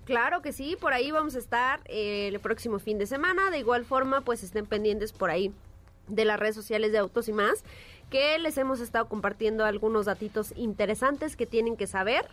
Claro 0.05 0.43
que 0.43 0.53
sí, 0.53 0.77
por 0.81 0.93
ahí 0.93 1.13
vamos 1.13 1.37
a 1.37 1.39
estar 1.39 1.81
eh, 1.85 2.29
el 2.29 2.41
próximo 2.41 2.79
fin 2.81 2.99
de 2.99 3.07
semana. 3.07 3.51
De 3.51 3.59
igual 3.59 3.85
forma, 3.85 4.23
pues 4.23 4.43
estén 4.43 4.67
pendientes 4.67 5.13
por 5.13 5.31
ahí 5.31 5.53
de 6.09 6.25
las 6.25 6.39
redes 6.39 6.55
sociales 6.55 6.93
de 6.93 6.99
Autos 6.99 7.29
y 7.29 7.33
más, 7.33 7.65
que 8.11 8.39
les 8.39 8.59
hemos 8.59 8.81
estado 8.81 9.09
compartiendo 9.09 9.65
algunos 9.65 10.07
datitos 10.07 10.53
interesantes 10.57 11.37
que 11.37 11.47
tienen 11.47 11.77
que 11.77 11.87
saber 11.87 12.27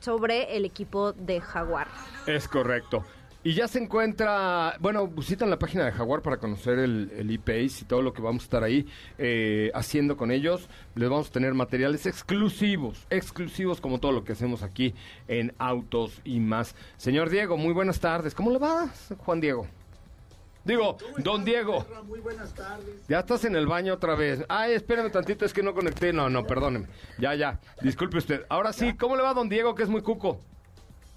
sobre 0.00 0.56
el 0.56 0.64
equipo 0.64 1.12
de 1.12 1.40
Jaguar. 1.40 1.88
Es 2.26 2.48
correcto. 2.48 3.04
Y 3.42 3.54
ya 3.54 3.68
se 3.68 3.78
encuentra, 3.78 4.76
bueno, 4.80 5.06
visitan 5.06 5.48
la 5.48 5.58
página 5.58 5.86
de 5.86 5.92
Jaguar 5.92 6.20
para 6.20 6.36
conocer 6.36 6.78
el, 6.78 7.10
el 7.16 7.30
e-Pace 7.30 7.80
y 7.80 7.84
todo 7.84 8.02
lo 8.02 8.12
que 8.12 8.20
vamos 8.20 8.42
a 8.42 8.44
estar 8.44 8.62
ahí 8.62 8.86
eh, 9.16 9.70
haciendo 9.72 10.18
con 10.18 10.30
ellos. 10.30 10.68
Les 10.94 11.08
vamos 11.08 11.28
a 11.28 11.32
tener 11.32 11.54
materiales 11.54 12.04
exclusivos, 12.04 13.06
exclusivos 13.08 13.80
como 13.80 13.98
todo 13.98 14.12
lo 14.12 14.24
que 14.24 14.32
hacemos 14.32 14.62
aquí 14.62 14.94
en 15.26 15.54
Autos 15.58 16.20
y 16.22 16.38
más. 16.38 16.74
Señor 16.98 17.30
Diego, 17.30 17.56
muy 17.56 17.72
buenas 17.72 17.98
tardes. 17.98 18.34
¿Cómo 18.34 18.50
le 18.50 18.58
va, 18.58 18.90
Juan 19.24 19.40
Diego? 19.40 19.66
Digo, 20.70 20.96
don 21.18 21.44
Diego. 21.44 21.84
Muy 22.06 22.20
buenas 22.20 22.54
tardes. 22.54 22.94
Ya 23.08 23.18
estás 23.18 23.44
en 23.44 23.56
el 23.56 23.66
baño 23.66 23.92
otra 23.94 24.14
vez. 24.14 24.44
Ay, 24.48 24.74
espérame 24.74 25.10
tantito, 25.10 25.44
es 25.44 25.52
que 25.52 25.64
no 25.64 25.74
conecté. 25.74 26.12
No, 26.12 26.30
no, 26.30 26.46
perdóneme. 26.46 26.86
Ya, 27.18 27.34
ya. 27.34 27.58
Disculpe 27.82 28.18
usted. 28.18 28.44
Ahora 28.48 28.72
sí, 28.72 28.94
¿cómo 28.96 29.16
le 29.16 29.22
va 29.24 29.34
don 29.34 29.48
Diego, 29.48 29.74
que 29.74 29.82
es 29.82 29.88
muy 29.88 30.00
cuco? 30.00 30.38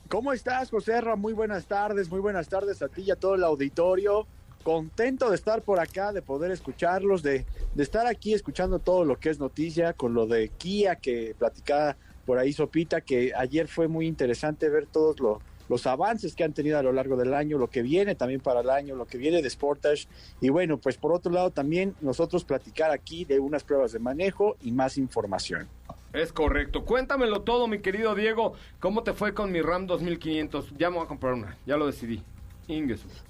¿Cómo 0.10 0.34
estás, 0.34 0.72
José 0.72 1.00
Ra? 1.02 1.16
Muy 1.16 1.34
buenas 1.34 1.68
tardes, 1.68 2.10
muy 2.10 2.20
buenas 2.20 2.50
tardes 2.50 2.82
a 2.82 2.88
ti 2.88 3.04
y 3.04 3.12
a 3.12 3.16
todo 3.16 3.36
el 3.36 3.44
auditorio. 3.44 4.26
Contento 4.64 5.30
de 5.30 5.36
estar 5.36 5.62
por 5.62 5.80
acá, 5.80 6.12
de 6.12 6.24
poder 6.24 6.50
escucharlos, 6.50 7.22
de, 7.22 7.46
de 7.76 7.84
estar 7.84 8.08
aquí 8.08 8.34
escuchando 8.34 8.80
todo 8.80 9.06
lo 9.06 9.20
que 9.20 9.30
es 9.30 9.38
noticia, 9.40 9.94
con 9.94 10.16
lo 10.16 10.26
de 10.26 10.50
Kia 10.50 10.96
que 10.96 11.36
platicaba 11.38 11.96
por 12.26 12.40
ahí 12.40 12.54
Sopita, 12.54 13.02
que 13.02 13.34
ayer 13.38 13.68
fue 13.68 13.88
muy 13.88 14.08
interesante 14.08 14.68
ver 14.70 14.88
todos 14.88 15.20
lo- 15.20 15.42
los 15.74 15.88
avances 15.88 16.36
que 16.36 16.44
han 16.44 16.54
tenido 16.54 16.78
a 16.78 16.84
lo 16.84 16.94
largo 16.94 17.18
del 17.18 17.34
año, 17.34 17.58
lo 17.58 17.68
que 17.68 17.82
viene 17.82 18.14
también 18.14 18.42
para 18.42 18.60
el 18.60 18.70
año, 18.70 18.96
lo 18.96 19.08
que 19.08 19.18
viene 19.18 19.42
de 19.42 19.50
Sportage. 19.50 20.08
Y 20.40 20.50
bueno, 20.50 20.78
pues 20.78 20.98
por 20.98 21.12
otro 21.12 21.32
lado 21.32 21.50
también 21.50 21.96
nosotros 22.00 22.46
platicar 22.46 22.92
aquí 22.92 23.26
de 23.26 23.40
unas 23.40 23.64
pruebas 23.64 23.92
de 23.92 23.98
manejo 23.98 24.56
y 24.62 24.72
más 24.72 25.00
información. 25.00 25.68
Es 26.14 26.32
correcto. 26.32 26.86
Cuéntamelo 26.86 27.42
todo, 27.42 27.68
mi 27.68 27.80
querido 27.80 28.14
Diego. 28.14 28.54
¿Cómo 28.80 29.02
te 29.02 29.14
fue 29.14 29.34
con 29.34 29.52
mi 29.52 29.64
RAM 29.64 29.88
2500? 29.88 30.74
Ya 30.78 30.92
me 30.92 30.98
voy 30.98 31.06
a 31.06 31.08
comprar 31.08 31.34
una. 31.34 31.58
Ya 31.66 31.76
lo 31.76 31.88
decidí. 31.88 32.22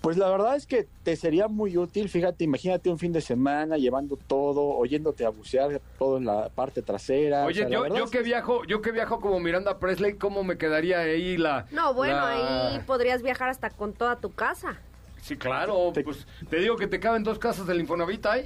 Pues 0.01 0.17
la 0.17 0.29
verdad 0.29 0.55
es 0.55 0.65
que 0.67 0.87
te 1.03 1.15
sería 1.15 1.47
muy 1.47 1.77
útil, 1.77 2.07
fíjate, 2.09 2.43
imagínate 2.43 2.89
un 2.89 2.99
fin 2.99 3.11
de 3.11 3.21
semana 3.21 3.77
llevando 3.77 4.17
todo, 4.27 4.61
oyéndote 4.77 5.25
a 5.25 5.29
bucear 5.29 5.81
todo 5.97 6.17
en 6.17 6.25
la 6.25 6.49
parte 6.49 6.81
trasera. 6.81 7.43
o 7.43 7.47
Oye, 7.47 7.61
sea, 7.61 7.69
yo, 7.69 7.87
yo 7.95 8.09
que 8.09 8.21
viajo, 8.21 8.63
yo 8.65 8.81
que 8.81 8.91
viajo 8.91 9.19
como 9.19 9.39
Miranda 9.39 9.79
Presley, 9.79 10.13
¿cómo 10.13 10.43
me 10.43 10.57
quedaría 10.57 10.99
ahí 10.99 11.37
la? 11.37 11.65
No, 11.71 11.93
bueno, 11.93 12.15
la- 12.15 12.67
ahí 12.75 12.79
podrías 12.85 13.21
viajar 13.23 13.49
hasta 13.49 13.69
con 13.69 13.93
toda 13.93 14.17
tu 14.17 14.31
casa. 14.31 14.77
Sí, 15.21 15.35
claro. 15.37 15.91
Te- 15.93 16.03
Pues 16.03 16.27
te 16.49 16.57
digo 16.57 16.75
que 16.75 16.87
te 16.87 16.99
caben 16.99 17.23
dos 17.23 17.39
casas 17.39 17.65
del 17.65 17.79
Infonavit 17.79 18.25
ahí. 18.25 18.45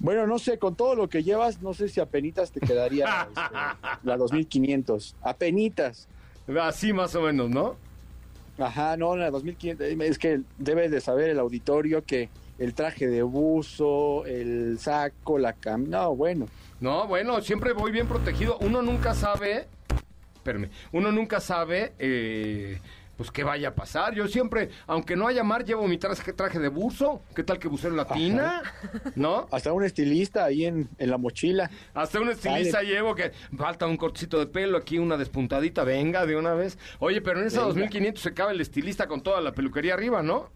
Bueno, 0.00 0.26
no 0.26 0.38
sé, 0.38 0.58
con 0.58 0.76
todo 0.76 0.94
lo 0.94 1.08
que 1.08 1.22
llevas, 1.24 1.60
no 1.60 1.74
sé 1.74 1.88
si 1.88 1.98
apenitas 2.00 2.52
te 2.52 2.60
quedaría 2.60 3.06
este, 3.28 4.06
la 4.06 4.16
2500. 4.16 5.16
Apenitas. 5.22 6.06
Así 6.62 6.92
más 6.92 7.14
o 7.14 7.22
menos, 7.22 7.50
¿no? 7.50 7.76
Ajá, 8.58 8.96
no, 8.96 9.16
la 9.16 9.30
2500. 9.30 9.86
Es 10.00 10.18
que 10.18 10.40
debe 10.58 10.88
de 10.88 11.00
saber 11.00 11.30
el 11.30 11.38
auditorio 11.38 12.04
que 12.04 12.28
el 12.58 12.74
traje 12.74 13.06
de 13.06 13.22
buzo, 13.22 14.26
el 14.26 14.78
saco, 14.80 15.38
la 15.38 15.52
cam... 15.52 15.88
No, 15.88 16.14
bueno. 16.16 16.48
No, 16.80 17.06
bueno, 17.06 17.40
siempre 17.40 17.72
voy 17.72 17.92
bien 17.92 18.08
protegido. 18.08 18.58
Uno 18.58 18.82
nunca 18.82 19.14
sabe, 19.14 19.66
espérame, 20.34 20.70
uno 20.92 21.12
nunca 21.12 21.40
sabe, 21.40 21.92
eh, 21.98 22.80
pues 23.18 23.32
qué 23.32 23.42
vaya 23.42 23.70
a 23.70 23.74
pasar. 23.74 24.14
Yo 24.14 24.28
siempre, 24.28 24.70
aunque 24.86 25.16
no 25.16 25.26
haya 25.26 25.42
mar, 25.42 25.64
llevo 25.64 25.88
mi 25.88 25.98
traje, 25.98 26.32
traje 26.32 26.60
de 26.60 26.68
buzo. 26.68 27.20
¿Qué 27.34 27.42
tal 27.42 27.58
que 27.58 27.66
buceo 27.66 27.90
en 27.90 27.96
latina? 27.96 28.62
¿No? 29.16 29.48
Hasta 29.50 29.72
un 29.72 29.84
estilista 29.84 30.44
ahí 30.44 30.66
en, 30.66 30.88
en 30.98 31.10
la 31.10 31.18
mochila. 31.18 31.68
Hasta 31.94 32.20
un 32.20 32.30
estilista 32.30 32.80
llevo 32.82 33.16
que 33.16 33.32
falta 33.56 33.88
un 33.88 33.96
cortecito 33.96 34.38
de 34.38 34.46
pelo, 34.46 34.78
aquí 34.78 34.98
una 34.98 35.16
despuntadita, 35.16 35.82
venga 35.82 36.26
de 36.26 36.36
una 36.36 36.54
vez. 36.54 36.78
Oye, 37.00 37.20
pero 37.20 37.40
en 37.40 37.48
esa 37.48 37.62
Venga. 37.62 37.74
2500 37.74 38.22
se 38.22 38.34
cabe 38.34 38.52
el 38.52 38.60
estilista 38.60 39.08
con 39.08 39.20
toda 39.20 39.40
la 39.40 39.52
peluquería 39.52 39.94
arriba, 39.94 40.22
¿no? 40.22 40.50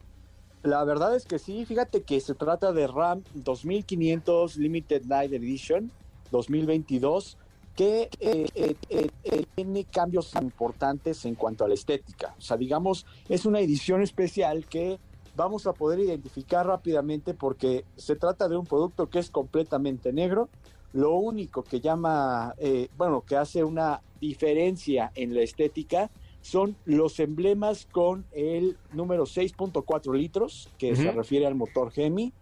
La 0.62 0.84
verdad 0.84 1.16
es 1.16 1.24
que 1.24 1.40
sí, 1.40 1.66
fíjate 1.66 2.04
que 2.04 2.20
se 2.20 2.34
trata 2.36 2.72
de 2.72 2.86
RAM 2.86 3.24
2500 3.34 4.56
Limited 4.56 5.02
Night 5.06 5.32
Edition 5.32 5.90
2022 6.30 7.38
que 7.74 8.10
eh, 8.20 8.46
eh, 8.54 8.76
eh, 8.88 9.10
eh, 9.24 9.44
tiene 9.54 9.84
cambios 9.84 10.34
importantes 10.40 11.24
en 11.24 11.34
cuanto 11.34 11.64
a 11.64 11.68
la 11.68 11.74
estética. 11.74 12.34
O 12.38 12.40
sea, 12.40 12.56
digamos, 12.56 13.06
es 13.28 13.46
una 13.46 13.60
edición 13.60 14.02
especial 14.02 14.66
que 14.66 14.98
vamos 15.36 15.66
a 15.66 15.72
poder 15.72 16.00
identificar 16.00 16.66
rápidamente 16.66 17.34
porque 17.34 17.84
se 17.96 18.16
trata 18.16 18.48
de 18.48 18.56
un 18.56 18.66
producto 18.66 19.08
que 19.08 19.18
es 19.18 19.30
completamente 19.30 20.12
negro. 20.12 20.48
Lo 20.92 21.14
único 21.14 21.62
que 21.62 21.80
llama, 21.80 22.54
eh, 22.58 22.88
bueno, 22.98 23.22
que 23.22 23.36
hace 23.36 23.64
una 23.64 24.02
diferencia 24.20 25.10
en 25.14 25.34
la 25.34 25.40
estética 25.40 26.10
son 26.42 26.76
los 26.84 27.18
emblemas 27.20 27.86
con 27.90 28.26
el 28.32 28.76
número 28.92 29.24
6.4 29.24 30.14
litros, 30.14 30.68
que 30.76 30.94
se 30.96 31.10
refiere 31.12 31.46
al 31.46 31.54
motor 31.54 31.92
Gemi, 31.92 32.32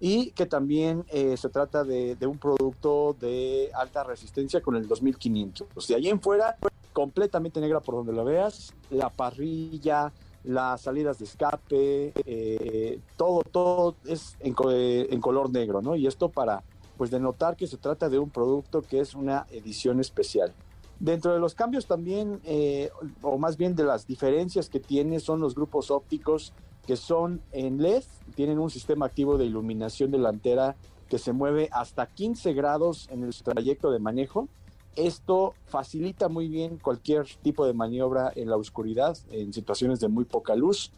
y 0.00 0.30
que 0.30 0.46
también 0.46 1.04
eh, 1.08 1.36
se 1.36 1.50
trata 1.50 1.84
de, 1.84 2.16
de 2.16 2.26
un 2.26 2.38
producto 2.38 3.14
de 3.20 3.70
alta 3.74 4.02
resistencia 4.02 4.60
con 4.62 4.74
el 4.74 4.88
2500. 4.88 5.68
O 5.74 5.80
sea, 5.80 5.98
ahí 5.98 6.08
en 6.08 6.20
fuera, 6.20 6.56
completamente 6.92 7.60
negra 7.60 7.80
por 7.80 7.96
donde 7.96 8.12
lo 8.12 8.24
veas, 8.24 8.72
la 8.90 9.10
parrilla, 9.10 10.12
las 10.44 10.82
salidas 10.82 11.18
de 11.18 11.24
escape, 11.24 12.12
eh, 12.24 13.00
todo, 13.16 13.42
todo 13.42 13.96
es 14.06 14.36
eh, 14.40 15.08
en 15.10 15.20
color 15.20 15.50
negro, 15.50 15.82
¿no? 15.82 15.96
Y 15.96 16.06
esto 16.06 16.28
para, 16.30 16.62
pues, 16.96 17.10
denotar 17.10 17.56
que 17.56 17.66
se 17.66 17.76
trata 17.76 18.08
de 18.08 18.18
un 18.18 18.30
producto 18.30 18.82
que 18.82 19.00
es 19.00 19.14
una 19.14 19.46
edición 19.50 20.00
especial. 20.00 20.52
Dentro 20.98 21.32
de 21.32 21.40
los 21.40 21.54
cambios 21.54 21.86
también, 21.86 22.40
eh, 22.44 22.90
o 23.22 23.38
más 23.38 23.56
bien 23.56 23.74
de 23.74 23.84
las 23.84 24.06
diferencias 24.06 24.68
que 24.68 24.80
tiene, 24.80 25.20
son 25.20 25.40
los 25.40 25.54
grupos 25.54 25.90
ópticos 25.90 26.52
que 26.86 26.96
son 26.96 27.40
en 27.52 27.82
LED, 27.82 28.04
tienen 28.34 28.58
un 28.58 28.70
sistema 28.70 29.06
activo 29.06 29.38
de 29.38 29.46
iluminación 29.46 30.10
delantera 30.10 30.76
que 31.08 31.18
se 31.18 31.32
mueve 31.32 31.68
hasta 31.72 32.06
15 32.06 32.52
grados 32.54 33.08
en 33.10 33.24
el 33.24 33.34
trayecto 33.34 33.90
de 33.90 33.98
manejo. 33.98 34.48
Esto 34.96 35.54
facilita 35.66 36.28
muy 36.28 36.48
bien 36.48 36.78
cualquier 36.78 37.26
tipo 37.42 37.66
de 37.66 37.74
maniobra 37.74 38.32
en 38.34 38.48
la 38.48 38.56
oscuridad, 38.56 39.16
en 39.30 39.52
situaciones 39.52 40.00
de 40.00 40.08
muy 40.08 40.24
poca 40.24 40.54
luz. 40.54 40.92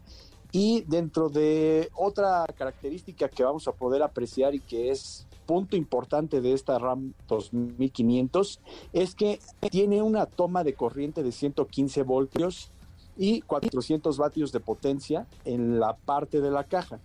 Y 0.50 0.82
dentro 0.82 1.30
de 1.30 1.88
otra 1.94 2.44
característica 2.56 3.28
que 3.28 3.42
vamos 3.42 3.68
a 3.68 3.72
poder 3.72 4.02
apreciar 4.02 4.54
y 4.54 4.60
que 4.60 4.90
es 4.90 5.26
punto 5.46 5.76
importante 5.76 6.40
de 6.40 6.52
esta 6.52 6.78
RAM 6.78 7.14
2500 7.28 8.60
es 8.92 9.14
que 9.14 9.40
tiene 9.70 10.02
una 10.02 10.26
toma 10.26 10.64
de 10.64 10.74
corriente 10.74 11.22
de 11.22 11.32
115 11.32 12.02
voltios 12.02 12.70
y 13.16 13.42
400 13.42 14.16
vatios 14.18 14.52
de 14.52 14.60
potencia 14.60 15.26
en 15.44 15.78
la 15.78 15.96
parte 15.96 16.40
de 16.40 16.50
la 16.50 16.64
caja. 16.64 17.00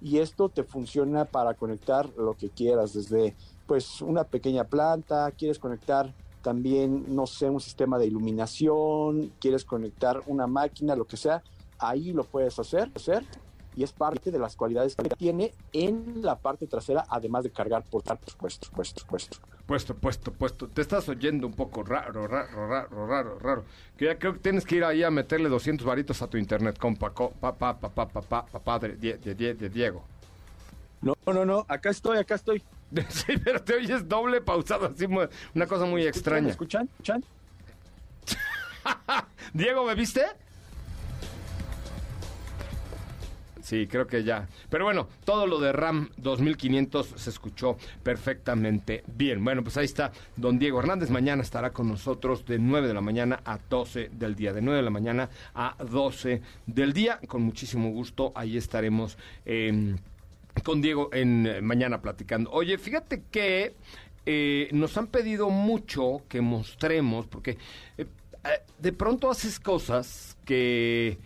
Y 0.00 0.18
esto 0.18 0.48
te 0.48 0.64
funciona 0.64 1.24
para 1.24 1.54
conectar 1.54 2.08
lo 2.16 2.34
que 2.34 2.50
quieras, 2.50 2.94
desde 2.94 3.36
pues 3.66 4.02
una 4.02 4.24
pequeña 4.24 4.64
planta, 4.64 5.30
quieres 5.30 5.58
conectar 5.58 6.12
también, 6.42 7.14
no 7.14 7.26
sé, 7.26 7.48
un 7.48 7.60
sistema 7.60 7.98
de 7.98 8.06
iluminación, 8.06 9.32
quieres 9.38 9.64
conectar 9.64 10.20
una 10.26 10.48
máquina, 10.48 10.96
lo 10.96 11.06
que 11.06 11.16
sea, 11.16 11.42
ahí 11.78 12.12
lo 12.12 12.24
puedes 12.24 12.58
hacer, 12.58 12.90
hacer 12.94 13.24
y 13.74 13.84
es 13.84 13.92
parte 13.92 14.30
de 14.30 14.38
las 14.38 14.56
cualidades 14.56 14.96
que 14.96 15.08
tiene 15.10 15.54
en 15.72 16.20
la 16.22 16.36
parte 16.36 16.66
trasera, 16.66 17.04
además 17.08 17.44
de 17.44 17.50
cargar 17.50 17.84
por 17.84 18.02
supuesto, 18.02 18.66
supuesto, 18.66 19.00
supuesto. 19.00 19.38
Puesto, 19.66 19.94
puesto, 19.94 20.32
puesto. 20.32 20.68
Te 20.68 20.82
estás 20.82 21.08
oyendo 21.08 21.46
un 21.46 21.54
poco 21.54 21.82
raro, 21.84 22.26
raro, 22.26 22.66
raro, 22.68 23.06
raro, 23.06 23.38
raro. 23.38 23.64
Que 23.96 24.06
ya 24.06 24.18
creo 24.18 24.32
que 24.34 24.40
tienes 24.40 24.64
que 24.66 24.76
ir 24.76 24.84
ahí 24.84 25.02
a 25.02 25.10
meterle 25.10 25.48
200 25.48 25.86
varitos 25.86 26.20
a 26.20 26.26
tu 26.26 26.36
internet, 26.36 26.78
compa, 26.78 27.10
co- 27.10 27.30
papá, 27.30 27.78
papá, 27.78 28.06
papá, 28.08 28.44
papá 28.46 28.78
de, 28.80 28.96
de- 28.96 29.16
de- 29.18 29.54
de 29.54 29.68
Diego. 29.68 30.04
No, 31.00 31.14
no, 31.26 31.44
no, 31.44 31.64
acá 31.68 31.90
estoy, 31.90 32.18
acá 32.18 32.34
estoy. 32.34 32.62
Sí, 33.08 33.34
pero 33.42 33.62
te 33.62 33.74
oyes 33.76 34.06
doble 34.08 34.40
pausado, 34.42 34.86
así 34.94 35.06
una 35.54 35.66
cosa 35.66 35.86
muy 35.86 36.06
extraña. 36.06 36.50
¿Escuchan? 36.50 36.88
¿Escuchan? 36.92 37.24
Diego, 39.54 39.84
¿me 39.86 39.94
viste? 39.94 40.22
Sí, 43.72 43.86
creo 43.86 44.06
que 44.06 44.22
ya. 44.22 44.46
Pero 44.68 44.84
bueno, 44.84 45.08
todo 45.24 45.46
lo 45.46 45.58
de 45.58 45.72
RAM 45.72 46.10
2500 46.18 47.14
se 47.16 47.30
escuchó 47.30 47.78
perfectamente 48.02 49.02
bien. 49.06 49.42
Bueno, 49.42 49.62
pues 49.62 49.78
ahí 49.78 49.86
está 49.86 50.12
don 50.36 50.58
Diego 50.58 50.78
Hernández. 50.78 51.08
Mañana 51.08 51.40
estará 51.40 51.72
con 51.72 51.88
nosotros 51.88 52.44
de 52.44 52.58
9 52.58 52.86
de 52.86 52.92
la 52.92 53.00
mañana 53.00 53.40
a 53.46 53.58
12 53.70 54.10
del 54.12 54.34
día. 54.34 54.52
De 54.52 54.60
9 54.60 54.76
de 54.76 54.82
la 54.82 54.90
mañana 54.90 55.30
a 55.54 55.74
12 55.82 56.42
del 56.66 56.92
día. 56.92 57.18
Con 57.26 57.44
muchísimo 57.44 57.88
gusto, 57.88 58.32
ahí 58.34 58.58
estaremos. 58.58 59.16
eh, 59.46 59.96
con 60.64 60.82
Diego 60.82 61.08
en 61.14 61.46
eh, 61.46 61.62
mañana 61.62 62.02
platicando. 62.02 62.50
Oye, 62.50 62.76
fíjate 62.76 63.22
que 63.30 63.74
eh, 64.26 64.68
nos 64.72 64.98
han 64.98 65.06
pedido 65.06 65.48
mucho 65.48 66.24
que 66.28 66.42
mostremos, 66.42 67.26
porque 67.26 67.56
eh, 67.96 68.04
de 68.78 68.92
pronto 68.92 69.30
haces 69.30 69.58
cosas 69.58 70.36
que 70.44 71.16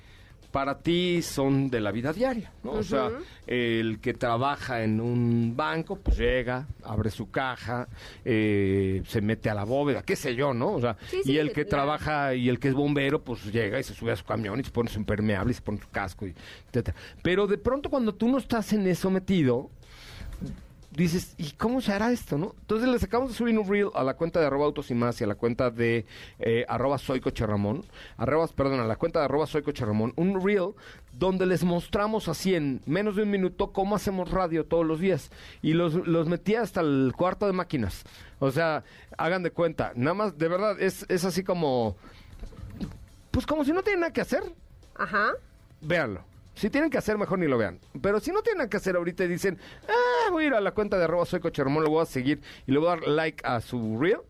para 0.56 0.78
ti 0.78 1.20
son 1.20 1.68
de 1.68 1.80
la 1.82 1.92
vida 1.92 2.14
diaria, 2.14 2.50
¿no? 2.64 2.70
O 2.72 2.82
sea, 2.82 3.10
el 3.46 3.98
que 4.00 4.14
trabaja 4.14 4.82
en 4.84 5.02
un 5.02 5.52
banco, 5.54 5.96
pues 5.96 6.16
llega, 6.16 6.66
abre 6.82 7.10
su 7.10 7.30
caja, 7.30 7.88
eh, 8.24 9.02
se 9.06 9.20
mete 9.20 9.50
a 9.50 9.54
la 9.54 9.64
bóveda, 9.64 10.02
qué 10.02 10.16
sé 10.16 10.34
yo, 10.34 10.54
¿no? 10.54 10.72
O 10.72 10.80
sea, 10.80 10.96
Sí, 11.10 11.18
sí, 11.24 11.32
y 11.32 11.36
el 11.36 11.52
que 11.52 11.64
la- 11.64 11.68
trabaja 11.68 12.34
y 12.34 12.48
el 12.48 12.58
que 12.58 12.68
es 12.68 12.74
bombero, 12.74 13.20
pues 13.22 13.44
llega 13.52 13.78
y 13.78 13.82
se 13.82 13.92
sube 13.92 14.12
a 14.12 14.16
su 14.16 14.24
camión 14.24 14.58
y 14.58 14.64
se 14.64 14.70
pone 14.70 14.88
su 14.88 14.98
impermeable 14.98 15.50
y 15.50 15.54
se 15.54 15.60
pone 15.60 15.78
su 15.78 15.90
casco, 15.90 16.26
y 16.26 16.32
etcétera. 16.68 16.96
Pero 17.22 17.46
de 17.46 17.58
pronto 17.58 17.90
cuando 17.90 18.14
tú 18.14 18.26
no 18.26 18.38
estás 18.38 18.72
en 18.72 18.86
eso 18.86 19.10
metido, 19.10 19.68
dices, 20.90 21.34
¿y 21.36 21.50
cómo 21.52 21.80
se 21.80 21.92
hará 21.92 22.12
esto, 22.12 22.38
no? 22.38 22.54
Entonces 22.60 22.88
les 22.88 23.02
acabamos 23.02 23.32
de 23.32 23.38
subir 23.38 23.58
un 23.58 23.68
reel 23.68 23.90
a 23.94 24.02
la 24.02 24.14
cuenta 24.14 24.40
de 24.40 24.46
arroba 24.46 24.64
autos 24.66 24.90
y 24.90 24.94
más 24.94 25.20
y 25.20 25.24
a 25.24 25.26
la 25.26 25.34
cuenta 25.34 25.70
de 25.70 26.06
eh, 26.38 26.64
arroba 26.68 26.98
soy 26.98 27.20
Coche 27.20 27.46
Ramón, 27.46 27.84
arroba, 28.16 28.46
perdón, 28.48 28.80
a 28.80 28.84
la 28.84 28.96
cuenta 28.96 29.18
de 29.18 29.26
arroba 29.26 29.46
soy 29.46 29.62
Coche 29.62 29.84
Ramón, 29.84 30.12
un 30.16 30.42
reel 30.44 30.70
donde 31.12 31.46
les 31.46 31.64
mostramos 31.64 32.28
así 32.28 32.54
en 32.54 32.80
menos 32.86 33.16
de 33.16 33.22
un 33.22 33.30
minuto 33.30 33.72
cómo 33.72 33.96
hacemos 33.96 34.30
radio 34.30 34.64
todos 34.64 34.86
los 34.86 35.00
días. 35.00 35.30
Y 35.62 35.72
los, 35.74 35.94
los 35.94 36.28
metí 36.28 36.54
hasta 36.54 36.80
el 36.80 37.12
cuarto 37.16 37.46
de 37.46 37.52
máquinas. 37.52 38.04
O 38.38 38.50
sea, 38.50 38.84
hagan 39.16 39.42
de 39.42 39.50
cuenta, 39.50 39.92
nada 39.96 40.14
más, 40.14 40.38
de 40.38 40.48
verdad, 40.48 40.80
es, 40.80 41.06
es 41.08 41.24
así 41.24 41.42
como, 41.42 41.96
pues 43.30 43.46
como 43.46 43.64
si 43.64 43.72
no 43.72 43.82
tienen 43.82 44.00
nada 44.00 44.12
que 44.12 44.20
hacer, 44.20 44.42
Ajá. 44.94 45.32
véanlo. 45.80 46.22
Si 46.56 46.70
tienen 46.70 46.88
que 46.88 46.96
hacer, 46.96 47.18
mejor 47.18 47.38
ni 47.38 47.46
lo 47.46 47.58
vean. 47.58 47.78
Pero 48.00 48.18
si 48.18 48.32
no 48.32 48.42
tienen 48.42 48.70
que 48.70 48.78
hacer 48.78 48.96
ahorita 48.96 49.24
y 49.24 49.28
dicen, 49.28 49.58
ah, 49.88 50.30
voy 50.30 50.44
a 50.44 50.46
ir 50.46 50.54
a 50.54 50.60
la 50.60 50.72
cuenta 50.72 50.96
de 50.96 51.04
arroba 51.04 51.26
soy 51.26 51.38
Coche 51.38 51.62
Ramón, 51.62 51.84
lo 51.84 51.90
voy 51.90 52.02
a 52.02 52.06
seguir 52.06 52.40
y 52.66 52.72
le 52.72 52.78
voy 52.78 52.88
a 52.88 52.90
dar 52.92 53.06
like 53.06 53.46
a 53.46 53.60
su 53.60 53.98
reel. 54.00 54.20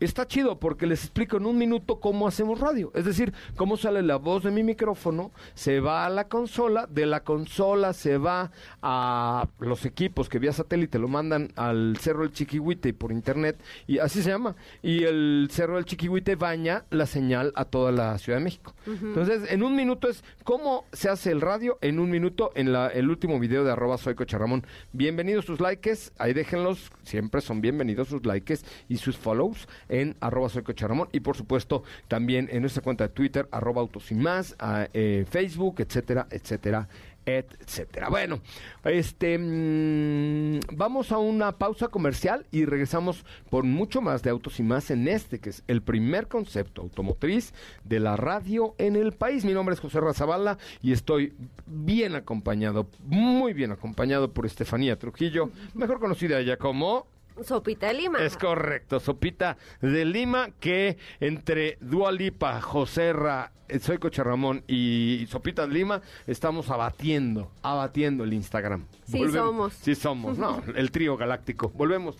Está 0.00 0.26
chido 0.26 0.58
porque 0.58 0.86
les 0.86 1.04
explico 1.04 1.36
en 1.36 1.44
un 1.44 1.58
minuto 1.58 2.00
cómo 2.00 2.26
hacemos 2.26 2.58
radio. 2.58 2.90
Es 2.94 3.04
decir, 3.04 3.34
cómo 3.54 3.76
sale 3.76 4.00
la 4.00 4.16
voz 4.16 4.42
de 4.42 4.50
mi 4.50 4.62
micrófono, 4.62 5.30
se 5.52 5.80
va 5.80 6.06
a 6.06 6.10
la 6.10 6.26
consola, 6.26 6.86
de 6.86 7.04
la 7.04 7.22
consola 7.22 7.92
se 7.92 8.16
va 8.16 8.50
a 8.80 9.46
los 9.58 9.84
equipos 9.84 10.30
que 10.30 10.38
vía 10.38 10.54
satélite 10.54 10.98
lo 10.98 11.06
mandan 11.06 11.52
al 11.54 11.98
Cerro 11.98 12.22
del 12.22 12.32
Chiquihuite 12.32 12.94
por 12.94 13.12
internet, 13.12 13.62
y 13.86 13.98
así 13.98 14.22
se 14.22 14.30
llama. 14.30 14.56
Y 14.82 15.04
el 15.04 15.48
Cerro 15.50 15.76
del 15.76 15.84
Chiquihuite 15.84 16.34
baña 16.34 16.86
la 16.88 17.04
señal 17.04 17.52
a 17.54 17.66
toda 17.66 17.92
la 17.92 18.16
Ciudad 18.16 18.38
de 18.38 18.44
México. 18.44 18.74
Entonces, 18.86 19.52
en 19.52 19.62
un 19.62 19.76
minuto 19.76 20.08
es 20.08 20.24
cómo 20.44 20.86
se 20.94 21.10
hace 21.10 21.30
el 21.30 21.42
radio, 21.42 21.76
en 21.82 21.98
un 21.98 22.08
minuto 22.08 22.52
en 22.54 22.72
la, 22.72 22.88
el 22.88 23.10
último 23.10 23.38
video 23.38 23.64
de 23.64 23.72
arroba 23.72 23.98
soy 23.98 24.14
Ramón. 24.14 24.66
Bienvenidos 24.92 25.44
sus 25.44 25.60
likes, 25.60 26.10
ahí 26.16 26.32
déjenlos, 26.32 26.90
siempre 27.02 27.42
son 27.42 27.60
bienvenidos 27.60 28.08
sus 28.08 28.24
likes 28.24 28.60
y 28.88 28.96
sus 28.96 29.18
follows 29.18 29.68
en 29.90 30.16
arroba 30.20 30.48
soy 30.48 30.62
Coche 30.62 30.86
y 31.12 31.20
por 31.20 31.36
supuesto 31.36 31.82
también 32.08 32.48
en 32.50 32.62
nuestra 32.62 32.82
cuenta 32.82 33.08
de 33.08 33.14
Twitter, 33.14 33.48
arroba 33.50 33.82
autos 33.82 34.10
y 34.10 34.14
más, 34.14 34.56
eh, 34.94 35.26
Facebook, 35.28 35.80
etcétera, 35.80 36.26
etcétera, 36.30 36.88
etcétera. 37.26 38.08
Bueno, 38.08 38.40
este 38.84 39.38
mm, 39.38 40.60
vamos 40.76 41.12
a 41.12 41.18
una 41.18 41.52
pausa 41.52 41.88
comercial 41.88 42.46
y 42.50 42.64
regresamos 42.64 43.24
por 43.50 43.64
mucho 43.64 44.00
más 44.00 44.22
de 44.22 44.30
autos 44.30 44.58
y 44.58 44.62
más 44.62 44.90
en 44.90 45.06
este 45.08 45.38
que 45.38 45.50
es 45.50 45.62
el 45.68 45.82
primer 45.82 46.28
concepto 46.28 46.82
automotriz 46.82 47.52
de 47.84 48.00
la 48.00 48.16
radio 48.16 48.74
en 48.78 48.96
el 48.96 49.12
país. 49.12 49.44
Mi 49.44 49.52
nombre 49.52 49.74
es 49.74 49.80
José 49.80 50.00
Razabala 50.00 50.58
y 50.82 50.92
estoy 50.92 51.34
bien 51.66 52.14
acompañado, 52.14 52.86
muy 53.04 53.52
bien 53.52 53.72
acompañado 53.72 54.32
por 54.32 54.46
Estefanía 54.46 54.98
Trujillo, 54.98 55.50
mejor 55.74 56.00
conocida 56.00 56.40
ya 56.42 56.56
como 56.56 57.06
Sopita 57.44 57.88
de 57.88 57.94
Lima. 57.94 58.18
es 58.20 58.36
correcto, 58.36 59.00
Sopita 59.00 59.56
de 59.80 60.04
Lima, 60.04 60.50
que 60.60 60.98
entre 61.20 61.78
Dua 61.80 62.12
Lipa, 62.12 62.60
Joserra, 62.60 63.52
eh, 63.68 63.78
Soy 63.78 63.98
Coche 63.98 64.22
Ramón 64.22 64.62
y 64.66 65.26
Sopita 65.30 65.66
de 65.66 65.74
Lima 65.74 66.02
estamos 66.26 66.70
abatiendo, 66.70 67.50
abatiendo 67.62 68.24
el 68.24 68.32
Instagram. 68.32 68.84
Sí 69.06 69.28
somos. 69.30 69.72
Sí 69.74 69.94
somos, 69.94 70.38
no, 70.38 70.62
el 70.74 70.90
trío 70.90 71.16
galáctico. 71.16 71.70
Volvemos. 71.74 72.16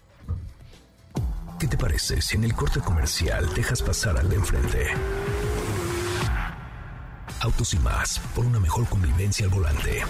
¿Qué 1.59 1.67
te 1.67 1.77
parece 1.77 2.23
si 2.23 2.37
en 2.37 2.45
el 2.45 2.55
corte 2.55 2.81
comercial 2.81 3.53
dejas 3.55 3.83
pasar 3.83 4.17
al 4.17 4.31
de 4.31 4.37
enfrente? 4.37 4.87
Autos 7.43 7.75
y 7.75 7.79
más, 7.81 8.19
por 8.35 8.47
una 8.47 8.59
mejor 8.59 8.89
convivencia 8.89 9.45
al 9.45 9.53
volante. 9.53 10.03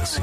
¿Así? 0.00 0.22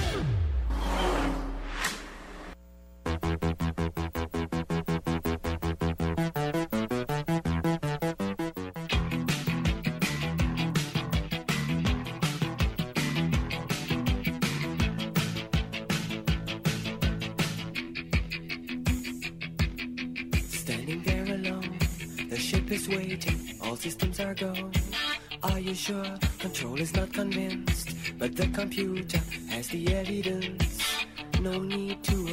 Are 24.31 25.59
you 25.59 25.75
sure? 25.75 26.05
Control 26.39 26.79
is 26.79 26.95
not 26.95 27.11
convinced, 27.11 27.89
but 28.17 28.33
the 28.33 28.47
computer 28.47 29.19
has 29.49 29.67
the 29.67 29.93
evidence. 29.93 30.79
No 31.41 31.59
need 31.59 32.01
to 32.05 32.30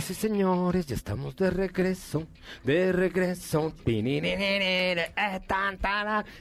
señoras 0.00 0.14
señores, 0.14 0.86
ya 0.86 0.94
estamos 0.94 1.36
de 1.36 1.50
regreso, 1.50 2.26
de 2.64 2.92
regreso. 2.92 3.74
Eh. 3.84 5.12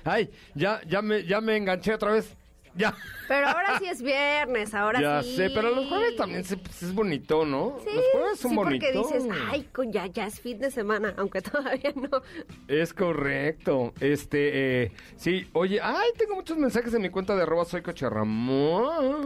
Ay, 0.04 0.30
ya, 0.54 0.82
ya 0.88 1.02
me, 1.02 1.24
ya 1.24 1.42
me 1.42 1.58
enganché 1.58 1.94
otra 1.94 2.12
vez. 2.12 2.36
Ya. 2.78 2.96
Pero 3.28 3.48
ahora 3.50 3.78
sí 3.80 3.86
es 3.88 4.02
viernes, 4.02 4.74
ahora 4.74 5.02
ya 5.02 5.22
sí. 5.24 5.36
sé, 5.36 5.50
pero 5.50 5.72
los 5.76 5.88
jueves 5.88 6.16
también 6.16 6.46
se- 6.46 6.56
pues, 6.56 6.82
es 6.84 6.94
bonito, 6.94 7.46
¿no? 7.46 7.78
Sí, 7.84 7.90
los 7.94 8.06
jueves 8.14 8.40
son 8.40 8.52
sí, 8.52 8.56
bonitos. 8.56 8.90
porque 8.94 9.18
dices, 9.18 9.30
ay, 9.50 9.64
con- 9.74 9.92
ya, 9.92 10.06
ya 10.08 10.28
es 10.28 10.40
fin 10.40 10.60
de 10.60 10.72
semana, 10.72 11.14
aunque 11.18 11.42
todavía 11.82 11.92
no. 11.96 12.22
Es 12.70 12.94
correcto. 12.94 13.94
Este, 14.00 14.84
eh, 14.84 14.92
sí, 15.18 15.46
oye, 15.54 15.80
ay, 15.82 16.10
tengo 16.18 16.36
muchos 16.36 16.58
mensajes 16.58 16.94
en 16.94 17.02
mi 17.02 17.10
cuenta 17.10 17.36
de 17.36 17.42
arroba 17.44 17.66
soy 17.66 17.82
Ramón. 17.82 19.18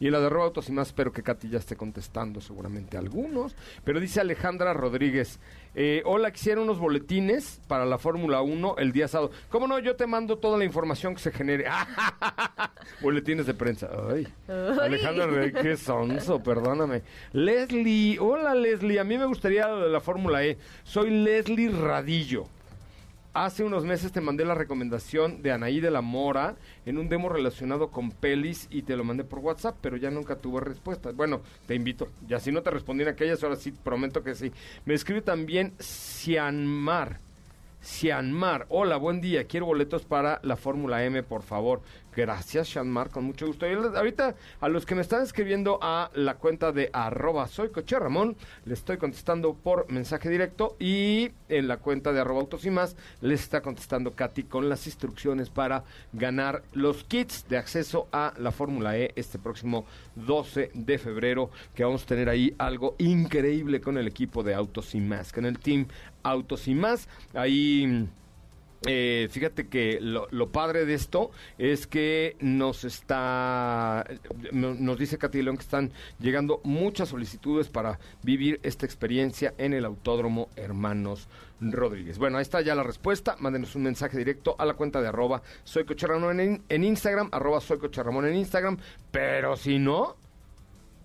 Y 0.00 0.06
en 0.06 0.12
la 0.12 0.18
de 0.20 0.26
arroba 0.26 0.46
autos 0.46 0.68
y 0.68 0.72
más, 0.72 0.88
espero 0.88 1.12
que 1.12 1.22
Katy 1.22 1.48
ya 1.50 1.58
esté 1.58 1.76
contestando 1.76 2.40
seguramente 2.40 2.96
algunos. 2.96 3.54
Pero 3.84 4.00
dice 4.00 4.20
Alejandra 4.20 4.72
Rodríguez, 4.74 5.38
eh, 5.74 6.02
hola, 6.04 6.30
quisiera 6.30 6.60
unos 6.60 6.78
boletines 6.78 7.60
para 7.66 7.84
la 7.84 7.98
Fórmula 7.98 8.42
1 8.42 8.76
el 8.78 8.92
día 8.92 9.08
sábado. 9.08 9.30
¿Cómo 9.48 9.66
no? 9.66 9.78
Yo 9.78 9.96
te 9.96 10.06
mando 10.06 10.38
toda 10.38 10.58
la 10.58 10.64
información 10.64 11.14
que 11.14 11.20
se 11.20 11.32
genere. 11.32 11.64
boletines 13.00 13.46
de 13.46 13.54
prensa. 13.54 13.90
Ay. 14.10 14.28
Alejandra 14.80 15.50
qué 15.62 15.76
sonso, 15.76 16.42
perdóname. 16.42 17.02
Leslie, 17.32 18.18
hola 18.18 18.54
Leslie, 18.54 18.98
a 18.98 19.04
mí 19.04 19.16
me 19.18 19.26
gustaría 19.26 19.68
lo 19.68 19.80
de 19.80 19.90
la 19.90 20.00
Fórmula 20.00 20.44
E. 20.44 20.58
Soy 20.84 21.10
Leslie 21.10 21.70
Radillo. 21.70 22.46
Hace 23.34 23.64
unos 23.64 23.86
meses 23.86 24.12
te 24.12 24.20
mandé 24.20 24.44
la 24.44 24.54
recomendación 24.54 25.40
de 25.40 25.52
Anaí 25.52 25.80
de 25.80 25.90
la 25.90 26.02
Mora 26.02 26.56
en 26.84 26.98
un 26.98 27.08
demo 27.08 27.30
relacionado 27.30 27.90
con 27.90 28.10
pelis 28.10 28.68
y 28.70 28.82
te 28.82 28.94
lo 28.94 29.04
mandé 29.04 29.24
por 29.24 29.38
WhatsApp, 29.38 29.78
pero 29.80 29.96
ya 29.96 30.10
nunca 30.10 30.36
tuve 30.36 30.60
respuesta. 30.60 31.12
Bueno, 31.12 31.40
te 31.66 31.74
invito. 31.74 32.08
Ya 32.28 32.38
si 32.40 32.52
no 32.52 32.60
te 32.60 32.68
respondí 32.68 33.04
en 33.04 33.08
aquellas, 33.08 33.42
ahora 33.42 33.56
sí 33.56 33.72
prometo 33.72 34.22
que 34.22 34.34
sí. 34.34 34.52
Me 34.84 34.92
escribe 34.92 35.22
también 35.22 35.72
Cianmar. 35.80 37.20
Cianmar, 37.82 38.66
hola, 38.68 38.98
buen 38.98 39.22
día. 39.22 39.44
Quiero 39.44 39.64
boletos 39.64 40.04
para 40.04 40.38
la 40.42 40.56
Fórmula 40.56 41.02
M, 41.02 41.22
por 41.22 41.42
favor. 41.42 41.80
Gracias, 42.14 42.68
Cianmar, 42.68 43.08
con 43.08 43.24
mucho 43.24 43.46
gusto. 43.46 43.66
Y 43.66 43.72
ahorita 43.72 44.34
a 44.60 44.68
los 44.68 44.84
que 44.84 44.94
me 44.94 45.00
están 45.00 45.22
escribiendo 45.22 45.78
a 45.80 46.10
la 46.14 46.34
cuenta 46.34 46.70
de 46.70 46.90
arroba 46.92 47.48
soy 47.48 47.70
Coche 47.70 47.98
Ramón, 47.98 48.36
les 48.66 48.80
estoy 48.80 48.98
contestando 48.98 49.54
por 49.54 49.90
mensaje 49.90 50.28
directo 50.28 50.76
y 50.78 51.30
en 51.48 51.68
la 51.68 51.78
cuenta 51.78 52.12
de 52.12 52.20
arroba 52.20 52.40
autos 52.40 52.66
y 52.66 52.70
más 52.70 52.96
les 53.22 53.40
está 53.40 53.62
contestando 53.62 54.14
Katy 54.14 54.44
con 54.44 54.68
las 54.68 54.86
instrucciones 54.86 55.48
para 55.48 55.84
ganar 56.12 56.62
los 56.72 57.04
kits 57.04 57.48
de 57.48 57.56
acceso 57.56 58.08
a 58.12 58.34
la 58.38 58.52
Fórmula 58.52 58.98
E 58.98 59.12
este 59.16 59.38
próximo 59.38 59.86
12 60.16 60.70
de 60.74 60.98
febrero, 60.98 61.50
que 61.74 61.84
vamos 61.84 62.02
a 62.02 62.06
tener 62.06 62.28
ahí 62.28 62.54
algo 62.58 62.94
increíble 62.98 63.80
con 63.80 63.96
el 63.96 64.06
equipo 64.06 64.42
de 64.42 64.54
Autos 64.54 64.94
y 64.94 65.00
más, 65.00 65.32
con 65.32 65.46
el 65.46 65.58
team 65.58 65.86
Autos 66.22 66.68
y 66.68 66.74
más. 66.74 67.08
Ahí 67.34 68.06
eh, 68.86 69.28
fíjate 69.30 69.68
que 69.68 69.98
lo, 70.00 70.26
lo 70.30 70.48
padre 70.50 70.84
de 70.84 70.94
esto 70.94 71.30
es 71.58 71.86
que 71.86 72.36
nos 72.40 72.84
está, 72.84 74.04
no- 74.52 74.74
nos 74.74 74.98
dice 74.98 75.18
Katy 75.18 75.42
León 75.42 75.56
que 75.56 75.62
están 75.62 75.92
llegando 76.18 76.60
muchas 76.64 77.08
solicitudes 77.10 77.68
para 77.68 77.98
vivir 78.22 78.60
esta 78.62 78.86
experiencia 78.86 79.54
en 79.58 79.72
el 79.72 79.84
Autódromo 79.84 80.48
Hermanos 80.56 81.28
Rodríguez. 81.60 82.18
Bueno, 82.18 82.38
ahí 82.38 82.42
está 82.42 82.60
ya 82.60 82.74
la 82.74 82.82
respuesta. 82.82 83.36
Mándenos 83.38 83.76
un 83.76 83.84
mensaje 83.84 84.18
directo 84.18 84.56
a 84.58 84.64
la 84.66 84.74
cuenta 84.74 85.00
de 85.00 85.08
arroba 85.08 85.42
soy 85.64 85.84
en, 86.40 86.62
en 86.68 86.84
Instagram, 86.84 87.28
arroba 87.32 87.60
soy 87.60 87.78
en 88.26 88.34
Instagram. 88.36 88.78
Pero 89.10 89.56
si 89.56 89.78
no, 89.78 90.16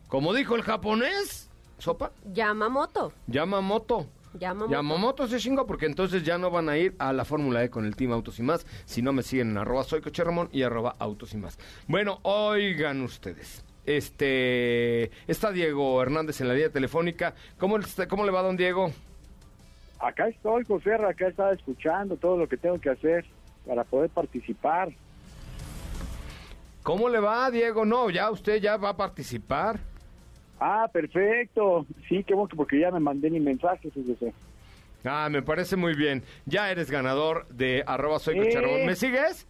como 0.07 0.33
dijo 0.33 0.55
el 0.55 0.63
japonés, 0.63 1.49
sopa, 1.77 2.11
Yamamoto. 2.33 3.13
llama 3.27 3.61
moto. 3.61 4.07
Yamamoto. 4.39 4.71
Yamamoto 4.71 5.27
se 5.27 5.37
chingó 5.39 5.65
porque 5.65 5.85
entonces 5.85 6.23
ya 6.23 6.37
no 6.37 6.49
van 6.51 6.69
a 6.69 6.77
ir 6.77 6.95
a 6.99 7.13
la 7.13 7.25
Fórmula 7.25 7.63
E 7.63 7.69
con 7.69 7.85
el 7.85 7.95
Team 7.95 8.11
Autos 8.11 8.39
y 8.39 8.43
más 8.43 8.65
si 8.85 9.01
no 9.01 9.13
me 9.13 9.23
siguen 9.23 9.51
en 9.51 9.57
arroba 9.57 9.83
soy 9.83 10.01
Coche 10.01 10.23
Ramón 10.23 10.49
y 10.51 10.63
arroba 10.63 10.95
Autos 10.99 11.33
y 11.33 11.37
más. 11.37 11.57
Bueno, 11.87 12.19
oigan 12.23 13.01
ustedes. 13.01 13.63
Este 13.85 15.11
está 15.27 15.51
Diego 15.51 16.01
Hernández 16.01 16.41
en 16.41 16.49
la 16.49 16.53
línea 16.53 16.69
telefónica. 16.69 17.33
¿Cómo, 17.57 17.77
está- 17.77 18.07
cómo 18.07 18.25
le 18.25 18.31
va, 18.31 18.41
don 18.41 18.57
Diego? 18.57 18.91
Acá 19.99 20.27
estoy, 20.27 20.63
José, 20.65 20.93
acá 20.93 21.27
estaba 21.27 21.53
escuchando 21.53 22.17
todo 22.17 22.37
lo 22.37 22.47
que 22.47 22.57
tengo 22.57 22.79
que 22.79 22.89
hacer 22.89 23.25
para 23.65 23.83
poder 23.83 24.09
participar. 24.09 24.89
¿Cómo 26.83 27.09
le 27.09 27.19
va, 27.19 27.49
Diego? 27.51 27.85
No, 27.85 28.09
ya 28.09 28.29
usted 28.31 28.61
ya 28.61 28.77
va 28.77 28.89
a 28.89 28.97
participar. 28.97 29.79
Ah, 30.59 30.89
perfecto. 30.91 31.85
Sí, 32.09 32.23
qué 32.23 32.33
bueno, 32.33 32.49
porque 32.55 32.79
ya 32.79 32.91
me 32.91 32.99
mandé 32.99 33.29
mi 33.29 33.39
mensaje, 33.39 33.89
fíjese. 33.91 34.33
Ah, 35.05 35.27
me 35.29 35.41
parece 35.41 35.75
muy 35.75 35.95
bien. 35.95 36.23
Ya 36.45 36.71
eres 36.71 36.89
ganador 36.89 37.47
de 37.49 37.83
arroba 37.85 38.19
soy 38.19 38.37
Coche 38.37 38.57
Eh. 38.57 38.61
Ramón. 38.61 38.85
¿Me 38.85 38.95
sigues? 38.95 39.47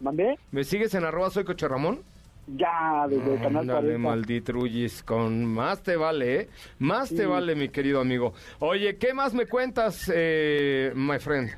¿Mandé? 0.00 0.38
¿Me 0.52 0.64
sigues 0.64 0.94
en 0.94 1.04
arroba 1.04 1.30
soy 1.30 1.44
Coche 1.44 1.66
Ramón? 1.66 2.00
Ya, 2.46 3.06
desde 3.08 3.34
el 3.34 3.40
canal 3.40 3.60
Ándale, 3.62 3.88
40. 3.88 3.98
malditrullis, 4.08 5.02
con 5.02 5.44
más 5.44 5.82
te 5.82 5.96
vale, 5.96 6.40
¿eh? 6.40 6.48
Más 6.78 7.10
te 7.14 7.26
vale, 7.26 7.54
mi 7.54 7.68
querido 7.68 8.00
amigo. 8.00 8.32
Oye, 8.60 8.96
¿qué 8.96 9.12
más 9.12 9.34
me 9.34 9.46
cuentas, 9.46 10.10
eh, 10.14 10.92
my 10.94 11.18
friend? 11.18 11.50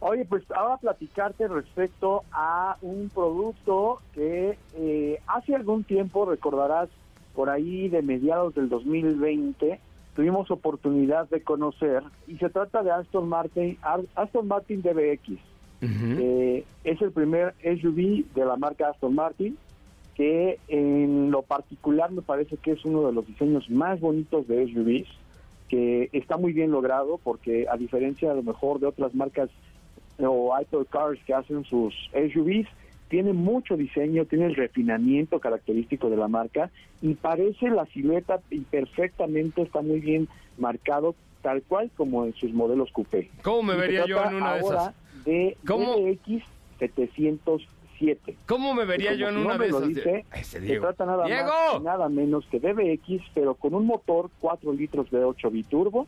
Oye, 0.00 0.24
pues 0.24 0.42
ahora 0.50 0.78
platicarte 0.78 1.46
respecto 1.46 2.24
a 2.32 2.76
un 2.82 3.08
producto 3.10 4.00
que 4.14 4.58
eh, 4.74 5.20
hace 5.28 5.54
algún 5.54 5.84
tiempo, 5.84 6.24
recordarás, 6.24 6.88
por 7.34 7.50
ahí 7.50 7.88
de 7.88 8.02
mediados 8.02 8.54
del 8.54 8.68
2020, 8.68 9.80
tuvimos 10.14 10.50
oportunidad 10.50 11.28
de 11.30 11.42
conocer, 11.42 12.02
y 12.26 12.36
se 12.36 12.50
trata 12.50 12.82
de 12.82 12.90
Aston 12.90 13.28
Martin, 13.28 13.78
Ar- 13.82 14.04
Aston 14.14 14.48
Martin 14.48 14.82
DBX. 14.82 15.38
Eh, 16.20 16.64
es 16.84 17.00
el 17.00 17.12
primer 17.12 17.54
SUV 17.62 18.24
de 18.34 18.44
la 18.44 18.56
marca 18.56 18.90
Aston 18.90 19.14
Martin, 19.14 19.56
que 20.14 20.58
en 20.68 21.30
lo 21.30 21.42
particular 21.42 22.10
me 22.12 22.20
parece 22.22 22.56
que 22.58 22.72
es 22.72 22.84
uno 22.84 23.06
de 23.06 23.12
los 23.12 23.26
diseños 23.26 23.70
más 23.70 23.98
bonitos 24.00 24.46
de 24.48 24.66
SUVs, 24.66 25.08
que 25.68 26.10
está 26.12 26.36
muy 26.36 26.52
bien 26.52 26.70
logrado 26.72 27.18
porque 27.22 27.66
a 27.70 27.76
diferencia 27.76 28.30
a 28.30 28.34
lo 28.34 28.42
mejor 28.42 28.80
de 28.80 28.88
otras 28.88 29.14
marcas 29.14 29.48
o 30.18 30.52
hypercars 30.60 31.18
que 31.24 31.32
hacen 31.32 31.64
sus 31.64 31.94
SUVs, 32.12 32.66
tiene 33.10 33.32
mucho 33.34 33.76
diseño, 33.76 34.24
tiene 34.24 34.46
el 34.46 34.54
refinamiento 34.54 35.40
característico 35.40 36.08
de 36.08 36.16
la 36.16 36.28
marca 36.28 36.70
y 37.02 37.14
parece 37.14 37.68
la 37.68 37.84
silueta 37.86 38.40
y 38.50 38.60
perfectamente 38.60 39.62
está 39.62 39.82
muy 39.82 40.00
bien 40.00 40.28
marcado 40.56 41.14
tal 41.42 41.60
cual 41.62 41.90
como 41.96 42.24
en 42.24 42.32
sus 42.34 42.52
modelos 42.54 42.90
coupé. 42.92 43.28
¿Cómo 43.42 43.62
me 43.64 43.74
Y 43.74 43.78
vería 43.78 44.06
yo 44.06 44.24
en 44.24 44.34
una 44.36 44.54
de 44.54 44.60
esas? 44.60 44.94
de 45.24 45.56
¿Cómo? 45.66 45.96
DBX 45.96 46.44
707. 46.78 48.36
¿Cómo 48.46 48.74
me 48.74 48.84
vería 48.84 49.12
yo 49.14 49.28
en 49.28 49.38
una 49.38 49.58
de 49.58 49.66
esas? 49.68 49.88
dice, 49.88 50.24
Ese 50.34 50.60
se 50.66 50.78
trata 50.78 51.04
nada 51.04 51.26
¡Diego! 51.26 51.50
más 51.74 51.82
nada 51.82 52.08
menos 52.08 52.46
que 52.46 52.60
DBX, 52.60 53.22
pero 53.34 53.54
con 53.54 53.74
un 53.74 53.86
motor 53.86 54.30
4 54.40 54.72
litros 54.72 55.10
de 55.10 55.24
8 55.24 55.50
biturbo, 55.50 56.06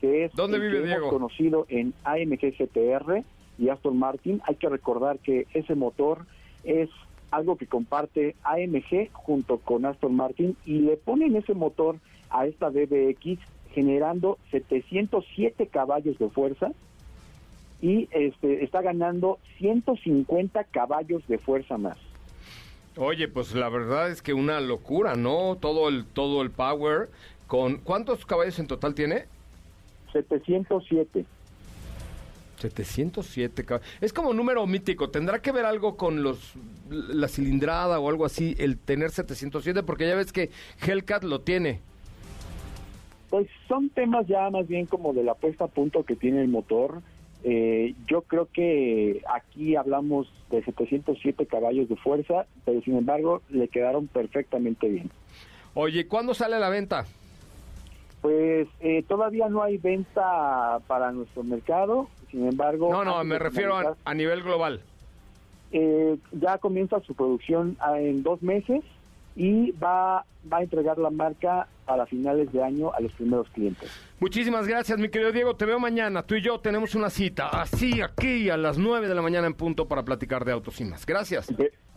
que 0.00 0.26
es 0.26 0.32
¿Dónde 0.34 0.58
vive 0.58 0.80
que 0.80 0.86
Diego? 0.86 0.98
hemos 1.08 1.10
conocido 1.12 1.66
en 1.68 1.94
AMG 2.04 2.54
GTR 2.58 3.24
y 3.58 3.68
Aston 3.68 3.98
Martin. 3.98 4.40
Hay 4.46 4.54
que 4.54 4.68
recordar 4.68 5.18
que 5.18 5.46
ese 5.52 5.74
motor 5.74 6.26
es 6.64 6.88
algo 7.30 7.56
que 7.56 7.66
comparte 7.66 8.36
AMG 8.44 9.10
junto 9.12 9.58
con 9.58 9.84
Aston 9.84 10.14
Martin 10.14 10.56
y 10.64 10.80
le 10.80 10.96
ponen 10.96 11.36
ese 11.36 11.54
motor 11.54 11.96
a 12.30 12.46
esta 12.46 12.70
DBX 12.70 13.38
generando 13.72 14.38
707 14.50 15.66
caballos 15.66 16.18
de 16.18 16.28
fuerza 16.30 16.72
y 17.80 18.08
este 18.10 18.64
está 18.64 18.82
ganando 18.82 19.38
150 19.58 20.64
caballos 20.64 21.26
de 21.28 21.38
fuerza 21.38 21.78
más. 21.78 21.96
Oye, 22.96 23.28
pues 23.28 23.54
la 23.54 23.68
verdad 23.68 24.10
es 24.10 24.22
que 24.22 24.32
una 24.32 24.60
locura, 24.60 25.14
¿no? 25.14 25.56
Todo 25.60 25.88
el 25.88 26.04
todo 26.04 26.42
el 26.42 26.50
power 26.50 27.08
con 27.46 27.78
¿cuántos 27.78 28.26
caballos 28.26 28.58
en 28.58 28.66
total 28.66 28.94
tiene? 28.94 29.26
707. 30.12 31.24
707 32.58 33.64
caballos. 33.64 33.88
Es 34.00 34.12
como 34.12 34.30
un 34.30 34.36
número 34.36 34.66
mítico. 34.66 35.10
¿Tendrá 35.10 35.40
que 35.40 35.52
ver 35.52 35.64
algo 35.64 35.96
con 35.96 36.22
los 36.22 36.54
la 36.90 37.28
cilindrada 37.28 38.00
o 38.00 38.08
algo 38.08 38.24
así 38.24 38.54
el 38.58 38.78
tener 38.78 39.10
707? 39.10 39.82
Porque 39.82 40.06
ya 40.06 40.14
ves 40.14 40.32
que 40.32 40.50
Hellcat 40.86 41.24
lo 41.24 41.40
tiene. 41.40 41.80
Pues 43.30 43.46
son 43.66 43.90
temas 43.90 44.26
ya 44.26 44.48
más 44.50 44.66
bien 44.66 44.86
como 44.86 45.12
de 45.12 45.22
la 45.22 45.34
puesta 45.34 45.64
a 45.64 45.68
punto 45.68 46.04
que 46.04 46.16
tiene 46.16 46.40
el 46.42 46.48
motor. 46.48 47.02
Eh, 47.44 47.94
yo 48.06 48.22
creo 48.22 48.48
que 48.52 49.22
aquí 49.32 49.76
hablamos 49.76 50.32
de 50.50 50.64
707 50.64 51.46
caballos 51.46 51.88
de 51.88 51.96
fuerza, 51.96 52.46
pero 52.64 52.80
sin 52.82 52.96
embargo 52.96 53.42
le 53.48 53.68
quedaron 53.68 54.08
perfectamente 54.08 54.88
bien. 54.88 55.10
Oye, 55.74 56.08
¿cuándo 56.08 56.34
sale 56.34 56.56
a 56.56 56.58
la 56.58 56.70
venta? 56.70 57.04
Pues 58.20 58.66
eh, 58.80 59.04
todavía 59.06 59.48
no 59.48 59.62
hay 59.62 59.78
venta 59.78 60.80
para 60.88 61.12
nuestro 61.12 61.44
mercado, 61.44 62.08
sin 62.30 62.46
embargo... 62.48 62.90
No, 62.90 63.04
no, 63.04 63.22
me 63.24 63.38
refiero 63.38 63.76
a, 63.76 63.96
a 64.04 64.14
nivel 64.14 64.42
global. 64.42 64.80
eh, 65.72 66.16
ya 66.32 66.58
comienza 66.58 67.00
su 67.00 67.14
producción 67.14 67.76
ah, 67.80 67.98
en 68.00 68.22
dos 68.22 68.42
meses 68.42 68.82
y 69.36 69.70
va, 69.72 70.24
va 70.50 70.58
a 70.58 70.62
entregar 70.62 70.98
la 70.98 71.10
marca 71.10 71.68
para 71.86 72.06
finales 72.06 72.52
de 72.52 72.62
año 72.62 72.92
a 72.92 73.00
los 73.00 73.12
primeros 73.12 73.48
clientes. 73.50 73.90
Muchísimas 74.20 74.66
gracias, 74.66 74.98
mi 74.98 75.08
querido 75.08 75.30
Diego. 75.32 75.54
Te 75.56 75.64
veo 75.64 75.78
mañana. 75.78 76.22
Tú 76.22 76.34
y 76.34 76.42
yo 76.42 76.58
tenemos 76.58 76.94
una 76.94 77.08
cita 77.08 77.48
así, 77.48 78.00
aquí, 78.02 78.50
a 78.50 78.56
las 78.56 78.78
9 78.78 79.08
de 79.08 79.14
la 79.14 79.22
mañana 79.22 79.46
en 79.46 79.54
punto 79.54 79.86
para 79.86 80.02
platicar 80.04 80.44
de 80.44 80.52
autos 80.52 80.80
y 80.80 80.84
más. 80.84 81.06
Gracias. 81.06 81.48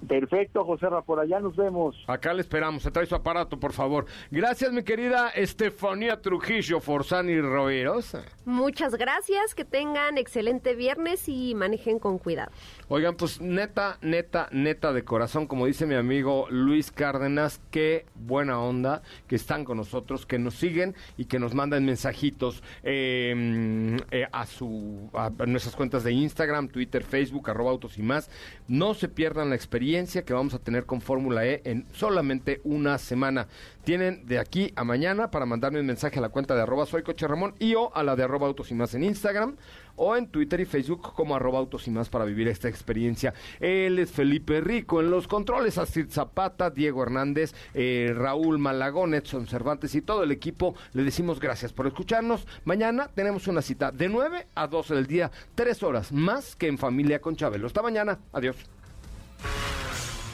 Perfecto, 0.07 0.65
José 0.65 0.89
Ra, 0.89 1.01
por 1.01 1.19
allá 1.19 1.39
nos 1.39 1.55
vemos. 1.55 1.95
Acá 2.07 2.33
le 2.33 2.41
esperamos. 2.41 2.83
Se 2.83 2.91
trae 2.91 3.05
su 3.05 3.15
aparato, 3.15 3.59
por 3.59 3.73
favor. 3.73 4.05
Gracias, 4.31 4.71
mi 4.71 4.83
querida 4.83 5.29
Estefanía 5.29 6.21
Trujillo 6.21 6.79
Forzani 6.79 7.39
Roerosa. 7.39 8.23
Muchas 8.45 8.95
gracias, 8.95 9.53
que 9.53 9.63
tengan 9.63 10.17
excelente 10.17 10.75
viernes 10.75 11.29
y 11.29 11.53
manejen 11.55 11.99
con 11.99 12.17
cuidado. 12.17 12.51
Oigan, 12.87 13.15
pues 13.15 13.39
neta, 13.39 13.97
neta, 14.01 14.49
neta 14.51 14.91
de 14.91 15.03
corazón, 15.03 15.47
como 15.47 15.65
dice 15.65 15.85
mi 15.85 15.95
amigo 15.95 16.47
Luis 16.49 16.91
Cárdenas, 16.91 17.61
qué 17.69 18.05
buena 18.15 18.59
onda 18.59 19.03
que 19.27 19.35
están 19.35 19.63
con 19.63 19.77
nosotros, 19.77 20.25
que 20.25 20.39
nos 20.39 20.55
siguen 20.55 20.95
y 21.17 21.25
que 21.25 21.39
nos 21.39 21.53
mandan 21.53 21.85
mensajitos 21.85 22.63
eh, 22.83 23.97
eh, 24.11 24.27
a, 24.31 24.45
su, 24.45 25.09
a 25.13 25.29
nuestras 25.45 25.75
cuentas 25.75 26.03
de 26.03 26.11
Instagram, 26.11 26.67
Twitter, 26.69 27.03
Facebook, 27.03 27.49
arroba 27.49 27.71
autos 27.71 27.97
y 27.97 28.01
más. 28.01 28.29
No 28.67 28.93
se 28.93 29.07
pierdan 29.07 29.49
la 29.49 29.55
que 29.91 30.33
vamos 30.33 30.53
a 30.53 30.59
tener 30.59 30.85
con 30.85 31.01
Fórmula 31.01 31.45
E 31.45 31.61
en 31.65 31.85
solamente 31.91 32.61
una 32.63 32.97
semana. 32.97 33.47
Tienen 33.83 34.25
de 34.25 34.39
aquí 34.39 34.71
a 34.77 34.85
mañana 34.85 35.31
para 35.31 35.45
mandarme 35.45 35.81
un 35.81 35.85
mensaje 35.85 36.19
a 36.19 36.21
la 36.21 36.29
cuenta 36.29 36.55
de 36.55 36.61
arroba 36.61 36.85
soy 36.85 37.03
coche 37.03 37.27
Ramón 37.27 37.55
y 37.59 37.75
o 37.75 37.93
a 37.93 38.01
la 38.01 38.15
de 38.15 38.23
arroba 38.23 38.47
autos 38.47 38.71
y 38.71 38.73
más 38.73 38.93
en 38.93 39.03
Instagram 39.03 39.57
o 39.97 40.15
en 40.15 40.27
Twitter 40.27 40.61
y 40.61 40.65
Facebook 40.65 41.13
como 41.13 41.35
arroba 41.35 41.59
autos 41.59 41.87
y 41.89 41.91
más 41.91 42.07
para 42.07 42.23
vivir 42.23 42.47
esta 42.47 42.69
experiencia. 42.69 43.33
Él 43.59 43.99
es 43.99 44.11
Felipe 44.11 44.61
Rico 44.61 45.01
en 45.01 45.11
los 45.11 45.27
controles, 45.27 45.77
Astrid 45.77 46.09
Zapata, 46.09 46.69
Diego 46.69 47.03
Hernández, 47.03 47.53
eh, 47.73 48.13
Raúl 48.15 48.59
Malagón, 48.59 49.13
Edson 49.13 49.45
Cervantes 49.45 49.93
y 49.93 50.01
todo 50.01 50.23
el 50.23 50.31
equipo. 50.31 50.73
Le 50.93 51.03
decimos 51.03 51.41
gracias 51.41 51.73
por 51.73 51.85
escucharnos. 51.85 52.47
Mañana 52.63 53.09
tenemos 53.13 53.47
una 53.47 53.61
cita 53.61 53.91
de 53.91 54.07
9 54.07 54.47
a 54.55 54.67
12 54.67 54.95
del 54.95 55.07
día, 55.07 55.31
tres 55.53 55.83
horas 55.83 56.13
más 56.13 56.55
que 56.55 56.67
en 56.67 56.77
familia 56.77 57.19
con 57.19 57.35
Chabelo. 57.35 57.67
Hasta 57.67 57.81
mañana. 57.81 58.19
Adiós. 58.31 58.55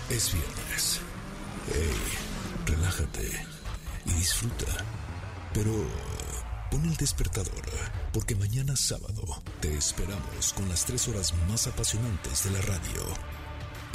Es 0.09 0.33
viernes. 0.33 1.01
Hey, 1.67 1.91
relájate 2.65 3.29
y 4.05 4.13
disfruta. 4.13 4.65
Pero 5.53 5.73
pon 6.71 6.85
el 6.85 6.95
despertador, 6.95 7.65
porque 8.13 8.33
mañana 8.35 8.77
sábado 8.77 9.43
te 9.59 9.75
esperamos 9.75 10.53
con 10.53 10.69
las 10.69 10.85
tres 10.85 11.09
horas 11.09 11.33
más 11.49 11.67
apasionantes 11.67 12.45
de 12.45 12.51
la 12.51 12.61
radio. 12.61 13.03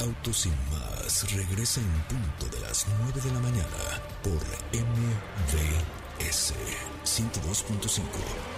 Autos 0.01 0.41
sin 0.41 0.53
más 0.69 1.31
regresa 1.33 1.81
en 1.81 2.03
punto 2.03 2.45
de 2.55 2.61
las 2.61 2.85
9 3.05 3.19
de 3.19 3.31
la 3.31 3.39
mañana 3.39 4.01
por 4.21 4.37
MVS 4.71 6.53
102.5. 7.05 8.52